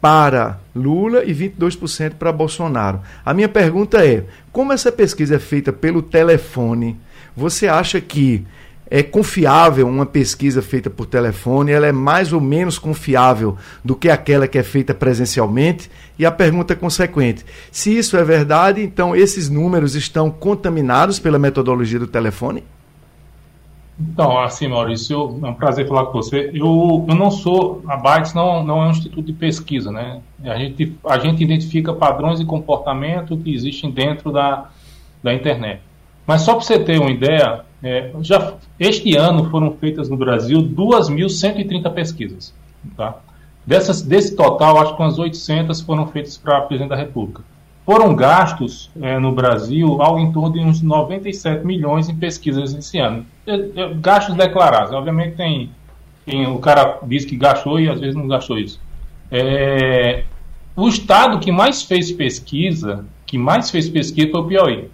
para 0.01 0.61
Lula 0.75 1.25
e 1.25 1.35
22% 1.35 2.14
para 2.14 2.31
Bolsonaro. 2.31 3.01
A 3.25 3.33
minha 3.33 3.49
pergunta 3.49 4.05
é: 4.07 4.25
como 4.53 4.72
essa 4.72 4.92
pesquisa 4.92 5.37
é 5.37 5.38
feita 5.38 5.72
pelo 5.72 6.03
telefone, 6.03 6.99
você 7.35 7.66
acha 7.66 8.01
que 8.01 8.46
é 8.88 9.03
confiável 9.03 9.88
uma 9.88 10.07
pesquisa 10.07 10.62
feita 10.62 10.88
por 10.88 11.07
telefone? 11.07 11.72
Ela 11.72 11.88
é 11.88 11.92
mais 11.92 12.33
ou 12.33 12.40
menos 12.40 12.79
confiável 12.79 13.57
do 13.85 13.96
que 13.96 14.09
aquela 14.09 14.46
que 14.46 14.59
é 14.59 14.62
feita 14.62 14.94
presencialmente? 14.94 15.90
E 16.18 16.25
a 16.25 16.31
pergunta 16.31 16.77
consequente: 16.77 17.44
se 17.72 17.96
isso 17.96 18.16
é 18.16 18.22
verdade, 18.22 18.83
então 18.83 19.16
esses 19.16 19.49
números 19.49 19.94
estão 19.94 20.31
contaminados 20.31 21.18
pela 21.18 21.38
metodologia 21.38 21.99
do 21.99 22.07
telefone? 22.07 22.62
Então, 23.98 24.38
assim, 24.38 24.68
Maurício, 24.68 25.40
é 25.42 25.48
um 25.48 25.54
prazer 25.54 25.88
falar 25.88 26.06
com 26.06 26.12
você. 26.12 26.50
Eu, 26.52 27.06
eu 27.09 27.14
não 27.14 27.30
sou, 27.30 27.82
a 27.88 27.96
Bytes 27.96 28.35
não, 28.35 28.62
não 28.62 28.82
é 28.82 28.87
um 28.88 28.90
instituto 28.90 29.22
de 29.22 29.32
pesquisa, 29.32 29.90
né? 29.90 30.20
A 30.44 30.56
gente, 30.56 30.94
a 31.04 31.18
gente 31.18 31.42
identifica 31.42 31.94
padrões 31.94 32.38
de 32.38 32.44
comportamento 32.44 33.37
que 33.38 33.54
existem 33.54 33.90
dentro 33.90 34.30
da, 34.30 34.68
da 35.22 35.32
internet. 35.32 35.80
Mas 36.26 36.42
só 36.42 36.54
para 36.54 36.62
você 36.62 36.78
ter 36.78 37.00
uma 37.00 37.11
ideia, 37.11 37.64
é, 37.82 38.11
já, 38.20 38.54
este 38.78 39.16
ano 39.16 39.48
foram 39.48 39.72
feitas 39.72 40.11
no 40.11 40.16
Brasil 40.16 40.59
2.130 40.59 41.90
pesquisas. 41.94 42.54
Tá? 42.96 43.16
Dessas, 43.64 44.02
desse 44.02 44.37
total, 44.37 44.78
acho 44.78 44.94
que 44.94 45.02
umas 45.02 45.18
800 45.18 45.80
foram 45.80 46.06
feitas 46.06 46.37
para 46.37 46.61
presidente 46.62 46.90
da 46.90 46.96
República. 46.96 47.42
Foram 47.87 48.16
gastos 48.16 48.90
é, 49.01 49.16
no 49.16 49.31
Brasil 49.31 50.03
algo 50.03 50.18
em 50.18 50.33
torno 50.33 50.53
de 50.53 50.59
uns 50.59 50.83
97 50.83 51.64
milhões 51.64 52.09
em 52.09 52.16
pesquisas 52.16 52.75
esse 52.75 52.99
ano. 52.99 53.25
É, 53.46 53.55
é, 53.55 53.94
gastos 53.94 54.35
declarados. 54.35 54.92
Obviamente 54.92 55.37
tem, 55.37 55.70
tem, 56.25 56.49
o 56.49 56.59
cara 56.59 56.99
diz 57.05 57.25
que 57.25 57.37
gastou 57.37 57.79
e 57.79 57.88
às 57.88 58.01
vezes 58.01 58.16
não 58.16 58.27
gastou 58.27 58.59
isso. 58.59 58.81
É, 59.31 60.25
o 60.75 60.88
estado 60.88 61.38
que 61.38 61.53
mais 61.53 61.85
fez 61.85 62.11
pesquisa, 62.11 63.05
que 63.25 63.38
mais 63.38 63.70
fez 63.70 63.88
pesquisa 63.88 64.33
foi 64.33 64.40
o 64.40 64.46
Piauí. 64.46 64.90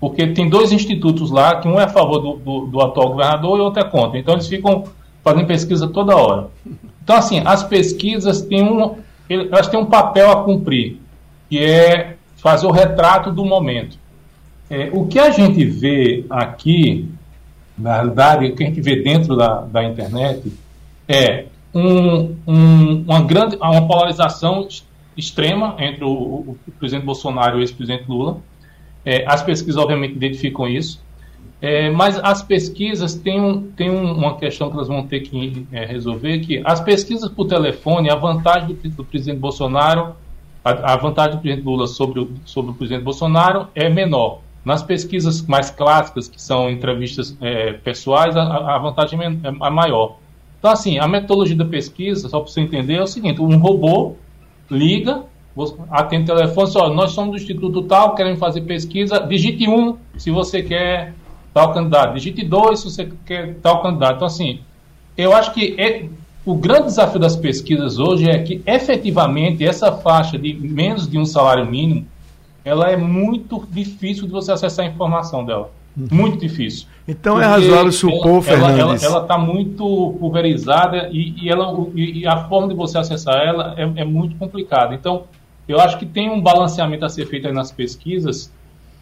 Porque 0.00 0.26
tem 0.28 0.48
dois 0.48 0.72
institutos 0.72 1.30
lá, 1.30 1.56
que 1.56 1.68
um 1.68 1.78
é 1.78 1.84
a 1.84 1.88
favor 1.88 2.18
do, 2.18 2.36
do, 2.36 2.66
do 2.66 2.80
atual 2.80 3.10
governador 3.10 3.58
e 3.58 3.60
outro 3.60 3.82
é 3.82 3.84
contra. 3.84 4.18
Então 4.18 4.32
eles 4.32 4.48
ficam 4.48 4.84
fazendo 5.22 5.46
pesquisa 5.46 5.86
toda 5.86 6.16
hora. 6.16 6.48
Então, 7.04 7.16
assim, 7.16 7.42
as 7.44 7.62
pesquisas 7.62 8.40
têm 8.40 8.64
um, 8.64 8.96
elas 9.28 9.68
têm 9.68 9.78
um 9.78 9.84
papel 9.84 10.30
a 10.30 10.44
cumprir 10.44 10.98
que 11.50 11.58
é 11.58 12.16
fazer 12.36 12.66
o 12.66 12.70
retrato 12.70 13.32
do 13.32 13.44
momento. 13.44 13.98
É, 14.70 14.88
o 14.92 15.06
que 15.06 15.18
a 15.18 15.30
gente 15.30 15.64
vê 15.64 16.24
aqui, 16.30 17.08
na 17.76 17.94
realidade, 17.94 18.46
o 18.46 18.54
que 18.54 18.62
a 18.62 18.66
gente 18.66 18.80
vê 18.80 19.02
dentro 19.02 19.36
da, 19.36 19.62
da 19.62 19.82
internet 19.82 20.52
é 21.08 21.46
um, 21.74 22.36
um, 22.46 23.04
uma 23.06 23.22
grande 23.22 23.56
uma 23.56 23.86
polarização 23.86 24.66
extrema 25.16 25.74
entre 25.80 26.04
o, 26.04 26.08
o 26.08 26.58
presidente 26.78 27.04
Bolsonaro 27.04 27.56
e 27.56 27.60
o 27.60 27.62
ex-presidente 27.62 28.04
Lula. 28.08 28.38
É, 29.04 29.24
as 29.26 29.42
pesquisas, 29.42 29.76
obviamente, 29.76 30.14
identificam 30.14 30.68
isso. 30.68 31.02
É, 31.60 31.90
mas 31.90 32.18
as 32.18 32.42
pesquisas 32.42 33.14
têm, 33.14 33.40
um, 33.40 33.62
têm 33.72 33.90
uma 33.90 34.36
questão 34.38 34.70
que 34.70 34.76
elas 34.76 34.88
vão 34.88 35.06
ter 35.06 35.20
que 35.20 35.66
é, 35.72 35.84
resolver, 35.84 36.38
que 36.38 36.62
as 36.64 36.80
pesquisas 36.80 37.28
por 37.28 37.46
telefone, 37.46 38.08
a 38.08 38.14
vantagem 38.14 38.68
do, 38.68 38.88
do 38.90 39.04
presidente 39.04 39.38
Bolsonaro 39.40 40.14
a, 40.64 40.92
a 40.92 40.96
vantagem 40.96 41.36
do 41.36 41.40
presidente 41.40 41.64
Lula 41.64 41.86
sobre 41.86 42.20
o, 42.20 42.30
sobre 42.44 42.70
o 42.70 42.74
presidente 42.74 43.02
Bolsonaro 43.02 43.68
é 43.74 43.88
menor. 43.88 44.40
Nas 44.64 44.82
pesquisas 44.82 45.42
mais 45.42 45.70
clássicas, 45.70 46.28
que 46.28 46.40
são 46.40 46.70
entrevistas 46.70 47.36
é, 47.40 47.72
pessoais, 47.72 48.36
a, 48.36 48.42
a, 48.42 48.78
vantagem 48.78 49.18
é, 49.20 49.48
é 49.48 49.70
maior. 49.70 50.16
Então, 50.58 50.70
assim, 50.70 50.98
a 50.98 51.08
metodologia 51.08 51.56
da 51.56 51.64
pesquisa, 51.64 52.28
só 52.28 52.40
para 52.40 52.50
você 52.50 52.60
entender, 52.60 52.96
é 52.96 53.02
o 53.02 53.06
seguinte: 53.06 53.40
um 53.40 53.56
robô 53.56 54.16
liga, 54.70 55.24
atende 55.90 56.30
o 56.30 56.36
telefone, 56.36 56.70
só 56.70 56.90
nós 56.92 57.12
somos 57.12 57.30
do 57.30 57.36
Instituto 57.38 57.82
Tal, 57.82 58.14
queremos 58.14 58.38
fazer 58.38 58.60
pesquisa, 58.60 59.20
digite 59.20 59.66
um 59.66 59.96
se 60.18 60.30
você 60.30 60.62
quer 60.62 61.14
tal 61.52 61.72
candidato. 61.72 62.14
Digite 62.14 62.44
2 62.44 62.78
se 62.78 62.90
você 62.90 63.10
quer 63.24 63.54
tal 63.56 63.82
candidato. 63.82 64.16
Então, 64.16 64.26
assim, 64.26 64.60
eu 65.16 65.34
acho 65.34 65.52
que 65.52 65.74
é, 65.78 66.06
o 66.50 66.54
grande 66.56 66.86
desafio 66.86 67.20
das 67.20 67.36
pesquisas 67.36 67.98
hoje 67.98 68.28
é 68.28 68.38
que, 68.42 68.60
efetivamente, 68.66 69.64
essa 69.64 69.92
faixa 69.92 70.36
de 70.36 70.52
menos 70.54 71.08
de 71.08 71.16
um 71.16 71.24
salário 71.24 71.64
mínimo, 71.64 72.06
ela 72.64 72.90
é 72.90 72.96
muito 72.96 73.66
difícil 73.70 74.26
de 74.26 74.32
você 74.32 74.50
acessar 74.50 74.84
a 74.84 74.88
informação 74.88 75.44
dela. 75.44 75.70
Uhum. 75.96 76.08
Muito 76.10 76.38
difícil. 76.38 76.86
Então 77.06 77.40
é 77.40 77.46
razoável 77.46 77.92
supor, 77.92 78.44
ela, 78.46 78.68
Fernandes... 78.68 79.02
Ela 79.02 79.22
está 79.22 79.38
muito 79.38 80.16
pulverizada 80.18 81.08
e, 81.12 81.34
e, 81.40 81.48
ela, 81.48 81.72
e, 81.94 82.26
a 82.26 82.48
forma 82.48 82.68
de 82.68 82.74
você 82.74 82.98
acessar 82.98 83.36
ela 83.36 83.74
é, 83.76 84.02
é 84.02 84.04
muito 84.04 84.36
complicada. 84.36 84.94
Então, 84.94 85.24
eu 85.68 85.80
acho 85.80 85.98
que 85.98 86.06
tem 86.06 86.30
um 86.30 86.40
balanceamento 86.40 87.04
a 87.04 87.08
ser 87.08 87.26
feito 87.26 87.46
aí 87.46 87.52
nas 87.52 87.70
pesquisas 87.70 88.52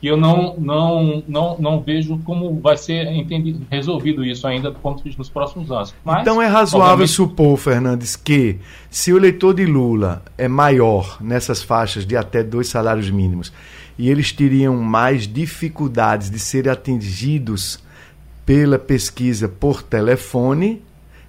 e 0.01 0.07
eu 0.07 0.17
não, 0.17 0.55
não, 0.59 1.23
não, 1.27 1.57
não 1.59 1.81
vejo 1.81 2.19
como 2.25 2.61
vai 2.61 2.77
ser 2.77 3.07
entendido, 3.09 3.67
resolvido 3.71 4.25
isso 4.25 4.47
ainda 4.47 4.75
nos 5.17 5.29
próximos 5.29 5.71
anos. 5.73 5.95
Mas, 6.05 6.23
então 6.23 6.41
é 6.41 6.47
razoável 6.47 6.93
obviamente... 6.93 7.11
supor, 7.11 7.57
Fernandes, 7.57 8.15
que 8.15 8.59
se 8.89 9.13
o 9.13 9.17
eleitor 9.17 9.55
de 9.55 9.67
Lula 9.67 10.23
é 10.37 10.47
maior 10.47 11.19
nessas 11.21 11.63
faixas 11.63 12.07
de 12.07 12.17
até 12.17 12.45
dois 12.45 12.69
salários 12.69 13.11
mínimos 13.11 13.53
e 13.99 14.09
eles 14.09 14.31
teriam 14.31 14.77
mais 14.77 15.27
dificuldades 15.27 16.31
de 16.31 16.39
serem 16.39 16.71
atingidos 16.71 17.83
pela 18.47 18.79
pesquisa 18.79 19.49
por 19.49 19.83
telefone, 19.83 20.81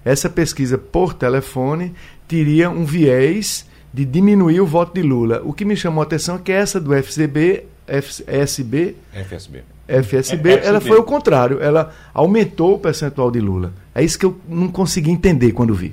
essa 0.04 0.30
pesquisa 0.30 0.78
por 0.78 1.12
telefone 1.12 1.92
teria 2.28 2.70
um 2.70 2.84
viés 2.84 3.68
de 3.92 4.04
diminuir 4.04 4.60
o 4.60 4.66
voto 4.66 4.94
de 4.94 5.02
Lula. 5.02 5.42
O 5.44 5.52
que 5.52 5.64
me 5.64 5.76
chamou 5.76 6.00
a 6.00 6.04
atenção 6.04 6.36
é 6.36 6.38
que 6.38 6.52
essa 6.52 6.80
do 6.80 6.94
FCB 6.94 7.64
FSB, 7.90 8.96
FSB. 9.12 9.64
FSB, 9.86 9.88
FSB, 9.88 10.60
ela 10.62 10.80
foi 10.80 10.98
o 10.98 11.02
contrário, 11.02 11.60
ela 11.60 11.92
aumentou 12.14 12.74
o 12.74 12.78
percentual 12.78 13.30
de 13.30 13.40
Lula. 13.40 13.72
É 13.94 14.04
isso 14.04 14.18
que 14.18 14.24
eu 14.24 14.38
não 14.48 14.68
consegui 14.68 15.10
entender 15.10 15.52
quando 15.52 15.74
vi. 15.74 15.92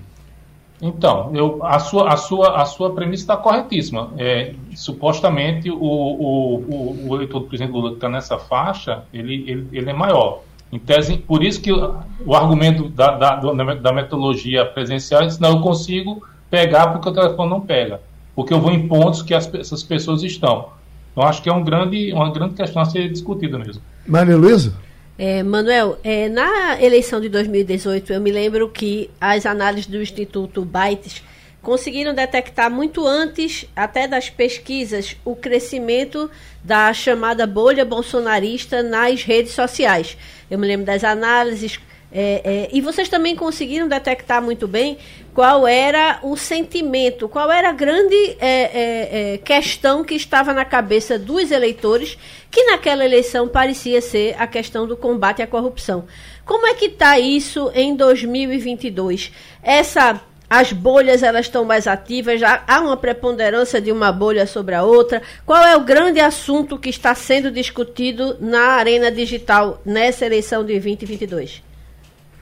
Então, 0.79 1.31
eu, 1.33 1.59
a, 1.63 1.79
sua, 1.79 2.13
a, 2.13 2.17
sua, 2.17 2.61
a 2.61 2.65
sua 2.65 2.91
premissa 2.93 3.23
está 3.23 3.35
corretíssima. 3.37 4.11
É, 4.17 4.53
supostamente, 4.75 5.71
o, 5.71 5.75
o, 5.75 6.55
o, 6.59 7.07
o 7.09 7.15
eleitor 7.15 7.39
do 7.39 7.47
presidente 7.47 7.73
Lula 7.73 7.89
que 7.89 7.95
está 7.95 8.07
nessa 8.07 8.37
faixa, 8.37 9.03
ele, 9.11 9.43
ele, 9.47 9.67
ele 9.71 9.89
é 9.89 9.93
maior. 9.93 10.43
Em 10.71 10.77
tese, 10.77 11.17
por 11.17 11.43
isso 11.43 11.61
que 11.61 11.71
o, 11.71 11.95
o 12.25 12.35
argumento 12.35 12.89
da, 12.89 13.11
da, 13.11 13.35
da 13.35 13.93
metodologia 13.93 14.65
presencial 14.65 15.23
é 15.23 15.29
não, 15.39 15.57
eu 15.57 15.61
consigo 15.61 16.21
pegar 16.49 16.87
porque 16.87 17.09
o 17.09 17.13
telefone 17.13 17.49
não 17.49 17.61
pega. 17.61 18.01
Porque 18.35 18.53
eu 18.53 18.61
vou 18.61 18.71
em 18.71 18.87
pontos 18.87 19.23
que 19.23 19.33
as, 19.33 19.51
essas 19.55 19.81
pessoas 19.81 20.21
estão. 20.21 20.69
Então, 21.17 21.27
acho 21.27 21.41
que 21.41 21.49
é 21.49 21.51
um 21.51 21.63
grande, 21.63 22.13
uma 22.13 22.31
grande 22.31 22.53
questão 22.53 22.79
a 22.79 22.85
ser 22.85 23.09
discutida 23.09 23.57
mesmo. 23.57 23.81
Maria 24.05 24.37
Luísa? 24.37 24.71
É, 25.17 25.41
Manuel, 25.41 25.97
é, 26.03 26.29
na 26.29 26.79
eleição 26.79 27.19
de 27.19 27.27
2018, 27.27 28.13
eu 28.13 28.21
me 28.21 28.29
lembro 28.29 28.69
que 28.69 29.09
as 29.19 29.47
análises 29.47 29.87
do 29.87 29.99
Instituto 29.99 30.63
Bytes 30.63 31.23
conseguiram 31.59 32.13
detectar 32.13 32.69
muito 32.69 33.07
antes, 33.07 33.65
até 33.75 34.07
das 34.07 34.29
pesquisas, 34.29 35.17
o 35.25 35.35
crescimento 35.35 36.29
da 36.63 36.93
chamada 36.93 37.47
bolha 37.47 37.83
bolsonarista 37.83 38.83
nas 38.83 39.23
redes 39.23 39.53
sociais. 39.53 40.15
Eu 40.51 40.59
me 40.59 40.67
lembro 40.67 40.85
das 40.85 41.03
análises 41.03 41.79
é, 42.11 42.41
é, 42.43 42.69
e 42.71 42.79
vocês 42.79 43.09
também 43.09 43.35
conseguiram 43.35 43.87
detectar 43.87 44.41
muito 44.41 44.67
bem 44.67 44.97
qual 45.33 45.67
era 45.67 46.19
o 46.23 46.37
sentimento, 46.37 47.27
qual 47.27 47.51
era 47.51 47.69
a 47.69 47.73
grande 47.73 48.15
é, 48.39 48.47
é, 48.49 49.33
é, 49.33 49.37
questão 49.37 50.03
que 50.03 50.15
estava 50.15 50.53
na 50.53 50.63
cabeça 50.63 51.19
dos 51.19 51.51
eleitores, 51.51 52.17
que 52.49 52.63
naquela 52.63 53.03
eleição 53.03 53.47
parecia 53.47 54.01
ser 54.01 54.35
a 54.39 54.47
questão 54.47 54.87
do 54.87 54.95
combate 54.95 55.41
à 55.41 55.47
corrupção. 55.47 56.05
Como 56.45 56.65
é 56.65 56.73
que 56.73 56.85
está 56.85 57.19
isso 57.19 57.69
em 57.75 57.95
2022? 57.95 59.31
Essa 59.61 60.21
as 60.49 60.71
bolhas 60.71 61.23
elas 61.23 61.47
estão 61.47 61.65
mais 61.65 61.87
ativas, 61.87 62.39
já 62.39 62.63
há 62.65 62.79
uma 62.79 62.95
preponderância 62.95 63.81
de 63.81 63.91
uma 63.91 64.13
bolha 64.13 64.47
sobre 64.47 64.75
a 64.75 64.83
outra. 64.83 65.21
Qual 65.45 65.61
é 65.61 65.75
o 65.75 65.81
grande 65.81 66.21
assunto 66.21 66.77
que 66.77 66.89
está 66.89 67.13
sendo 67.13 67.51
discutido 67.51 68.37
na 68.39 68.61
arena 68.61 69.11
digital 69.11 69.81
nessa 69.85 70.25
eleição 70.25 70.61
de 70.61 70.71
2022? 70.79 71.66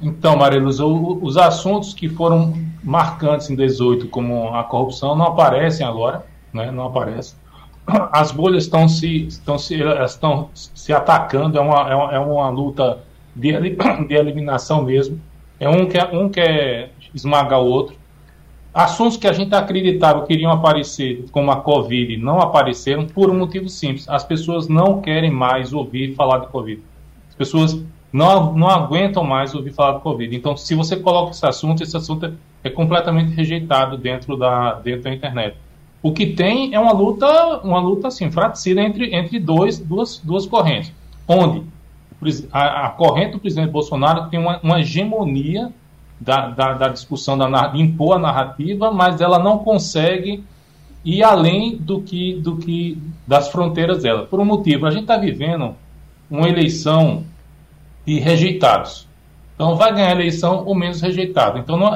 Então, 0.01 0.35
Mariluz, 0.35 0.79
os 0.79 1.37
assuntos 1.37 1.93
que 1.93 2.09
foram 2.09 2.53
marcantes 2.83 3.49
em 3.49 3.55
18, 3.55 4.07
como 4.09 4.53
a 4.53 4.63
corrupção, 4.63 5.15
não 5.15 5.25
aparecem 5.25 5.85
agora, 5.85 6.25
né? 6.53 6.69
não 6.71 6.85
aparecem. 6.85 7.37
As 8.11 8.31
bolhas 8.31 8.63
estão 8.63 8.87
se, 8.87 9.27
estão 9.27 9.57
se, 9.57 9.79
estão 10.03 10.49
se 10.53 10.91
atacando, 10.91 11.57
é 11.57 11.61
uma, 11.61 11.89
é 12.13 12.19
uma, 12.19 12.47
é 12.47 12.51
luta 12.51 12.99
de, 13.35 13.51
de 14.07 14.13
eliminação 14.13 14.81
mesmo. 14.81 15.19
É 15.59 15.69
um 15.69 15.85
que, 15.85 15.97
um 16.15 16.27
quer 16.27 16.91
esmagar 17.13 17.61
o 17.61 17.65
outro. 17.65 17.95
Assuntos 18.73 19.15
que 19.15 19.25
a 19.25 19.31
gente 19.31 19.55
acreditava 19.55 20.25
que 20.25 20.33
iriam 20.33 20.51
aparecer, 20.51 21.23
como 21.31 21.49
a 21.49 21.61
Covid, 21.61 22.17
não 22.17 22.41
apareceram 22.41 23.05
por 23.05 23.29
um 23.29 23.37
motivo 23.37 23.69
simples. 23.69 24.09
As 24.09 24.25
pessoas 24.25 24.67
não 24.67 24.99
querem 25.01 25.31
mais 25.31 25.71
ouvir 25.71 26.13
falar 26.13 26.39
de 26.39 26.47
Covid. 26.47 26.81
As 27.29 27.35
pessoas 27.35 27.81
não, 28.15 28.53
não 28.53 28.69
aguentam 28.69 29.25
mais 29.25 29.53
ouvir 29.53 29.73
falar 29.73 29.97
do 29.97 29.99
Covid. 29.99 30.33
Então, 30.33 30.55
se 30.55 30.73
você 30.73 30.95
coloca 30.95 31.31
esse 31.31 31.45
assunto, 31.45 31.83
esse 31.83 31.97
assunto 31.97 32.33
é 32.63 32.69
completamente 32.69 33.35
rejeitado 33.35 33.97
dentro 33.97 34.37
da, 34.37 34.75
dentro 34.75 35.03
da 35.03 35.13
internet. 35.13 35.57
O 36.01 36.13
que 36.13 36.27
tem 36.27 36.73
é 36.73 36.79
uma 36.79 36.93
luta, 36.93 37.59
uma 37.61 37.77
luta 37.77 38.07
assim, 38.07 38.31
fratricida 38.31 38.81
entre, 38.81 39.13
entre 39.13 39.37
dois, 39.37 39.77
duas, 39.77 40.17
duas 40.19 40.45
correntes. 40.45 40.93
Onde 41.27 41.63
a, 42.53 42.85
a 42.85 42.89
corrente 42.91 43.33
do 43.33 43.39
presidente 43.39 43.71
Bolsonaro 43.71 44.29
tem 44.29 44.39
uma, 44.39 44.61
uma 44.63 44.79
hegemonia 44.79 45.73
da, 46.17 46.47
da, 46.47 46.73
da, 46.73 46.87
discussão, 46.87 47.37
da, 47.37 47.67
de 47.67 47.81
impor 47.81 48.15
a 48.15 48.19
narrativa, 48.19 48.93
mas 48.93 49.19
ela 49.19 49.39
não 49.39 49.57
consegue 49.57 50.41
ir 51.03 51.21
além 51.21 51.75
do 51.75 51.99
que, 51.99 52.35
do 52.35 52.55
que 52.55 52.97
das 53.27 53.49
fronteiras 53.49 54.03
dela. 54.03 54.25
Por 54.25 54.39
um 54.39 54.45
motivo, 54.45 54.85
a 54.85 54.91
gente 54.91 55.01
está 55.01 55.17
vivendo 55.17 55.75
uma 56.31 56.47
eleição 56.47 57.25
e 58.05 58.19
rejeitados. 58.19 59.07
Então 59.55 59.75
vai 59.75 59.93
ganhar 59.93 60.09
a 60.09 60.11
eleição 60.11 60.63
o 60.65 60.75
menos 60.75 61.01
rejeitado. 61.01 61.59
Então 61.59 61.77
não, 61.77 61.91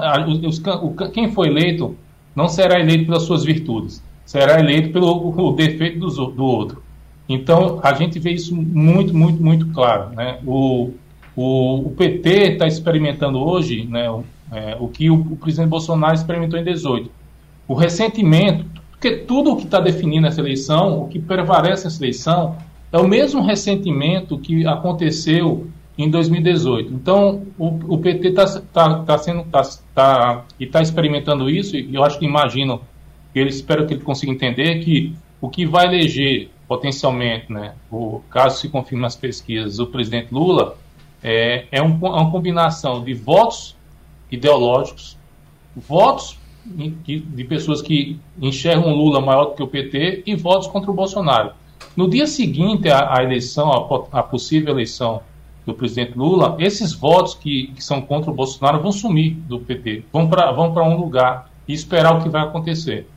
os, 0.48 0.60
o, 0.60 1.10
quem 1.12 1.32
foi 1.32 1.48
eleito 1.48 1.96
não 2.36 2.48
será 2.48 2.80
eleito 2.80 3.06
pelas 3.06 3.24
suas 3.24 3.44
virtudes, 3.44 4.02
será 4.26 4.60
eleito 4.60 4.92
pelo 4.92 5.52
defeito 5.54 6.00
do, 6.00 6.26
do 6.28 6.44
outro. 6.44 6.82
Então 7.28 7.80
a 7.84 7.94
gente 7.94 8.18
vê 8.18 8.32
isso 8.32 8.56
muito, 8.56 9.16
muito, 9.16 9.44
muito 9.44 9.68
claro. 9.68 10.10
Né? 10.16 10.40
O, 10.46 10.92
o, 11.36 11.88
o 11.88 11.92
PT 11.92 12.54
está 12.54 12.66
experimentando 12.66 13.40
hoje 13.40 13.86
né, 13.86 14.10
o, 14.10 14.24
é, 14.52 14.76
o 14.80 14.88
que 14.88 15.10
o, 15.10 15.16
o, 15.16 15.36
presidente 15.36 15.70
Bolsonaro 15.70 16.16
experimentou 16.16 16.58
em 16.58 16.64
18. 16.64 17.12
O 17.68 17.76
ressentimento, 17.76 18.66
porque 18.90 19.18
tudo 19.18 19.52
o 19.52 19.56
que 19.56 19.66
está 19.66 19.80
definindo 19.80 20.26
essa 20.26 20.42
eleição, 20.42 21.02
o 21.02 21.08
que 21.08 21.20
prevalece 21.20 21.84
nessa 21.84 22.02
eleição, 22.02 22.56
é 22.92 22.98
o 22.98 23.08
mesmo 23.08 23.42
ressentimento 23.42 24.40
que 24.40 24.66
aconteceu 24.66 25.68
em 26.00 26.10
2018. 26.10 26.94
Então, 26.94 27.46
o, 27.58 27.96
o 27.96 27.98
PT 27.98 28.30
está 28.30 28.46
tá, 28.74 29.04
tá 29.04 29.18
sendo 29.18 29.44
tá, 29.44 29.62
tá, 29.94 30.46
e 30.58 30.64
está 30.64 30.82
experimentando 30.82 31.50
isso, 31.50 31.76
e 31.76 31.94
eu 31.94 32.06
acho 32.06 32.18
que 32.18 32.26
imagino, 32.26 32.82
ele 33.36 33.50
espero 33.50 33.86
que 33.86 33.96
ele 33.96 34.04
consiga 34.04 34.32
entender 34.32 34.80
que 34.80 35.14
o 35.42 35.50
que 35.50 35.66
vai 35.66 35.88
eleger 35.88 36.50
potencialmente, 36.70 37.52
né, 37.52 37.74
o, 37.92 38.22
caso 38.30 38.62
se 38.62 38.70
confirme 38.70 39.06
as 39.06 39.18
pesquisas, 39.18 39.78
o 39.80 39.88
presidente 39.88 40.34
Lula, 40.34 40.78
é, 41.22 41.66
é, 41.70 41.82
um, 41.82 42.00
é 42.02 42.10
uma 42.10 42.32
combinação 42.32 43.04
de 43.04 43.14
votos 43.14 43.76
ideológicos, 44.32 45.18
votos 45.76 46.40
de, 46.66 47.20
de 47.20 47.44
pessoas 47.44 47.82
que 47.82 48.18
enxergam 48.42 48.94
Lula 48.94 49.20
maior 49.20 49.46
do 49.46 49.56
que 49.56 49.64
o 49.64 49.68
PT 49.68 50.24
e 50.26 50.34
votos 50.34 50.68
contra 50.68 50.90
o 50.90 50.94
Bolsonaro. 50.94 51.52
No 51.94 52.10
dia 52.10 52.26
seguinte 52.26 52.88
à, 52.90 53.18
à 53.18 53.24
eleição, 53.24 53.70
à, 53.70 54.20
à 54.20 54.24
possível 54.24 54.74
eleição 54.74 55.22
do 55.66 55.74
presidente 55.74 56.18
Lula, 56.18 56.56
esses 56.60 56.94
votos 56.94 57.36
que, 57.36 57.68
que 57.76 57.84
são 57.84 58.02
contra 58.02 58.32
o 58.32 58.34
Bolsonaro 58.34 58.82
vão 58.82 58.92
sumir 58.92 59.34
do 59.34 59.60
PT, 59.60 60.04
vão 60.12 60.28
para 60.28 60.52
vão 60.52 60.74
um 60.76 60.98
lugar 60.98 61.50
e 61.68 61.74
esperar 61.74 62.18
o 62.18 62.24
que 62.24 62.30
vai 62.30 62.42
acontecer. 62.42 63.08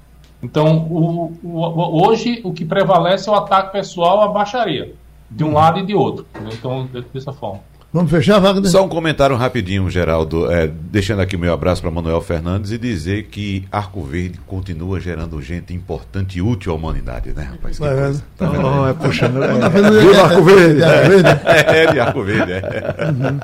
Então, 0.43 0.87
o, 0.91 1.33
o, 1.43 2.07
hoje, 2.07 2.41
o 2.45 2.53
que 2.53 2.65
prevalece 2.65 3.29
é 3.29 3.33
o 3.33 3.35
ataque 3.37 3.73
pessoal 3.73 4.23
à 4.23 4.29
baixaria, 4.29 4.93
de 5.31 5.45
um 5.45 5.53
lado 5.55 5.79
e 5.79 5.87
de 5.87 5.95
outro. 5.95 6.27
Então, 6.53 6.89
dessa 7.15 7.33
forma. 7.33 7.61
Vamos 7.93 8.11
fechar, 8.11 8.41
Wagner? 8.41 8.71
Só 8.71 8.83
um 8.83 8.89
comentário 8.89 9.37
rapidinho, 9.37 9.91
Geraldo. 9.91 10.51
É, 10.51 10.67
deixando 10.67 11.21
aqui 11.21 11.37
o 11.37 11.39
meu 11.39 11.53
abraço 11.53 11.83
para 11.83 11.91
Manuel 11.91 12.23
Fernandes 12.23 12.73
e 12.73 12.79
dizer 12.79 13.25
que 13.25 13.67
Arco 13.71 14.03
Verde 14.03 14.41
continua 14.47 14.99
gerando 14.99 15.43
gente 15.43 15.75
importante 15.75 16.39
e 16.39 16.43
útil 16.43 16.73
à 16.73 16.75
humanidade, 16.75 17.35
né, 17.35 17.51
rapaz? 17.53 17.79
Que 17.79 17.87
coisa. 17.87 18.25
Tá 18.39 18.49
vendo? 18.49 18.67
Oh, 18.67 18.89
é 18.89 18.95
puxando. 18.95 19.43
É, 19.93 20.15
é, 20.15 20.21
Arco 20.21 20.43
Verde. 20.43 20.83
É, 20.83 21.83
é 21.85 21.93
de 21.93 22.01
Arco 22.01 22.23
Verde. 22.23 22.53
É. 22.53 22.95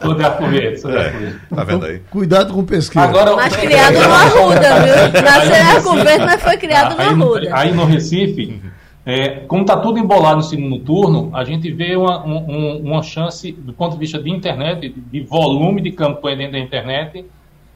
Uhum. 0.06 0.14
de 0.14 0.24
Arco 0.24 0.46
Verde. 0.48 0.80
Sou 0.80 0.90
de 0.90 0.96
Arco 0.96 1.18
Verde. 1.18 1.40
Tá 1.54 1.64
vendo 1.64 1.84
aí? 1.84 1.98
Cuidado 2.10 2.54
com 2.54 2.64
pesquisa. 2.64 3.04
Agora, 3.04 3.36
mas 3.36 3.54
criado 3.54 3.94
no 3.94 4.14
Arruda, 4.14 4.80
viu? 4.80 5.22
Nasceu 5.22 5.76
Arco 5.76 6.04
Verde, 6.04 6.24
mas 6.24 6.42
foi 6.42 6.56
criado 6.56 6.96
no 6.96 7.02
Arruda. 7.02 7.50
Aí 7.52 7.74
no 7.74 7.84
Recife 7.84 8.62
É, 9.08 9.40
como 9.46 9.62
está 9.62 9.74
tudo 9.78 9.98
embolado 9.98 10.36
no 10.36 10.42
segundo 10.42 10.80
turno, 10.80 11.30
a 11.34 11.42
gente 11.42 11.72
vê 11.72 11.96
uma, 11.96 12.22
um, 12.26 12.76
uma 12.84 13.02
chance, 13.02 13.50
do 13.52 13.72
ponto 13.72 13.94
de 13.94 13.98
vista 14.00 14.22
de 14.22 14.28
internet, 14.28 14.86
de, 14.90 15.20
volume 15.22 15.80
de 15.80 15.92
campanha 15.92 16.36
dentro 16.36 16.52
da 16.52 16.58
internet, 16.58 17.24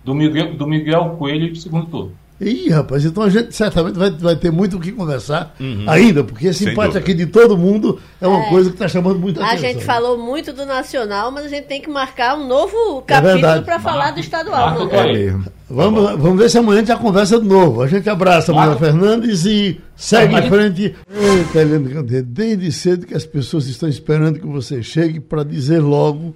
do 0.05 0.15
Miguel, 0.15 0.53
do 0.53 0.67
Miguel 0.67 1.17
Coelho 1.19 1.51
de 1.51 1.59
segundo 1.59 1.87
turno. 1.87 2.13
Ih, 2.41 2.71
rapaz, 2.71 3.05
então 3.05 3.23
a 3.23 3.31
gente 3.31 3.55
certamente 3.55 3.97
vai, 3.97 4.11
vai 4.11 4.35
ter 4.35 4.51
muito 4.51 4.77
o 4.77 4.81
que 4.81 4.91
conversar 4.91 5.55
uhum. 5.61 5.85
ainda, 5.87 6.25
porque 6.25 6.49
esse 6.49 6.65
Sem 6.65 6.73
empate 6.73 6.95
dúvida. 6.95 6.99
aqui 6.99 7.15
de 7.15 7.27
todo 7.27 7.57
mundo 7.57 8.01
é 8.21 8.27
uma 8.27 8.47
é. 8.47 8.49
coisa 8.49 8.69
que 8.69 8.75
está 8.75 8.89
chamando 8.89 9.19
muita 9.21 9.41
a 9.41 9.47
atenção. 9.47 9.69
A 9.69 9.73
gente 9.73 9.85
falou 9.85 10.19
muito 10.19 10.53
do 10.53 10.67
Nacional, 10.67 11.31
mas 11.31 11.45
a 11.45 11.49
gente 11.49 11.67
tem 11.67 11.81
que 11.81 11.89
marcar 11.89 12.37
um 12.37 12.47
novo 12.47 12.99
é 12.99 13.03
capítulo 13.07 13.47
é 13.47 13.61
para 13.61 13.79
falar 13.79 14.11
do 14.11 14.21
estadual. 14.21 14.77
Marco 14.77 14.95
é? 14.95 15.37
Vamos, 15.71 16.03
vamos 16.21 16.39
ver 16.39 16.51
se 16.51 16.59
amanhã 16.59 16.79
a 16.79 16.79
gente 16.81 16.89
já 16.89 16.97
conversa 16.97 17.41
de 17.41 17.47
novo. 17.47 17.81
A 17.81 17.87
gente 17.87 18.11
abraça 18.11 18.53
Maria 18.53 18.77
Fernandes 18.77 19.47
e 19.47 19.81
segue 19.97 20.35
em 20.35 20.49
frente. 20.51 20.97
Eita, 21.11 21.61
Helena 21.61 22.03
desde 22.03 22.73
cedo 22.73 23.07
que 23.07 23.15
as 23.15 23.25
pessoas 23.25 23.67
estão 23.67 23.89
esperando 23.89 24.41
que 24.41 24.47
você 24.47 24.83
chegue 24.83 25.21
para 25.21 25.45
dizer 25.45 25.81
logo 25.81 26.35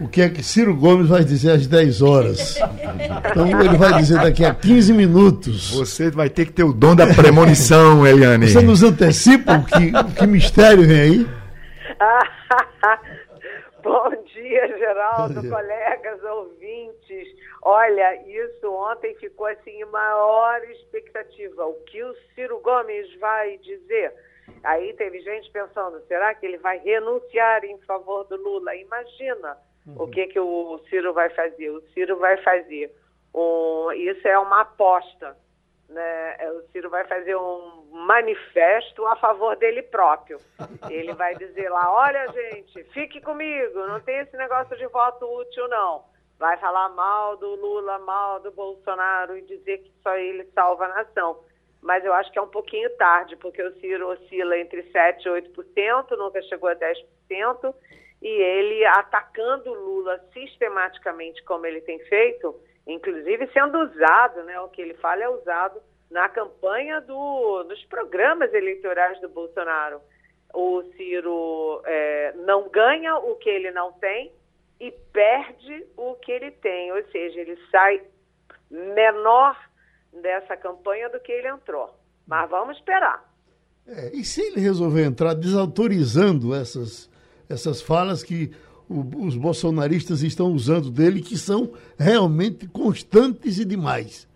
o 0.00 0.08
que 0.08 0.22
é 0.22 0.30
que 0.30 0.42
Ciro 0.42 0.74
Gomes 0.74 1.08
vai 1.08 1.22
dizer 1.22 1.52
às 1.52 1.66
10 1.66 2.02
horas. 2.02 2.56
Então 3.30 3.46
ele 3.46 3.76
vai 3.76 3.92
dizer 3.94 4.18
daqui 4.18 4.44
a 4.44 4.54
15 4.54 4.92
minutos. 4.94 5.72
Você 5.72 6.10
vai 6.10 6.30
ter 6.30 6.46
que 6.46 6.52
ter 6.52 6.64
o 6.64 6.72
dom 6.72 6.96
da 6.96 7.06
premonição, 7.06 8.04
Eliane. 8.08 8.48
Você 8.48 8.62
nos 8.62 8.82
antecipa 8.82 9.58
o 9.58 9.64
que, 9.64 9.96
o 9.96 10.14
que 10.14 10.26
mistério 10.26 10.86
vem 10.86 11.00
aí? 11.00 11.26
Bom 13.82 14.10
dia, 14.34 14.78
Geraldo, 14.78 15.46
colegas, 15.48 16.22
ouvintes. 16.24 17.28
Olha, 17.62 18.14
isso 18.26 18.72
ontem 18.72 19.14
ficou 19.16 19.46
assim 19.46 19.84
maior 19.92 20.60
expectativa. 20.70 21.66
O 21.66 21.74
que 21.86 22.02
o 22.02 22.14
Ciro 22.34 22.58
Gomes 22.60 23.06
vai 23.20 23.58
dizer? 23.58 24.12
Aí 24.62 24.92
teve 24.94 25.20
gente 25.20 25.50
pensando, 25.50 26.00
será 26.06 26.34
que 26.34 26.44
ele 26.44 26.58
vai 26.58 26.78
renunciar 26.78 27.64
em 27.64 27.78
favor 27.78 28.24
do 28.24 28.36
Lula? 28.36 28.74
Imagina 28.76 29.56
Uhum. 29.86 30.04
O 30.04 30.08
que, 30.08 30.26
que 30.26 30.40
o 30.40 30.80
Ciro 30.88 31.12
vai 31.12 31.30
fazer? 31.30 31.70
O 31.70 31.80
Ciro 31.92 32.18
vai 32.18 32.36
fazer 32.38 32.92
um, 33.34 33.92
isso 33.92 34.26
é 34.26 34.38
uma 34.38 34.60
aposta. 34.60 35.36
Né? 35.88 36.36
É, 36.38 36.52
o 36.52 36.62
Ciro 36.70 36.90
vai 36.90 37.04
fazer 37.06 37.34
um 37.36 37.88
manifesto 37.90 39.06
a 39.06 39.16
favor 39.16 39.56
dele 39.56 39.82
próprio. 39.82 40.38
Ele 40.88 41.12
vai 41.14 41.34
dizer 41.34 41.68
lá: 41.70 41.92
olha, 41.92 42.30
gente, 42.32 42.84
fique 42.92 43.20
comigo, 43.20 43.86
não 43.86 44.00
tem 44.00 44.18
esse 44.18 44.36
negócio 44.36 44.76
de 44.76 44.86
voto 44.86 45.26
útil, 45.26 45.66
não. 45.68 46.04
Vai 46.38 46.56
falar 46.56 46.88
mal 46.90 47.36
do 47.36 47.54
Lula, 47.56 47.98
mal 47.98 48.40
do 48.40 48.50
Bolsonaro 48.50 49.36
e 49.36 49.42
dizer 49.42 49.78
que 49.78 49.92
só 50.02 50.16
ele 50.16 50.44
salva 50.54 50.86
a 50.86 50.88
nação. 50.88 51.38
Mas 51.82 52.04
eu 52.04 52.12
acho 52.12 52.30
que 52.30 52.38
é 52.38 52.42
um 52.42 52.48
pouquinho 52.48 52.90
tarde, 52.96 53.36
porque 53.36 53.62
o 53.62 53.72
Ciro 53.80 54.08
oscila 54.08 54.58
entre 54.58 54.82
7% 54.92 55.24
e 55.24 55.28
8%, 55.28 56.16
nunca 56.16 56.42
chegou 56.42 56.68
a 56.68 56.76
10% 56.76 57.74
e 58.22 58.28
ele 58.28 58.84
atacando 58.84 59.72
Lula 59.72 60.20
sistematicamente, 60.32 61.42
como 61.44 61.64
ele 61.64 61.80
tem 61.80 61.98
feito, 62.00 62.54
inclusive 62.86 63.48
sendo 63.52 63.78
usado, 63.78 64.42
né, 64.42 64.60
o 64.60 64.68
que 64.68 64.82
ele 64.82 64.94
fala 64.94 65.22
é 65.22 65.28
usado 65.28 65.80
na 66.10 66.28
campanha 66.28 67.00
do, 67.00 67.62
dos 67.64 67.82
programas 67.86 68.52
eleitorais 68.52 69.20
do 69.20 69.28
Bolsonaro. 69.28 70.00
O 70.52 70.82
Ciro 70.96 71.80
é, 71.86 72.32
não 72.38 72.68
ganha 72.68 73.16
o 73.16 73.36
que 73.36 73.48
ele 73.48 73.70
não 73.70 73.92
tem 73.92 74.32
e 74.80 74.90
perde 75.12 75.86
o 75.96 76.14
que 76.16 76.32
ele 76.32 76.50
tem, 76.50 76.92
ou 76.92 77.02
seja, 77.10 77.40
ele 77.40 77.56
sai 77.70 78.02
menor 78.70 79.56
dessa 80.12 80.56
campanha 80.56 81.08
do 81.08 81.20
que 81.20 81.32
ele 81.32 81.48
entrou. 81.48 81.94
Mas 82.26 82.48
vamos 82.48 82.76
esperar. 82.76 83.28
É, 83.86 84.14
e 84.14 84.24
se 84.24 84.40
ele 84.40 84.60
resolver 84.60 85.04
entrar 85.04 85.34
desautorizando 85.34 86.54
essas 86.54 87.10
essas 87.50 87.82
falas 87.82 88.22
que 88.22 88.52
o, 88.88 89.26
os 89.26 89.36
bolsonaristas 89.36 90.22
estão 90.22 90.52
usando 90.52 90.90
dele, 90.90 91.20
que 91.20 91.36
são 91.36 91.72
realmente 91.98 92.68
constantes 92.68 93.58
e 93.58 93.64
demais. 93.64 94.28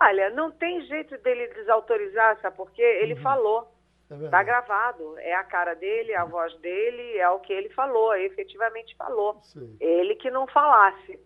Olha, 0.00 0.30
não 0.30 0.50
tem 0.50 0.84
jeito 0.86 1.16
dele 1.18 1.48
desautorizar, 1.48 2.40
sabe 2.40 2.56
por 2.56 2.70
quê? 2.70 2.82
Ele 3.02 3.14
uhum. 3.14 3.22
falou. 3.22 3.70
Está 4.10 4.42
é 4.42 4.44
gravado. 4.44 5.18
É 5.18 5.34
a 5.34 5.42
cara 5.42 5.74
dele, 5.74 6.12
é 6.12 6.16
a 6.16 6.24
voz 6.24 6.54
dele, 6.58 7.16
é 7.16 7.28
o 7.30 7.40
que 7.40 7.52
ele 7.52 7.70
falou, 7.70 8.14
efetivamente 8.14 8.94
falou. 8.96 9.40
Sim. 9.42 9.76
Ele 9.80 10.14
que 10.16 10.30
não 10.30 10.46
falasse. 10.46 11.18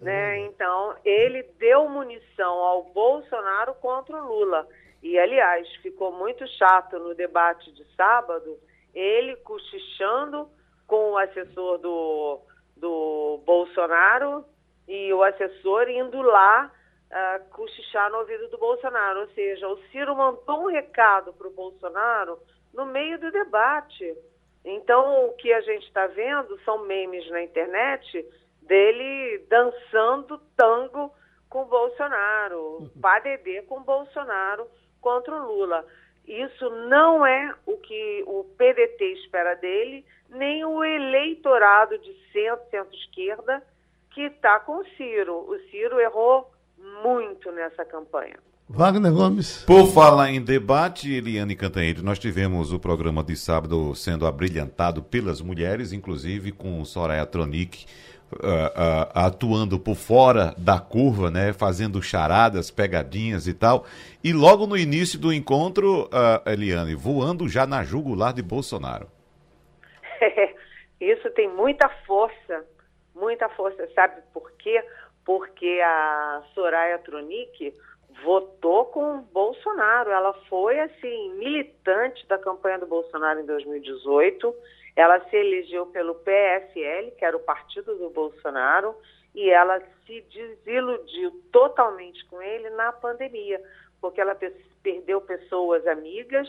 É 0.00 0.04
né? 0.04 0.38
Então, 0.40 0.96
ele 1.04 1.42
deu 1.58 1.88
munição 1.88 2.54
ao 2.54 2.84
Bolsonaro 2.84 3.74
contra 3.74 4.16
o 4.16 4.26
Lula. 4.26 4.66
E, 5.02 5.18
aliás, 5.18 5.68
ficou 5.76 6.12
muito 6.12 6.46
chato 6.56 6.98
no 6.98 7.14
debate 7.14 7.70
de 7.72 7.84
sábado 7.94 8.58
ele 8.94 9.36
cochichando 9.36 10.48
com 10.86 11.12
o 11.12 11.18
assessor 11.18 11.78
do, 11.78 12.40
do 12.76 13.42
Bolsonaro 13.44 14.44
e 14.86 15.12
o 15.12 15.22
assessor 15.22 15.88
indo 15.88 16.22
lá 16.22 16.70
uh, 17.10 17.48
cochichar 17.50 18.10
no 18.10 18.18
ouvido 18.18 18.48
do 18.48 18.58
Bolsonaro. 18.58 19.20
Ou 19.20 19.28
seja, 19.28 19.68
o 19.68 19.78
Ciro 19.88 20.14
mandou 20.14 20.62
um 20.62 20.70
recado 20.70 21.32
para 21.32 21.48
o 21.48 21.52
Bolsonaro 21.52 22.38
no 22.72 22.86
meio 22.86 23.18
do 23.18 23.30
debate. 23.30 24.16
Então, 24.64 25.26
o 25.26 25.32
que 25.34 25.52
a 25.52 25.60
gente 25.60 25.86
está 25.86 26.06
vendo 26.06 26.58
são 26.60 26.86
memes 26.86 27.28
na 27.30 27.42
internet 27.42 28.26
dele 28.66 29.44
dançando 29.48 30.40
tango 30.56 31.12
com 31.48 31.62
o 31.62 31.66
Bolsonaro, 31.66 32.78
uhum. 32.80 32.90
padedê 33.00 33.62
com 33.62 33.82
Bolsonaro 33.82 34.66
contra 35.00 35.34
o 35.34 35.46
Lula. 35.46 35.84
Isso 36.26 36.68
não 36.88 37.24
é 37.24 37.54
o 37.66 37.76
que 37.76 38.24
o 38.26 38.44
PDT 38.56 39.04
espera 39.24 39.54
dele, 39.54 40.04
nem 40.30 40.64
o 40.64 40.82
eleitorado 40.82 41.98
de 41.98 42.12
centro, 42.32 42.64
centro-esquerda, 42.70 43.62
que 44.10 44.22
está 44.22 44.58
com 44.60 44.78
o 44.78 44.84
Ciro. 44.96 45.34
O 45.34 45.58
Ciro 45.70 46.00
errou 46.00 46.50
muito 47.02 47.52
nessa 47.52 47.84
campanha. 47.84 48.36
Wagner 48.66 49.12
Gomes. 49.12 49.62
Por 49.66 49.86
falar 49.88 50.30
em 50.30 50.40
debate, 50.40 51.12
Eliane 51.12 51.54
Cantanhede, 51.54 52.02
nós 52.02 52.18
tivemos 52.18 52.72
o 52.72 52.80
programa 52.80 53.22
de 53.22 53.36
sábado 53.36 53.94
sendo 53.94 54.26
abrilhantado 54.26 55.02
pelas 55.02 55.42
mulheres, 55.42 55.92
inclusive 55.92 56.50
com 56.50 56.82
Soraya 56.84 57.26
Tronic 57.26 57.84
uh, 58.36 59.10
atuando 59.14 59.78
por 59.78 59.94
fora 59.94 60.54
da 60.56 60.78
curva, 60.78 61.30
né, 61.30 61.52
fazendo 61.52 62.02
charadas, 62.02 62.70
pegadinhas 62.70 63.46
e 63.46 63.54
tal. 63.54 63.86
E 64.22 64.32
logo 64.32 64.66
no 64.66 64.76
início 64.76 65.18
do 65.18 65.32
encontro, 65.32 66.04
uh, 66.04 66.50
Eliane, 66.50 66.94
voando 66.94 67.48
já 67.48 67.66
na 67.66 67.82
jugular 67.84 68.32
de 68.32 68.42
Bolsonaro. 68.42 69.08
Isso 71.00 71.30
tem 71.30 71.48
muita 71.48 71.88
força, 72.06 72.64
muita 73.14 73.48
força. 73.50 73.88
Sabe 73.94 74.22
por 74.32 74.50
quê? 74.52 74.82
Porque 75.24 75.80
a 75.84 76.42
Soraya 76.54 76.98
Tronic 76.98 77.74
votou 78.22 78.86
com 78.86 79.22
Bolsonaro. 79.32 80.10
Ela 80.10 80.32
foi, 80.48 80.78
assim, 80.80 81.34
militante 81.34 82.26
da 82.28 82.38
campanha 82.38 82.78
do 82.78 82.86
Bolsonaro 82.86 83.40
em 83.40 83.46
2018 83.46 84.54
ela 84.96 85.20
se 85.28 85.36
elegeu 85.36 85.86
pelo 85.86 86.14
PSL, 86.16 87.10
que 87.12 87.24
era 87.24 87.36
o 87.36 87.40
partido 87.40 87.96
do 87.96 88.10
Bolsonaro, 88.10 88.94
e 89.34 89.50
ela 89.50 89.80
se 90.06 90.20
desiludiu 90.20 91.32
totalmente 91.50 92.24
com 92.26 92.40
ele 92.40 92.70
na 92.70 92.92
pandemia, 92.92 93.60
porque 94.00 94.20
ela 94.20 94.38
perdeu 94.82 95.20
pessoas 95.20 95.84
amigas, 95.86 96.48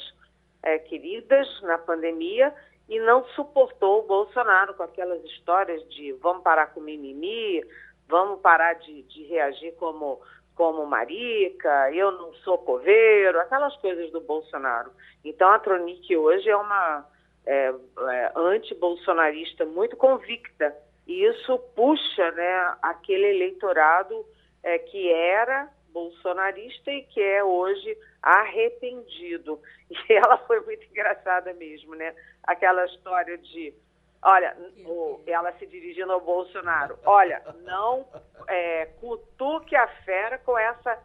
é, 0.62 0.77
queridas 0.79 1.47
na 1.62 1.77
pandemia 1.77 2.53
e 2.88 2.99
não 2.99 3.25
suportou 3.29 3.99
o 3.99 4.08
Bolsonaro 4.08 4.73
com 4.73 4.84
aquelas 4.84 5.23
histórias 5.23 5.81
de 5.89 6.12
vamos 6.13 6.43
parar 6.43 6.73
com 6.73 6.81
mimimi, 6.81 7.63
vamos 8.08 8.41
parar 8.41 8.73
de, 8.73 9.03
de 9.03 9.23
reagir 9.23 9.73
como 9.75 10.19
como 10.55 10.86
marica, 10.86 11.91
eu 11.91 12.13
não 12.13 12.34
sou 12.36 12.58
coveiro, 12.58 13.41
aquelas 13.41 13.75
coisas 13.75 14.10
do 14.13 14.21
Bolsonaro. 14.21 14.89
Então 15.21 15.49
a 15.49 15.60
Tronic 15.60 16.15
hoje 16.15 16.49
é 16.49 16.55
uma 16.55 17.05
é, 17.45 17.67
é, 17.67 18.31
anti-bolsonarista 18.36 19.65
muito 19.65 19.95
convicta. 19.95 20.75
E 21.08 21.23
isso 21.25 21.58
puxa 21.75 22.31
né, 22.31 22.75
aquele 22.81 23.27
eleitorado 23.27 24.25
é, 24.63 24.79
que 24.79 25.12
era 25.12 25.69
bolsonarista 25.89 26.91
e 26.91 27.03
que 27.03 27.21
é 27.21 27.43
hoje 27.43 27.97
arrependido. 28.21 29.60
E 30.10 30.13
ela 30.13 30.39
foi 30.39 30.60
muito 30.62 30.84
engraçada 30.88 31.53
mesmo, 31.53 31.93
né? 31.93 32.15
Aquela 32.43 32.84
história 32.86 33.38
de, 33.38 33.71
olha, 34.19 34.58
o, 34.84 35.21
ela 35.27 35.51
se 35.60 35.67
dirigindo 35.67 36.12
ao 36.12 36.19
Bolsonaro, 36.19 36.97
olha, 37.05 37.39
não 37.63 38.03
é, 38.47 38.88
cutuque 38.99 39.75
a 39.75 39.88
fera 40.03 40.39
com 40.39 40.58
essa 40.58 40.99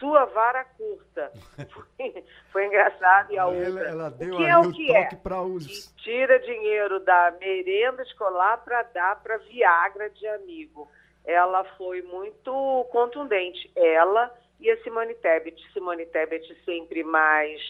sua 0.00 0.24
vara 0.24 0.64
curta. 0.64 1.30
Foi, 1.70 2.24
foi 2.50 2.66
engraçado. 2.66 3.32
E 3.32 3.38
a 3.38 3.46
outra. 3.46 3.64
Ela, 3.64 3.88
ela 3.88 4.10
deu 4.10 4.34
o 4.34 4.38
que 4.38 4.44
é 4.44 4.58
o 4.58 4.72
que 4.72 4.96
é? 4.96 5.08
os. 5.42 5.94
Tira 5.98 6.40
dinheiro 6.40 6.98
da 7.00 7.32
merenda 7.38 8.02
escolar 8.02 8.56
para 8.64 8.82
dar 8.84 9.22
para 9.22 9.36
Viagra 9.36 10.10
de 10.10 10.26
amigo. 10.26 10.90
Ela 11.24 11.62
foi 11.76 12.00
muito 12.02 12.88
contundente. 12.90 13.70
Ela 13.76 14.34
e 14.58 14.70
a 14.70 14.82
Simone 14.82 15.14
Tebet. 15.14 15.62
Simone 15.72 16.06
Tebet 16.06 16.42
sempre 16.64 17.04
mais 17.04 17.60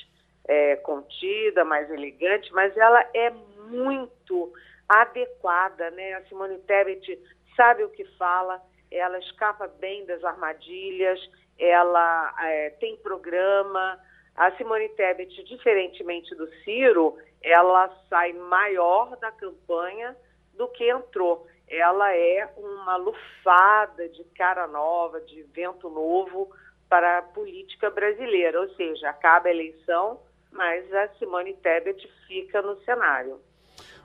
é, 0.46 0.76
contida, 0.76 1.64
mais 1.64 1.90
elegante, 1.90 2.52
mas 2.52 2.76
ela 2.76 3.04
é 3.12 3.30
muito 3.68 4.52
adequada, 4.88 5.90
né? 5.90 6.14
A 6.14 6.24
Simone 6.24 6.58
Tebet 6.60 7.20
sabe 7.56 7.84
o 7.84 7.90
que 7.90 8.04
fala, 8.16 8.60
ela 8.90 9.18
escapa 9.18 9.68
bem 9.68 10.04
das 10.06 10.24
armadilhas, 10.24 11.20
ela 11.60 12.34
é, 12.40 12.70
tem 12.70 12.96
programa. 12.96 13.98
A 14.34 14.50
Simone 14.52 14.88
Tebet, 14.90 15.44
diferentemente 15.44 16.34
do 16.34 16.48
Ciro, 16.64 17.18
ela 17.42 17.90
sai 18.08 18.32
maior 18.32 19.16
da 19.18 19.30
campanha 19.30 20.16
do 20.56 20.66
que 20.68 20.90
entrou. 20.90 21.46
Ela 21.68 22.16
é 22.16 22.48
uma 22.56 22.96
lufada 22.96 24.08
de 24.08 24.24
cara 24.36 24.66
nova, 24.66 25.20
de 25.20 25.42
vento 25.54 25.88
novo 25.90 26.50
para 26.88 27.18
a 27.18 27.22
política 27.22 27.90
brasileira. 27.90 28.60
Ou 28.60 28.68
seja, 28.74 29.10
acaba 29.10 29.48
a 29.48 29.52
eleição, 29.52 30.20
mas 30.50 30.92
a 30.92 31.08
Simone 31.18 31.54
Tebet 31.54 32.10
fica 32.26 32.62
no 32.62 32.80
cenário. 32.84 33.38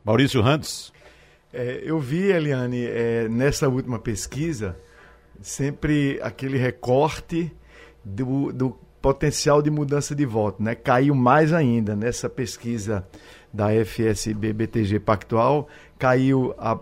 Maurício 0.04 0.42
Rantes. 0.42 0.94
É, 1.54 1.82
eu 1.84 1.98
vi, 2.00 2.32
Eliane, 2.32 2.86
é, 2.86 3.30
nessa 3.30 3.70
última 3.70 3.98
pesquisa, 3.98 4.78
sempre 5.42 6.20
aquele 6.22 6.58
recorte 6.58 7.52
do, 8.04 8.52
do 8.52 8.78
potencial 9.02 9.62
de 9.62 9.70
mudança 9.70 10.16
de 10.16 10.26
voto, 10.26 10.64
né? 10.64 10.74
Caiu 10.74 11.14
mais 11.14 11.54
ainda 11.54 11.96
nessa 11.96 12.28
pesquisa 12.28 13.06
da 13.54 13.68
FSB 13.86 14.52
BTG 14.52 15.00
Pactual, 15.00 15.68
caiu 15.98 16.54
a, 16.58 16.78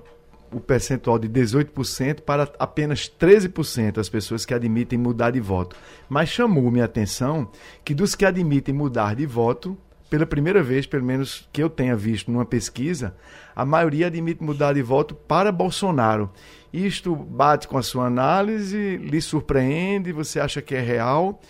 o 0.52 0.60
percentual 0.60 1.20
de 1.20 1.28
18% 1.28 2.22
para 2.22 2.52
apenas 2.58 3.10
13% 3.10 3.98
as 3.98 4.10
pessoas 4.10 4.46
que 4.46 4.54
admitem 4.54 4.98
mudar 4.98 5.32
de 5.32 5.40
voto. 5.40 5.76
Mas 6.08 6.30
chamou 6.30 6.72
minha 6.72 6.86
atenção 6.86 7.50
que 7.84 7.94
dos 7.94 8.16
que 8.16 8.26
admitem 8.26 8.74
mudar 8.74 9.16
de 9.16 9.26
voto, 9.26 9.78
pela 10.14 10.28
primeira 10.28 10.62
vez, 10.62 10.86
pelo 10.86 11.04
menos 11.04 11.50
que 11.52 11.64
eu 11.64 11.68
tenha 11.68 11.96
visto 11.96 12.30
numa 12.30 12.46
pesquisa, 12.46 13.16
a 13.56 13.66
maioria 13.66 14.06
admite 14.06 14.44
mudar 14.44 14.74
de 14.74 14.82
voto 14.84 15.16
para 15.16 15.52
Bolsonaro. 15.52 16.30
Isto 16.72 17.16
bate 17.16 17.68
com 17.68 17.80
a 17.80 17.82
sua 17.82 18.06
análise, 18.06 18.98
lhe 18.98 19.20
surpreende, 19.20 20.12
você 20.12 20.40
acha 20.40 20.62
que 20.62 20.76
é 20.76 20.82
real? 20.82 21.42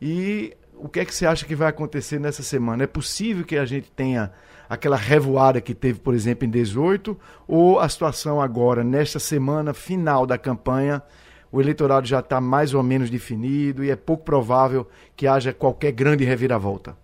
E 0.00 0.56
o 0.76 0.88
que 0.88 1.00
é 1.00 1.04
que 1.04 1.12
você 1.12 1.26
acha 1.26 1.44
que 1.44 1.56
vai 1.56 1.66
acontecer 1.66 2.20
nessa 2.20 2.44
semana? 2.44 2.84
É 2.84 2.86
possível 2.86 3.44
que 3.44 3.56
a 3.56 3.64
gente 3.64 3.90
tenha 3.90 4.30
aquela 4.68 4.96
revoada 4.96 5.60
que 5.60 5.74
teve, 5.74 5.98
por 5.98 6.14
exemplo, 6.14 6.46
em 6.46 6.50
18, 6.50 7.18
ou 7.48 7.80
a 7.80 7.88
situação 7.88 8.40
agora, 8.40 8.84
nesta 8.84 9.18
semana 9.18 9.74
final 9.74 10.28
da 10.28 10.38
campanha, 10.38 11.02
o 11.50 11.60
eleitorado 11.60 12.06
já 12.06 12.20
está 12.20 12.40
mais 12.40 12.72
ou 12.72 12.84
menos 12.84 13.10
definido 13.10 13.82
e 13.82 13.90
é 13.90 13.96
pouco 13.96 14.22
provável 14.22 14.88
que 15.16 15.26
haja 15.26 15.52
qualquer 15.52 15.90
grande 15.90 16.22
reviravolta? 16.22 17.01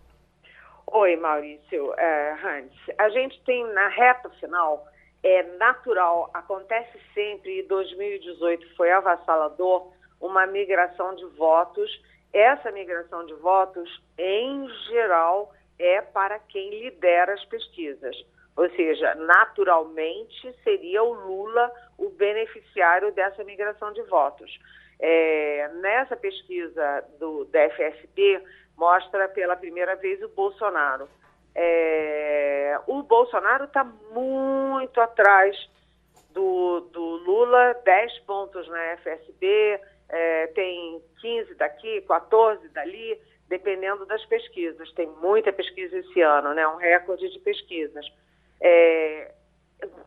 Oi, 0.92 1.16
Maurício 1.16 1.94
é, 1.96 2.32
Hans. 2.32 2.72
A 2.98 3.08
gente 3.10 3.42
tem 3.44 3.64
na 3.72 3.88
reta 3.88 4.30
final, 4.40 4.86
é 5.22 5.42
natural, 5.58 6.30
acontece 6.32 6.98
sempre, 7.14 7.60
e 7.60 7.62
2018 7.64 8.74
foi 8.76 8.90
avassalador, 8.90 9.92
uma 10.20 10.46
migração 10.46 11.14
de 11.14 11.24
votos 11.36 11.90
essa 12.32 12.70
migração 12.70 13.24
de 13.24 13.34
votos, 13.34 14.02
em 14.18 14.68
geral, 14.88 15.52
é 15.78 16.00
para 16.00 16.38
quem 16.38 16.70
lidera 16.70 17.32
as 17.32 17.44
pesquisas. 17.46 18.16
Ou 18.56 18.68
seja, 18.70 19.14
naturalmente 19.14 20.52
seria 20.62 21.02
o 21.02 21.12
Lula 21.12 21.72
o 21.96 22.10
beneficiário 22.10 23.12
dessa 23.12 23.42
migração 23.44 23.92
de 23.92 24.02
votos. 24.02 24.58
É, 25.00 25.70
nessa 25.76 26.16
pesquisa 26.16 27.04
do, 27.20 27.44
da 27.46 27.70
FSB, 27.70 28.42
mostra 28.78 29.28
pela 29.28 29.56
primeira 29.56 29.96
vez 29.96 30.22
o 30.22 30.28
Bolsonaro. 30.28 31.08
É, 31.54 32.78
o 32.86 33.02
Bolsonaro 33.02 33.64
está 33.64 33.82
muito 33.84 35.00
atrás 35.00 35.56
do, 36.30 36.80
do 36.92 37.02
Lula, 37.02 37.74
10 37.84 38.18
pontos 38.20 38.68
na 38.68 38.96
FSB, 38.98 39.80
é, 40.08 40.46
tem 40.48 41.02
15 41.20 41.54
daqui, 41.56 42.00
14 42.02 42.68
dali, 42.68 43.20
dependendo 43.48 44.06
das 44.06 44.24
pesquisas. 44.26 44.92
Tem 44.92 45.08
muita 45.20 45.52
pesquisa 45.52 45.98
esse 45.98 46.20
ano, 46.20 46.54
né? 46.54 46.66
um 46.68 46.76
recorde 46.76 47.28
de 47.28 47.40
pesquisas. 47.40 48.06
É, 48.60 49.32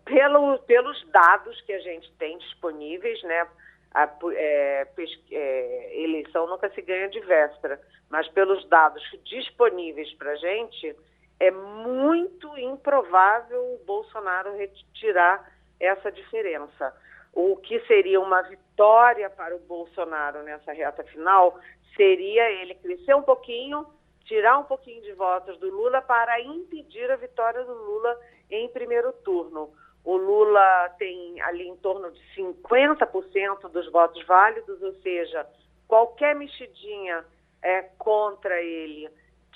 pelo, 0.06 0.60
pelos 0.60 1.06
dados 1.12 1.60
que 1.62 1.74
a 1.74 1.80
gente 1.80 2.10
tem 2.14 2.38
disponíveis, 2.38 3.22
né? 3.24 3.48
A, 3.94 4.10
é, 4.34 4.88
é, 5.32 6.04
eleição 6.04 6.48
nunca 6.48 6.70
se 6.70 6.82
ganha 6.82 7.10
de 7.10 7.20
véspera, 7.20 7.80
mas 8.10 8.28
pelos 8.30 8.68
dados 8.70 9.04
disponíveis 9.24 10.14
para 10.14 10.32
a 10.32 10.36
gente, 10.36 10.96
é 11.40 11.52
muito 11.52 12.58
improvável 12.58 13.62
o 13.74 13.86
Bolsonaro 13.86 14.56
retirar 14.56 15.52
essa 15.80 16.12
diferença 16.12 16.94
o 17.34 17.56
que 17.58 17.80
seria 17.82 18.20
uma 18.20 18.42
vitória 18.42 19.30
para 19.30 19.56
o 19.56 19.60
Bolsonaro 19.60 20.44
nessa 20.44 20.74
reta 20.74 21.04
final 21.06 21.58
seria 21.96 22.50
ele 22.62 22.76
crescer 22.76 23.16
um 23.16 23.22
pouquinho, 23.22 23.86
tirar 24.26 24.58
um 24.58 24.64
pouquinho 24.64 25.02
de 25.02 25.14
votos 25.14 25.58
do 25.60 25.70
Lula 25.70 26.02
para 26.02 26.42
impedir 26.42 27.10
a 27.10 27.16
vitória 27.16 27.64
do 27.64 27.74
Lula 27.74 28.20
em 28.50 28.68
primeiro 28.70 29.14
turno. 29.24 29.70
O 30.04 30.18
Lula 30.18 30.90
tem 30.98 31.40
ali 31.42 31.68
em 31.68 31.76
torno 31.78 32.12
de 32.12 32.20
50% 32.36 33.70
dos 33.70 33.92
votos 33.92 34.26
válidos, 34.26 34.82
ou 34.82 34.94
seja, 35.02 35.48
qualquer 35.88 36.36
mexidinha 36.36 37.24
é, 37.62 37.84
contra 37.98 38.62
ele 38.62 39.10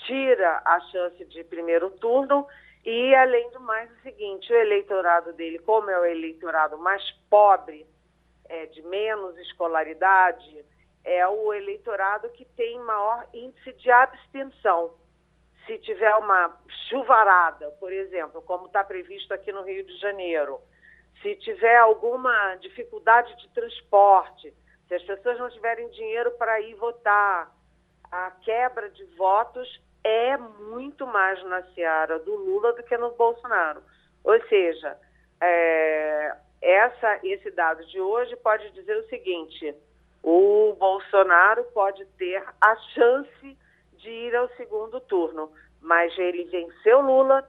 tira 0.06 0.62
a 0.64 0.80
chance 0.92 1.26
de 1.26 1.44
primeiro 1.44 1.90
turno 1.92 2.48
e, 2.86 3.16
além 3.16 3.50
do 3.50 3.60
mais, 3.60 3.90
o 3.92 4.02
seguinte, 4.02 4.54
o 4.54 4.56
eleitorado 4.56 5.34
dele, 5.34 5.58
como 5.60 5.90
é 5.90 6.00
o 6.00 6.06
eleitorado 6.06 6.78
mais 6.78 7.04
pobre, 7.30 7.86
é, 8.48 8.68
de 8.68 8.84
menos 8.84 9.36
escolaridade, 9.40 10.64
é 11.04 11.28
o 11.28 11.52
eleitorado 11.52 12.30
que 12.30 12.46
tem 12.46 12.80
maior 12.80 13.28
índice 13.34 13.74
de 13.74 13.90
abstenção. 13.90 14.94
Se 15.66 15.78
tiver 15.80 16.14
uma 16.16 16.56
chuvarada, 16.90 17.72
por 17.80 17.92
exemplo, 17.92 18.42
como 18.42 18.68
está 18.68 18.84
previsto 18.84 19.34
aqui 19.34 19.52
no 19.52 19.64
Rio 19.64 19.84
de 19.84 19.98
Janeiro, 19.98 20.60
se 21.22 21.36
tiver 21.38 21.78
alguma 21.78 22.56
dificuldade 22.56 23.36
de 23.38 23.50
transporte, 23.50 24.54
se 24.88 24.94
as 24.94 25.04
pessoas 25.04 25.40
não 25.40 25.50
tiverem 25.50 25.90
dinheiro 25.90 26.32
para 26.32 26.62
ir 26.62 26.76
votar, 26.76 27.52
a 28.12 28.32
quebra 28.44 28.90
de 28.90 29.04
votos 29.16 29.82
é 30.04 30.38
muito 30.38 31.08
mais 31.08 31.44
na 31.46 31.64
seara 31.74 32.20
do 32.20 32.36
Lula 32.36 32.74
do 32.74 32.84
que 32.84 32.96
no 32.98 33.12
Bolsonaro. 33.12 33.82
Ou 34.24 34.40
seja, 34.48 34.98
é, 35.42 36.36
essa, 36.62 37.20
esse 37.24 37.50
dado 37.52 37.84
de 37.88 38.00
hoje 38.00 38.36
pode 38.36 38.70
dizer 38.72 38.98
o 38.98 39.08
seguinte: 39.08 39.76
o 40.22 40.76
Bolsonaro 40.78 41.64
pode 41.74 42.06
ter 42.18 42.44
a 42.62 42.76
chance 42.94 43.58
de 44.06 44.12
ir 44.12 44.36
ao 44.36 44.48
segundo 44.56 45.00
turno, 45.02 45.50
mas 45.82 46.18
ele 46.18 46.46
venceu 46.46 47.02
Lula. 47.02 47.44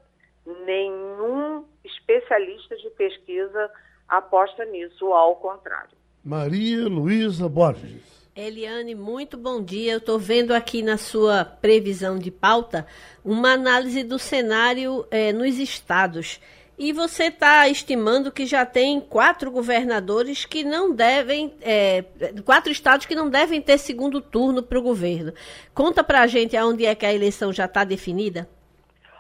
Nenhum 0.64 1.64
especialista 1.84 2.76
de 2.76 2.88
pesquisa 2.90 3.70
aposta 4.09 4.64
nisso, 4.64 5.12
ao 5.12 5.36
contrário. 5.36 5.90
Maria 6.24 6.88
Luísa 6.88 7.48
Borges. 7.48 8.16
Eliane, 8.34 8.94
muito 8.94 9.36
bom 9.36 9.62
dia. 9.62 9.92
Eu 9.92 9.98
estou 9.98 10.18
vendo 10.18 10.52
aqui 10.52 10.82
na 10.82 10.96
sua 10.96 11.44
previsão 11.44 12.18
de 12.18 12.30
pauta 12.30 12.86
uma 13.24 13.52
análise 13.52 14.02
do 14.02 14.18
cenário 14.18 15.07
é, 15.11 15.32
nos 15.32 15.59
estados. 15.59 16.40
E 16.78 16.92
você 16.92 17.24
está 17.24 17.66
estimando 17.68 18.30
que 18.30 18.44
já 18.44 18.66
tem 18.66 19.00
quatro 19.00 19.50
governadores 19.50 20.44
que 20.44 20.62
não 20.62 20.94
devem, 20.94 21.54
é, 21.62 22.04
quatro 22.44 22.70
estados 22.70 23.06
que 23.06 23.14
não 23.14 23.30
devem 23.30 23.62
ter 23.62 23.78
segundo 23.78 24.20
turno 24.20 24.62
para 24.62 24.78
o 24.78 24.82
governo. 24.82 25.32
Conta 25.74 26.04
para 26.04 26.20
a 26.20 26.26
gente 26.26 26.54
aonde 26.54 26.84
é 26.84 26.94
que 26.94 27.06
a 27.06 27.14
eleição 27.14 27.50
já 27.50 27.64
está 27.64 27.82
definida. 27.82 28.46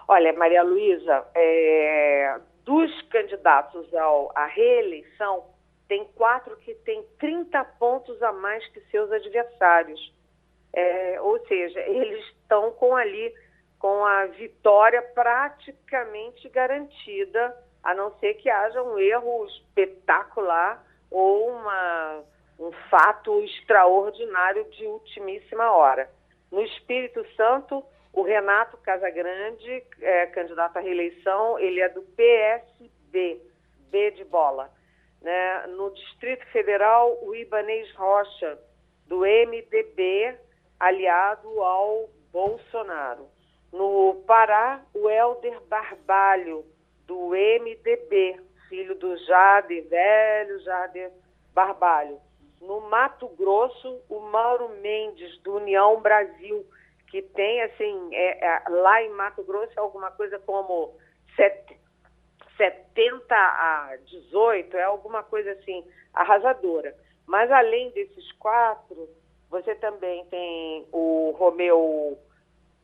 Olha, 0.06 0.34
Maria 0.34 0.62
Luísa, 0.62 1.24
é, 1.34 2.38
dos 2.64 2.90
candidatos 3.10 3.92
ao, 3.94 4.30
à 4.34 4.44
reeleição, 4.44 5.44
tem 5.88 6.04
quatro 6.14 6.56
que 6.58 6.74
têm 6.74 7.02
30 7.18 7.64
pontos 7.78 8.22
a 8.22 8.32
mais 8.32 8.66
que 8.68 8.80
seus 8.90 9.10
adversários. 9.10 10.12
É, 10.74 11.18
ou 11.22 11.38
seja, 11.46 11.80
eles 11.80 12.22
estão 12.42 12.70
com 12.72 12.94
ali 12.94 13.32
com 13.78 14.04
a 14.04 14.26
vitória 14.26 15.02
praticamente 15.02 16.48
garantida, 16.48 17.56
a 17.82 17.94
não 17.94 18.12
ser 18.18 18.34
que 18.34 18.50
haja 18.50 18.82
um 18.82 18.98
erro 18.98 19.46
espetacular 19.46 20.84
ou 21.10 21.50
uma, 21.50 22.24
um 22.58 22.72
fato 22.90 23.40
extraordinário 23.42 24.64
de 24.70 24.86
ultimíssima 24.86 25.70
hora. 25.70 26.10
No 26.50 26.62
Espírito 26.62 27.24
Santo, 27.36 27.84
o 28.12 28.22
Renato 28.22 28.76
Casagrande, 28.78 29.84
é, 30.00 30.26
candidato 30.26 30.78
à 30.78 30.80
reeleição, 30.80 31.58
ele 31.58 31.80
é 31.80 31.88
do 31.88 32.02
PSB, 32.02 33.40
B 33.90 34.10
de 34.12 34.24
bola. 34.24 34.70
Né? 35.20 35.66
No 35.68 35.92
Distrito 35.92 36.44
Federal, 36.46 37.18
o 37.22 37.34
Ibanês 37.34 37.92
Rocha, 37.94 38.58
do 39.06 39.20
MDB, 39.20 40.36
aliado 40.80 41.62
ao 41.62 42.08
Bolsonaro. 42.32 43.28
No 43.76 44.22
Pará, 44.26 44.82
o 44.94 45.10
Helder 45.10 45.60
Barbalho, 45.68 46.64
do 47.06 47.28
MDB, 47.28 48.40
filho 48.70 48.94
do 48.94 49.14
Jader, 49.18 49.86
velho 49.86 50.58
Jader 50.60 51.12
Barbalho. 51.52 52.18
No 52.58 52.80
Mato 52.80 53.28
Grosso, 53.28 54.00
o 54.08 54.20
Mauro 54.20 54.70
Mendes, 54.80 55.38
do 55.42 55.56
União 55.56 56.00
Brasil, 56.00 56.64
que 57.10 57.20
tem, 57.20 57.60
assim, 57.64 58.08
é, 58.14 58.46
é, 58.46 58.62
lá 58.70 59.02
em 59.02 59.10
Mato 59.10 59.44
Grosso 59.44 59.72
é 59.76 59.80
alguma 59.80 60.10
coisa 60.10 60.38
como 60.38 60.96
set, 61.36 61.78
70 62.56 63.34
a 63.34 63.94
18, 64.06 64.74
é 64.74 64.84
alguma 64.84 65.22
coisa 65.22 65.52
assim, 65.52 65.84
arrasadora. 66.14 66.96
Mas 67.26 67.52
além 67.52 67.90
desses 67.90 68.32
quatro, 68.32 69.06
você 69.50 69.74
também 69.74 70.24
tem 70.26 70.86
o 70.90 71.34
Romeu, 71.36 72.18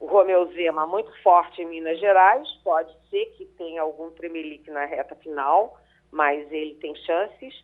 o 0.02 0.06
Romeu 0.06 0.46
Zema 0.46 0.84
muito 0.84 1.12
forte 1.22 1.62
em 1.62 1.66
Minas 1.66 2.00
Gerais, 2.00 2.48
pode 2.64 2.92
ser 3.08 3.24
que 3.36 3.44
tenha 3.56 3.82
algum 3.82 4.10
tremelique 4.10 4.68
na 4.68 4.84
reta 4.84 5.14
final, 5.14 5.78
mas 6.10 6.50
ele 6.50 6.74
tem 6.74 6.92
chances. 6.96 7.54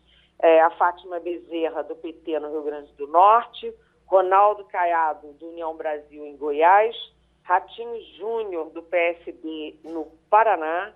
É, 0.41 0.61
a 0.61 0.69
Fátima 0.69 1.19
Bezerra, 1.19 1.83
do 1.83 1.97
PT 1.97 2.39
no 2.39 2.49
Rio 2.49 2.63
Grande 2.63 2.93
do 2.93 3.07
Norte, 3.07 3.75
Ronaldo 4.05 4.63
Caiado, 4.63 5.33
do 5.33 5.49
União 5.49 5.75
Brasil 5.75 6.25
em 6.25 6.37
Goiás, 6.37 6.95
Ratinho 7.43 8.01
Júnior, 8.17 8.69
do 8.69 8.83
PSB 8.83 9.75
no 9.83 10.05
Paraná, 10.29 10.93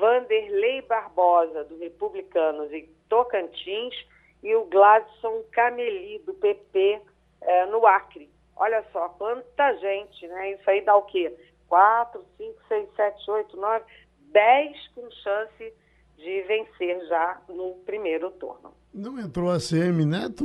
Vanderlei 0.00 0.82
Barbosa, 0.82 1.62
do 1.62 1.78
Republicanos 1.78 2.72
em 2.72 2.90
Tocantins, 3.08 3.94
e 4.42 4.52
o 4.56 4.64
Gladson 4.64 5.44
Cameli, 5.52 6.18
do 6.26 6.34
PP, 6.34 7.00
é, 7.40 7.66
no 7.66 7.86
Acre. 7.86 8.31
Olha 8.62 8.84
só, 8.92 9.08
quanta 9.08 9.76
gente, 9.78 10.24
né? 10.28 10.52
Isso 10.52 10.70
aí 10.70 10.82
dá 10.82 10.94
o 10.94 11.02
quê? 11.02 11.36
4, 11.68 12.24
5, 12.38 12.60
6, 12.68 12.88
7, 12.94 13.30
8, 13.32 13.56
9, 13.56 13.84
10 14.30 14.88
com 14.94 15.10
chance 15.10 15.74
de 16.16 16.42
vencer 16.42 17.04
já 17.08 17.40
no 17.48 17.74
primeiro 17.84 18.30
turno. 18.30 18.72
Não 18.94 19.18
entrou 19.18 19.50
a 19.50 19.58
CM 19.58 20.04
Neto, 20.04 20.44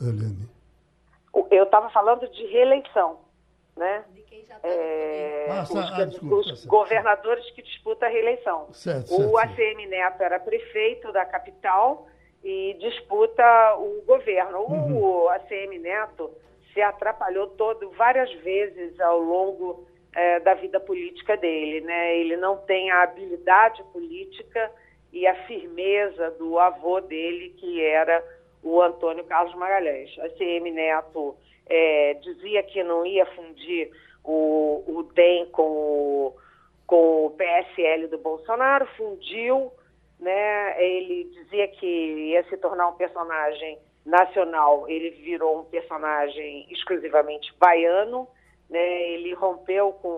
Helene? 0.00 0.48
Eu 1.50 1.64
estava 1.64 1.90
falando 1.90 2.26
de 2.26 2.46
reeleição, 2.46 3.18
né? 3.76 4.02
Tá 4.48 4.66
é, 4.66 5.46
ah, 5.50 5.62
os, 5.62 5.76
ah, 5.76 6.04
desculpa, 6.06 6.36
os 6.36 6.62
tá 6.62 6.68
governadores 6.70 7.50
que 7.50 7.60
disputam 7.60 8.08
a 8.08 8.10
reeleição. 8.10 8.72
Certo, 8.72 9.08
certo, 9.08 9.30
o 9.30 9.36
ACM 9.36 9.86
Neto 9.86 10.22
era 10.22 10.40
prefeito 10.40 11.12
da 11.12 11.26
capital 11.26 12.08
e 12.42 12.78
disputa 12.80 13.44
o 13.76 14.02
governo. 14.06 14.60
Uhum. 14.62 15.02
O 15.02 15.28
ACM 15.28 15.78
Neto 15.78 16.30
se 16.72 16.80
atrapalhou 16.80 17.48
todo 17.48 17.90
várias 17.90 18.32
vezes 18.40 18.98
ao 19.00 19.18
longo 19.18 19.86
é, 20.14 20.40
da 20.40 20.54
vida 20.54 20.80
política 20.80 21.36
dele, 21.36 21.80
né? 21.80 22.16
Ele 22.18 22.36
não 22.36 22.56
tem 22.58 22.90
a 22.90 23.02
habilidade 23.02 23.82
política 23.92 24.70
e 25.12 25.26
a 25.26 25.34
firmeza 25.46 26.30
do 26.32 26.58
avô 26.58 27.00
dele, 27.00 27.54
que 27.58 27.82
era 27.82 28.22
o 28.62 28.80
Antônio 28.82 29.24
Carlos 29.24 29.54
Magalhães. 29.54 30.10
ACM 30.18 30.70
Neto 30.72 31.36
é, 31.68 32.14
dizia 32.14 32.62
que 32.62 32.82
não 32.82 33.06
ia 33.06 33.26
fundir 33.26 33.90
o, 34.24 34.82
o 34.86 35.02
DEM 35.14 35.46
com 35.46 35.62
o, 35.62 36.36
com 36.86 37.26
o 37.26 37.30
PSL 37.30 38.08
do 38.08 38.18
Bolsonaro, 38.18 38.86
fundiu, 38.96 39.72
né? 40.18 40.82
Ele 40.82 41.24
dizia 41.24 41.68
que 41.68 41.86
ia 41.86 42.42
se 42.44 42.56
tornar 42.56 42.88
um 42.88 42.96
personagem 42.96 43.78
nacional, 44.04 44.88
ele 44.88 45.10
virou 45.10 45.60
um 45.60 45.64
personagem 45.64 46.66
exclusivamente 46.70 47.52
baiano, 47.58 48.28
né? 48.68 49.10
Ele 49.10 49.34
rompeu 49.34 49.92
com 49.92 50.08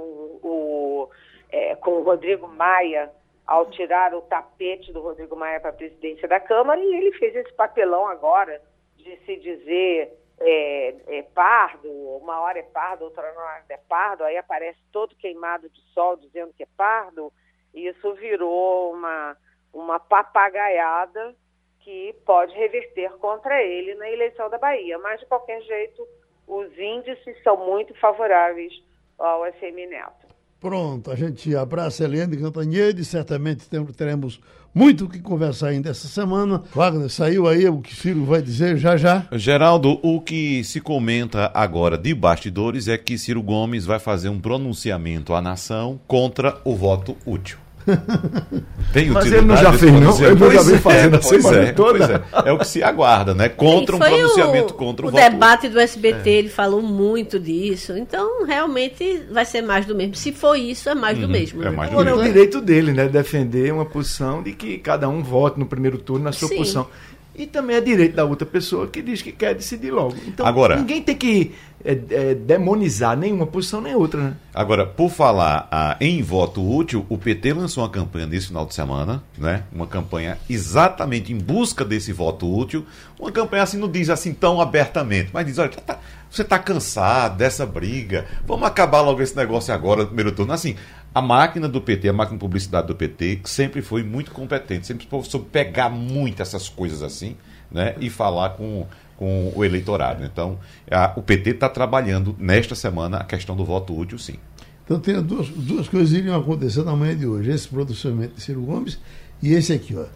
o, 0.43 1.11
é, 1.51 1.74
com 1.76 1.93
o 1.93 2.03
Rodrigo 2.03 2.47
Maia 2.47 3.11
ao 3.47 3.70
tirar 3.70 4.14
o 4.14 4.22
tapete 4.22 4.93
do 4.93 5.01
Rodrigo 5.01 5.35
Maia 5.35 5.61
para 5.61 5.70
a 5.70 5.74
presidência 5.74 6.28
da 6.28 6.39
Câmara 6.39 6.81
e 6.81 6.95
ele 6.95 7.12
fez 7.18 7.35
esse 7.35 7.53
papelão 7.53 8.07
agora 8.07 8.62
de 8.97 9.16
se 9.24 9.37
dizer 9.37 10.16
é, 10.41 10.95
é, 11.07 11.22
pardo, 11.35 11.91
uma 11.91 12.41
hora 12.41 12.59
é 12.59 12.62
pardo, 12.62 13.05
outra 13.05 13.22
hora 13.22 13.64
é 13.68 13.76
pardo, 13.76 14.24
aí 14.24 14.37
aparece 14.37 14.78
todo 14.91 15.16
queimado 15.16 15.68
de 15.68 15.81
sol 15.93 16.16
dizendo 16.16 16.53
que 16.55 16.62
é 16.62 16.68
pardo, 16.76 17.33
e 17.74 17.87
isso 17.89 18.14
virou 18.14 18.95
uma, 18.95 19.37
uma 19.72 20.01
papagaiada 20.01 21.35
que 21.81 22.14
pode 22.24 22.55
reverter 22.55 23.11
contra 23.18 23.62
ele 23.62 23.95
na 23.95 24.11
eleição 24.11 24.49
da 24.51 24.59
Bahia. 24.59 24.99
Mas, 24.99 25.20
de 25.20 25.26
qualquer 25.26 25.61
jeito, 25.62 26.07
os 26.47 26.66
índices 26.78 27.43
são 27.43 27.57
muito 27.57 27.95
favoráveis 28.01 28.72
ao 29.18 29.45
SM 29.47 29.87
Neto. 29.89 30.31
Pronto, 30.61 31.11
a 31.11 31.16
gente 31.16 31.57
abraça 31.57 32.05
a 32.05 32.07
Eliane 32.07 32.37
Cantanhede, 32.37 33.03
certamente 33.03 33.66
teremos 33.97 34.39
muito 34.74 35.07
o 35.07 35.09
que 35.09 35.18
conversar 35.18 35.68
ainda 35.68 35.89
essa 35.89 36.07
semana. 36.07 36.62
Wagner, 36.74 37.09
saiu 37.09 37.49
aí 37.49 37.66
o 37.66 37.81
que 37.81 37.95
Ciro 37.95 38.26
vai 38.26 38.43
dizer 38.43 38.76
já 38.76 38.95
já. 38.95 39.26
Geraldo, 39.33 39.99
o 40.03 40.20
que 40.20 40.62
se 40.62 40.78
comenta 40.78 41.51
agora 41.55 41.97
de 41.97 42.14
bastidores 42.14 42.89
é 42.89 42.99
que 42.99 43.16
Ciro 43.16 43.43
Gomes 43.43 43.87
vai 43.87 43.99
fazer 43.99 44.28
um 44.28 44.39
pronunciamento 44.39 45.33
à 45.33 45.41
nação 45.41 45.99
contra 46.07 46.61
o 46.62 46.76
voto 46.76 47.16
útil. 47.24 47.59
Tem 48.93 49.09
Mas 49.11 49.26
ele 49.26 49.43
não 49.43 49.57
já 49.57 49.72
fez, 49.72 49.93
não? 49.93 50.01
Ele 50.01 50.51
já 50.51 50.62
vem 50.62 50.78
fazendo 50.78 51.14
é, 51.14 51.18
a 51.18 51.22
semana 51.22 51.59
é, 51.59 51.72
toda. 51.72 52.24
É. 52.45 52.49
é. 52.49 52.53
o 52.53 52.59
que 52.59 52.66
se 52.66 52.83
aguarda, 52.83 53.35
né? 53.35 53.49
Contra 53.49 53.97
um 53.97 53.99
pronunciamento 53.99 54.74
o, 54.74 54.76
contra 54.76 55.07
o, 55.07 55.09
o 55.09 55.12
voto. 55.12 55.22
debate 55.22 55.68
do 55.68 55.78
SBT, 55.78 56.28
é. 56.28 56.33
ele 56.33 56.49
falou 56.49 56.83
muito 56.83 57.39
disso. 57.39 57.97
Então, 57.97 58.45
realmente, 58.45 59.24
vai 59.31 59.45
ser 59.45 59.62
mais 59.62 59.87
do 59.87 59.95
mesmo. 59.95 60.16
Se 60.16 60.33
for 60.33 60.57
isso, 60.57 60.89
é 60.89 60.95
mais 60.95 61.16
uhum, 61.16 61.26
do 61.26 61.28
mesmo. 61.28 61.62
É 61.62 61.66
né? 61.66 61.70
mais 61.70 61.91
do 61.91 61.97
mesmo. 61.97 62.11
é 62.11 62.14
o 62.14 62.24
direito 62.24 62.61
dele, 62.61 62.93
né? 62.93 63.09
Defender 63.09 63.72
uma 63.72 63.87
posição 63.87 64.43
de 64.43 64.53
que 64.53 64.78
cada 64.78 65.09
um 65.09 65.22
vote 65.22 65.59
no 65.59 65.66
primeiro 65.66 65.99
turno 65.99 66.24
na 66.24 66.33
sua 66.33 66.49
Sim. 66.49 66.57
posição. 66.57 66.87
E 67.35 67.47
também 67.47 67.76
é 67.76 67.81
direito 67.81 68.16
da 68.16 68.24
outra 68.24 68.45
pessoa 68.45 68.89
que 68.89 69.01
diz 69.01 69.22
que 69.22 69.33
quer 69.33 69.55
decidir 69.55 69.93
logo. 69.93 70.16
Então, 70.26 70.45
Agora, 70.45 70.76
ninguém 70.76 71.01
tem 71.01 71.14
que 71.14 71.53
é, 71.85 71.99
é, 72.11 72.35
demonizar 72.35 73.16
nenhuma 73.16 73.47
posição 73.47 73.81
nem 73.81 73.95
outra, 73.95 74.20
né? 74.20 74.37
Agora, 74.55 74.85
por 74.85 75.11
falar 75.11 75.66
ah, 75.70 75.97
em 76.01 76.22
voto 76.22 76.61
útil, 76.66 77.07
o 77.09 77.16
PT 77.16 77.55
lançou 77.55 77.83
uma 77.83 77.91
campanha 77.91 78.26
nesse 78.26 78.49
final 78.49 78.66
de 78.66 78.74
semana, 78.74 79.22
né? 79.39 79.64
Uma 79.72 79.87
campanha 79.87 80.39
exatamente 80.49 81.33
em 81.33 81.39
busca 81.39 81.85
desse 81.85 82.12
voto 82.12 82.53
útil. 82.53 82.85
Uma 83.18 83.33
campanha 83.33 83.62
assim, 83.62 83.78
não 83.78 83.91
diz 83.91 84.11
assim 84.11 84.35
tão 84.35 84.61
abertamente, 84.61 85.31
mas 85.33 85.47
diz, 85.47 85.59
olha, 85.59 85.70
tá, 85.70 85.99
você 86.31 86.43
está 86.43 86.59
cansado 86.59 87.39
dessa 87.39 87.64
briga, 87.64 88.26
vamos 88.47 88.66
acabar 88.66 89.01
logo 89.01 89.22
esse 89.22 89.37
negócio 89.37 89.72
agora, 89.72 90.03
no 90.03 90.07
primeiro 90.09 90.33
turno. 90.33 90.53
Assim, 90.53 90.76
a 91.14 91.20
máquina 91.20 91.68
do 91.68 91.81
PT, 91.81 92.09
a 92.09 92.12
máquina 92.12 92.37
de 92.37 92.41
publicidade 92.41 92.87
do 92.87 92.95
PT, 92.95 93.41
sempre 93.45 93.83
foi 93.83 94.03
muito 94.03 94.31
competente, 94.31 94.87
sempre 94.87 95.09
soube 95.24 95.47
pegar 95.51 95.89
muito 95.89 96.41
essas 96.41 96.68
coisas 96.68 97.03
assim, 97.03 97.37
né? 97.70 97.97
E 97.99 98.09
falar 98.09 98.51
com, 98.51 98.87
com 99.21 99.53
o 99.55 99.62
eleitorado. 99.62 100.25
Então, 100.25 100.59
a, 100.91 101.12
o 101.14 101.21
PT 101.21 101.51
está 101.51 101.68
trabalhando 101.68 102.35
nesta 102.39 102.75
semana 102.75 103.18
a 103.18 103.25
questão 103.25 103.55
do 103.55 103.66
voto 103.66 103.95
útil, 103.95 104.18
sim. 104.18 104.37
Então, 104.83 104.99
tem 104.99 105.23
duas, 105.23 105.47
duas 105.49 105.87
coisas 105.87 106.11
iriam 106.12 106.41
acontecer 106.41 106.83
na 106.83 106.97
manhã 106.97 107.14
de 107.14 107.27
hoje: 107.27 107.51
esse 107.51 107.68
pronunciamento 107.68 108.37
de 108.37 108.41
Ciro 108.41 108.62
Gomes 108.62 108.99
e 109.43 109.53
esse 109.53 109.75
aqui, 109.75 109.95
ó. 109.95 110.07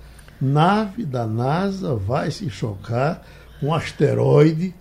Nave 0.41 1.05
da 1.05 1.27
NASA 1.27 1.95
vai 1.95 2.31
se 2.31 2.49
chocar 2.49 3.23
com 3.61 3.67
um 3.67 3.75
asteroide 3.75 4.75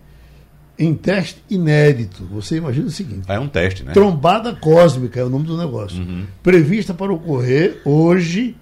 em 0.80 0.96
teste 0.96 1.44
inédito. 1.50 2.26
Você 2.32 2.58
imagina 2.58 2.88
o 2.88 2.92
seguinte: 2.92 3.30
é 3.30 3.38
um 3.38 3.50
teste, 3.50 3.84
né? 3.84 3.92
Trombada 3.92 4.56
cósmica 4.56 5.20
é 5.20 5.24
o 5.24 5.30
nome 5.30 5.46
do 5.46 5.58
negócio. 5.58 6.02
Uhum. 6.02 6.26
Prevista 6.42 6.94
para 6.94 7.12
ocorrer 7.12 7.82
hoje, 7.84 8.56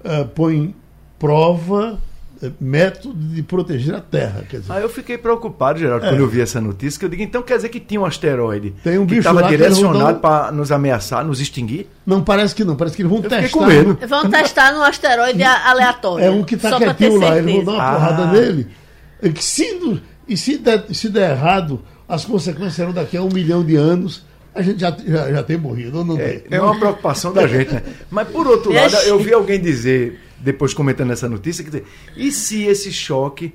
uh, 0.00 0.26
põe 0.28 0.74
prova 1.18 1.98
método 2.60 3.14
de 3.14 3.42
proteger 3.42 3.94
a 3.94 4.00
Terra. 4.00 4.44
Quer 4.48 4.60
dizer. 4.60 4.72
Ah, 4.72 4.80
eu 4.80 4.88
fiquei 4.88 5.18
preocupado, 5.18 5.78
Geraldo, 5.78 6.06
é. 6.06 6.10
quando 6.10 6.20
eu 6.20 6.28
vi 6.28 6.40
essa 6.40 6.60
notícia, 6.60 6.98
que 6.98 7.04
eu 7.04 7.08
digo, 7.08 7.22
então 7.22 7.42
quer 7.42 7.56
dizer 7.56 7.68
que 7.68 7.80
tinha 7.80 8.00
um 8.00 8.04
asteroide 8.04 8.74
Tem 8.82 8.98
um 8.98 9.06
que 9.06 9.16
estava 9.16 9.42
direcionado 9.44 10.20
para 10.20 10.52
nos 10.52 10.70
ameaçar, 10.70 11.24
nos 11.24 11.40
extinguir? 11.40 11.88
Não, 12.06 12.22
parece 12.22 12.54
que 12.54 12.64
não, 12.64 12.76
parece 12.76 12.96
que 12.96 13.02
eles 13.02 13.10
vão 13.10 13.22
eu 13.22 13.28
testar. 13.28 13.58
Com 13.58 13.66
medo. 13.66 13.98
No... 14.00 14.08
Vão 14.08 14.30
testar 14.30 14.72
num 14.72 14.82
asteroide 14.82 15.42
aleatório. 15.42 16.24
É 16.24 16.30
um 16.30 16.44
que 16.44 16.54
está 16.54 16.76
quietinho 16.78 17.18
lá, 17.18 17.38
eles 17.38 17.54
vão 17.54 17.64
dar 17.64 17.72
uma 17.72 17.88
ah. 17.88 17.92
porrada 17.94 18.26
nele. 18.32 18.68
É 19.20 19.28
que 19.30 19.44
se 19.44 20.00
e 20.28 20.36
se 20.36 20.58
der, 20.58 20.84
se 20.92 21.08
der 21.08 21.30
errado, 21.30 21.82
as 22.06 22.24
consequências 22.24 22.74
serão 22.74 22.92
daqui 22.92 23.16
a 23.16 23.22
um 23.22 23.30
milhão 23.30 23.64
de 23.64 23.76
anos. 23.76 24.26
A 24.54 24.60
gente 24.60 24.80
já, 24.80 24.94
já, 25.06 25.32
já 25.32 25.42
tem 25.42 25.56
morrido, 25.56 26.04
não 26.04 26.18
é, 26.18 26.38
tem? 26.38 26.58
É 26.58 26.60
uma 26.60 26.78
preocupação 26.78 27.32
da 27.32 27.46
gente, 27.48 27.72
né? 27.72 27.82
Mas 28.10 28.28
por 28.28 28.46
outro 28.46 28.72
lado, 28.72 28.94
eu 29.06 29.18
vi 29.18 29.32
alguém 29.32 29.60
dizer, 29.60 30.20
depois 30.40 30.72
comentando 30.74 31.12
essa 31.12 31.28
notícia, 31.28 31.62
quer 31.64 31.70
dizer, 31.70 31.86
e 32.16 32.30
se 32.32 32.64
esse 32.64 32.92
choque 32.92 33.54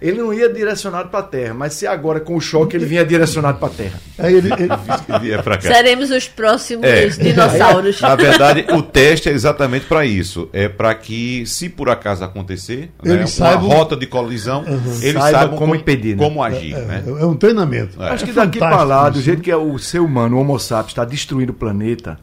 ele 0.00 0.18
não 0.20 0.34
ia 0.34 0.48
direcionado 0.52 1.10
para 1.10 1.20
a 1.20 1.22
Terra, 1.22 1.54
mas 1.54 1.74
se 1.74 1.86
agora 1.86 2.18
com 2.18 2.34
o 2.34 2.40
choque 2.40 2.74
ele 2.76 2.84
vinha 2.84 3.04
direcionado 3.04 3.58
para 3.58 3.68
a 3.68 3.70
Terra. 3.70 4.00
Aí 4.18 4.34
ele, 4.34 4.48
ele... 4.52 4.68
É 5.32 5.40
pra 5.40 5.56
cá. 5.56 5.72
Seremos 5.72 6.10
os 6.10 6.26
próximos 6.26 6.84
É. 6.84 7.06
dinossauros. 7.06 8.00
Na 8.00 8.16
verdade, 8.16 8.66
o 8.74 8.82
teste 8.82 9.28
é 9.28 9.32
exatamente 9.32 9.86
para 9.86 10.04
isso. 10.04 10.48
É 10.52 10.68
para 10.68 10.92
que, 10.96 11.46
se 11.46 11.68
por 11.68 11.88
acaso 11.88 12.24
acontecer, 12.24 12.90
né, 13.00 13.14
Eles 13.14 13.30
saibam- 13.30 13.66
uma 13.66 13.74
rota 13.76 13.96
de 13.96 14.08
colisão, 14.08 14.64
eles 15.00 15.12
Saibam 15.22 15.30
saibam 15.30 15.56
como 15.56 15.76
impedir, 15.76 16.16
né? 16.16 16.24
como 16.24 16.42
agir. 16.42 16.76
né? 16.76 17.04
é 17.06 17.24
um 17.24 17.36
treinamento. 17.36 18.02
Acho 18.02 18.24
É 18.24 18.26
que 18.26 18.32
daqui 18.32 18.58
para 18.58 18.82
lá, 18.82 19.08
do 19.08 19.20
jeito 19.22 19.40
que 19.40 19.52
é 19.52 19.56
o 19.56 19.78
ser 19.78 20.00
humano, 20.00 20.36
o 20.36 20.40
Homo 20.40 20.58
sapiens, 20.58 20.88
está 20.88 21.04
destruindo 21.04 21.52
o 21.52 21.54
planeta, 21.54 22.18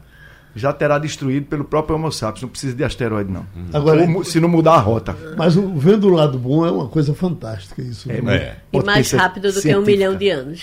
já 0.55 0.73
terá 0.73 0.97
destruído 0.97 1.45
pelo 1.45 1.63
próprio 1.63 1.95
Homo 1.95 2.11
sapiens. 2.11 2.41
Não 2.41 2.49
precisa 2.49 2.75
de 2.75 2.83
asteroide, 2.83 3.31
não. 3.31 3.45
Agora- 3.73 4.01
Ou 4.01 4.07
mu- 4.07 4.25
se 4.25 4.39
não 4.39 4.49
mudar 4.49 4.73
a 4.73 4.79
rota. 4.79 5.15
Mas 5.37 5.55
o, 5.55 5.73
vendo 5.75 6.07
o 6.07 6.11
lado 6.11 6.37
bom 6.39 6.65
é 6.65 6.71
uma 6.71 6.87
coisa 6.87 7.13
fantástica 7.13 7.81
isso. 7.81 8.11
É, 8.11 8.21
né? 8.21 8.35
É. 8.35 8.57
E 8.73 8.83
mais 8.83 9.11
rápido 9.11 9.51
do 9.51 9.61
que 9.61 9.75
um 9.75 9.81
milhão 9.83 10.15
de 10.15 10.29
anos. 10.29 10.61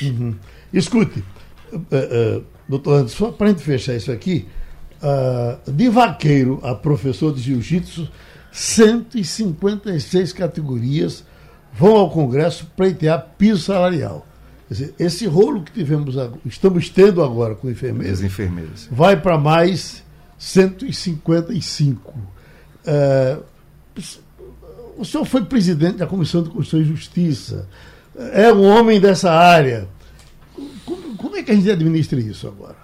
Escute, 0.72 1.22
eh, 1.72 1.78
eh, 1.90 2.40
doutor 2.68 2.94
Anderson, 2.98 3.16
só 3.26 3.30
para 3.32 3.46
a 3.46 3.50
gente 3.50 3.62
fechar 3.62 3.94
isso 3.94 4.10
aqui, 4.10 4.46
ah, 5.02 5.58
de 5.66 5.88
vaqueiro 5.88 6.58
a 6.62 6.74
professor 6.74 7.32
de 7.32 7.40
jiu-jitsu, 7.40 8.08
156 8.50 10.32
categorias 10.32 11.24
vão 11.72 11.96
ao 11.96 12.10
Congresso 12.10 12.66
pleitear 12.76 13.34
piso 13.38 13.62
salarial. 13.62 14.26
Dizer, 14.68 14.94
esse 14.98 15.26
rolo 15.26 15.62
que 15.62 15.72
tivemos, 15.72 16.16
estamos 16.44 16.88
tendo 16.90 17.22
agora 17.22 17.54
com 17.54 17.68
Os 17.68 17.72
enfermeiros, 17.72 18.22
enfermeiros. 18.22 18.88
vai 18.90 19.16
para 19.20 19.38
mais 19.38 20.02
155. 20.38 22.14
É, 22.84 23.38
o 24.96 25.04
senhor 25.04 25.24
foi 25.24 25.44
presidente 25.44 25.98
da 25.98 26.06
Comissão 26.06 26.42
de 26.42 26.50
Constituição 26.50 26.80
e 26.80 26.84
Justiça, 26.96 27.68
é 28.32 28.52
um 28.52 28.64
homem 28.64 29.00
dessa 29.00 29.30
área. 29.30 29.88
Como, 30.84 31.16
como 31.16 31.36
é 31.36 31.42
que 31.42 31.50
a 31.50 31.54
gente 31.54 31.70
administra 31.70 32.18
isso 32.18 32.48
agora? 32.48 32.76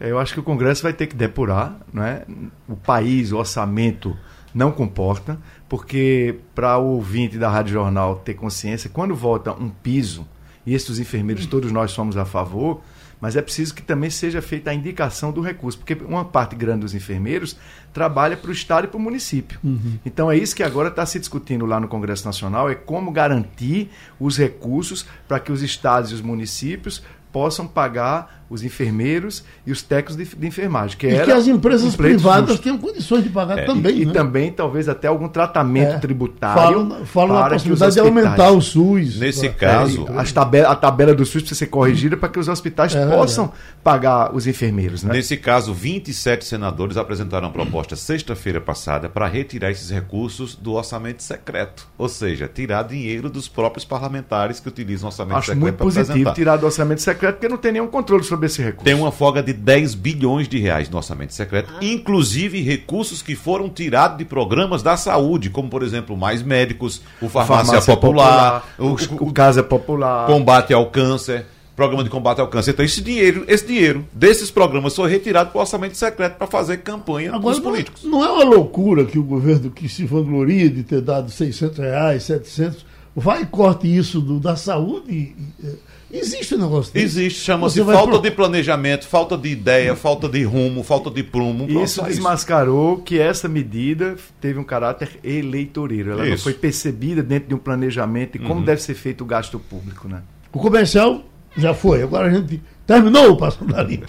É, 0.00 0.10
Eu 0.10 0.18
acho 0.18 0.32
que 0.32 0.40
o 0.40 0.42
Congresso 0.42 0.82
vai 0.82 0.92
ter 0.92 1.06
que 1.06 1.14
depurar, 1.16 1.78
não 1.92 2.02
é? 2.02 2.24
O 2.68 2.76
país, 2.76 3.32
o 3.32 3.36
orçamento 3.38 4.16
não 4.54 4.72
comporta, 4.72 5.38
porque 5.68 6.36
para 6.54 6.78
o 6.78 6.94
ouvinte 6.94 7.36
da 7.38 7.50
Rádio 7.50 7.74
Jornal 7.74 8.16
ter 8.16 8.34
consciência, 8.34 8.88
quando 8.90 9.14
volta 9.14 9.52
um 9.52 9.68
piso, 9.68 10.26
esses 10.74 10.88
dos 10.88 10.98
enfermeiros 10.98 11.46
todos 11.46 11.70
nós 11.72 11.90
somos 11.90 12.16
a 12.16 12.24
favor, 12.24 12.80
mas 13.20 13.34
é 13.34 13.42
preciso 13.42 13.74
que 13.74 13.82
também 13.82 14.10
seja 14.10 14.40
feita 14.40 14.70
a 14.70 14.74
indicação 14.74 15.32
do 15.32 15.40
recurso, 15.40 15.78
porque 15.78 15.94
uma 15.94 16.24
parte 16.24 16.54
grande 16.54 16.80
dos 16.80 16.94
enfermeiros 16.94 17.56
trabalha 17.92 18.36
para 18.36 18.50
o 18.50 18.52
Estado 18.52 18.84
e 18.84 18.88
para 18.88 18.96
o 18.96 19.00
município. 19.00 19.58
Então 20.06 20.30
é 20.30 20.36
isso 20.36 20.54
que 20.54 20.62
agora 20.62 20.88
está 20.88 21.04
se 21.04 21.18
discutindo 21.18 21.66
lá 21.66 21.80
no 21.80 21.88
Congresso 21.88 22.24
Nacional, 22.24 22.70
é 22.70 22.74
como 22.74 23.10
garantir 23.10 23.90
os 24.20 24.38
recursos 24.38 25.04
para 25.26 25.40
que 25.40 25.50
os 25.50 25.62
estados 25.62 26.12
e 26.12 26.14
os 26.14 26.20
municípios 26.20 27.02
possam 27.32 27.66
pagar 27.66 28.37
os 28.50 28.62
enfermeiros 28.62 29.44
e 29.66 29.72
os 29.72 29.82
técnicos 29.82 30.16
de, 30.16 30.24
de 30.36 30.46
enfermagem. 30.46 30.96
Que 30.96 31.06
E 31.06 31.10
era 31.14 31.24
que 31.24 31.32
as 31.32 31.46
empresas 31.46 31.94
um 31.94 31.96
privadas 31.96 32.50
justo. 32.50 32.62
tenham 32.62 32.78
condições 32.78 33.22
de 33.22 33.28
pagar 33.30 33.58
É, 33.58 33.64
também. 33.64 33.98
E 34.00 34.06
né? 34.06 34.12
também, 34.12 34.50
talvez, 34.52 34.88
até 34.88 35.06
algum 35.08 35.28
tratamento 35.28 35.94
É. 35.94 35.98
tributário. 35.98 36.58
falam 36.88 37.04
falam 37.06 37.34
na 37.36 37.40
para 37.42 37.50
que 37.50 37.56
os 37.56 37.62
possibilidade 37.62 37.94
de 37.94 38.00
hospitais- 38.00 38.26
aumentar 38.26 38.50
o 38.52 38.60
SUS. 38.60 39.16
Nesse 39.18 39.46
É, 39.46 39.50
caso, 39.50 40.06
É, 40.08 40.18
as 40.20 40.32
tabela, 40.32 40.68
a 40.70 40.76
tabela 40.76 41.14
do 41.14 41.24
SUS 41.24 41.42
precisa 41.42 41.58
ser 41.58 41.66
corrigida 41.66 42.16
para 42.16 42.28
que 42.28 42.38
os 42.38 42.48
hospitais 42.48 42.94
É 42.94 43.06
possam 43.06 43.52
pagar 43.82 44.34
os 44.34 44.46
enfermeiros. 44.46 45.02
Né? 45.02 45.12
Nesse 45.14 45.36
caso, 45.36 45.72
27 45.74 46.44
senadores 46.44 46.96
apresentaram 46.96 47.50
proposta 47.50 47.96
sexta-feira 47.96 48.60
passada 48.60 49.08
para 49.08 49.26
retirar 49.26 49.70
esses 49.70 49.90
recursos 49.90 50.54
do 50.56 50.72
orçamento 50.74 51.22
secreto. 51.22 51.86
Ou 51.98 52.08
seja, 52.08 52.48
tirar 52.48 52.82
dinheiro 52.84 53.28
dos 53.28 53.48
próprios 53.48 53.84
parlamentares 53.84 54.60
que 54.60 54.68
utilizam 54.68 55.08
o 55.08 55.10
orçamento 55.10 55.36
Acho 55.38 55.46
secreto 55.46 55.60
muito 55.60 55.74
para 55.76 55.84
positivo 55.84 56.10
apresentar. 56.10 56.34
tirar 56.34 56.56
do 56.56 56.66
orçamento 56.66 57.02
secreto, 57.02 57.34
porque 57.34 57.48
não 57.48 57.56
tem 57.56 57.72
nenhum 57.72 57.86
controle 57.88 58.22
sobre 58.24 58.37
esse 58.46 58.62
recurso. 58.62 58.84
Tem 58.84 58.94
uma 58.94 59.10
folga 59.12 59.42
de 59.42 59.52
10 59.52 59.94
bilhões 59.94 60.48
de 60.48 60.58
reais 60.58 60.88
no 60.90 60.96
orçamento 60.96 61.32
secreto, 61.34 61.72
Ah. 61.74 61.78
inclusive 61.84 62.60
recursos 62.62 63.22
que 63.22 63.34
foram 63.34 63.68
tirados 63.68 64.18
de 64.18 64.24
programas 64.24 64.82
da 64.82 64.96
saúde, 64.96 65.50
como 65.50 65.68
por 65.68 65.82
exemplo, 65.82 66.16
mais 66.16 66.42
médicos, 66.42 67.00
o 67.20 67.28
farmácia, 67.28 67.80
popular, 67.96 68.74
o, 68.78 68.86
o, 68.88 69.28
o 69.28 69.32
Casa 69.32 69.62
Popular. 69.62 70.26
combate 70.26 70.72
ao 70.72 70.86
câncer, 70.86 71.46
programa 71.76 72.02
de 72.02 72.10
combate 72.10 72.40
ao 72.40 72.48
câncer. 72.48 72.72
Então 72.72 72.84
esse 72.84 73.00
dinheiro, 73.00 73.44
esse 73.46 73.66
dinheiro 73.66 74.04
desses 74.12 74.50
programas 74.50 74.96
foi 74.96 75.08
retirado 75.10 75.50
para 75.50 75.58
o 75.58 75.60
orçamento 75.60 75.96
secreto 75.96 76.36
para 76.36 76.46
fazer 76.46 76.78
campanha 76.78 77.32
Agora, 77.34 77.54
dos 77.54 77.62
não, 77.64 77.70
políticos. 77.70 78.02
não 78.04 78.24
é 78.24 78.30
uma 78.30 78.44
loucura 78.44 79.04
que 79.04 79.18
o 79.18 79.22
governo 79.22 79.70
que 79.70 79.88
se 79.88 80.04
vangloria 80.04 80.68
de 80.68 80.82
ter 80.82 81.00
dado 81.00 81.30
600 81.30 81.78
reais, 81.78 82.24
700, 82.24 82.84
vai 83.14 83.42
e 83.42 83.46
corte 83.46 83.86
isso 83.96 84.20
do, 84.20 84.40
da 84.40 84.56
saúde? 84.56 85.12
E- 85.12 85.36
e- 85.64 85.74
Existe 86.10 86.54
um 86.54 86.58
negócio 86.58 86.92
desse? 86.92 87.04
Existe, 87.04 87.40
chama-se 87.40 87.84
falta 87.84 88.12
pro- 88.12 88.18
de 88.22 88.30
planejamento, 88.30 89.06
falta 89.06 89.36
de 89.36 89.50
ideia, 89.50 89.94
falta 89.94 90.26
de 90.26 90.42
rumo, 90.42 90.82
falta 90.82 91.10
de 91.10 91.22
prumo. 91.22 91.64
E 91.64 91.72
Pronto, 91.72 91.84
isso 91.84 92.02
desmascarou 92.02 92.98
que 92.98 93.18
essa 93.18 93.46
medida 93.46 94.16
teve 94.40 94.58
um 94.58 94.64
caráter 94.64 95.20
eleitoreiro. 95.22 96.12
Ela 96.12 96.24
não 96.24 96.34
Isso. 96.34 96.44
foi 96.44 96.54
percebida 96.54 97.22
dentro 97.22 97.48
de 97.50 97.54
um 97.54 97.58
planejamento 97.58 98.36
e 98.36 98.38
como 98.38 98.64
deve 98.64 98.82
ser 98.82 98.94
feito 98.94 99.22
o 99.22 99.26
gasto 99.26 99.58
público. 99.58 100.08
Né? 100.08 100.22
O 100.50 100.58
comercial 100.58 101.22
já 101.56 101.74
foi. 101.74 102.02
Agora 102.02 102.28
a 102.28 102.30
gente 102.30 102.62
terminou 102.86 103.32
o 103.32 103.36
Passando 103.36 103.76
a 103.76 103.82
Limpo. 103.82 104.06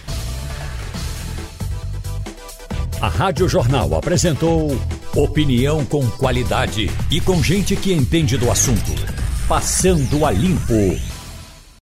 A 3.02 3.08
Rádio 3.08 3.46
Jornal 3.48 3.94
apresentou 3.94 4.78
opinião 5.14 5.84
com 5.84 6.06
qualidade 6.12 6.90
e 7.10 7.20
com 7.20 7.42
gente 7.42 7.76
que 7.76 7.92
entende 7.92 8.38
do 8.38 8.50
assunto. 8.50 8.92
Passando 9.46 10.24
a 10.24 10.30
Limpo. 10.30 10.98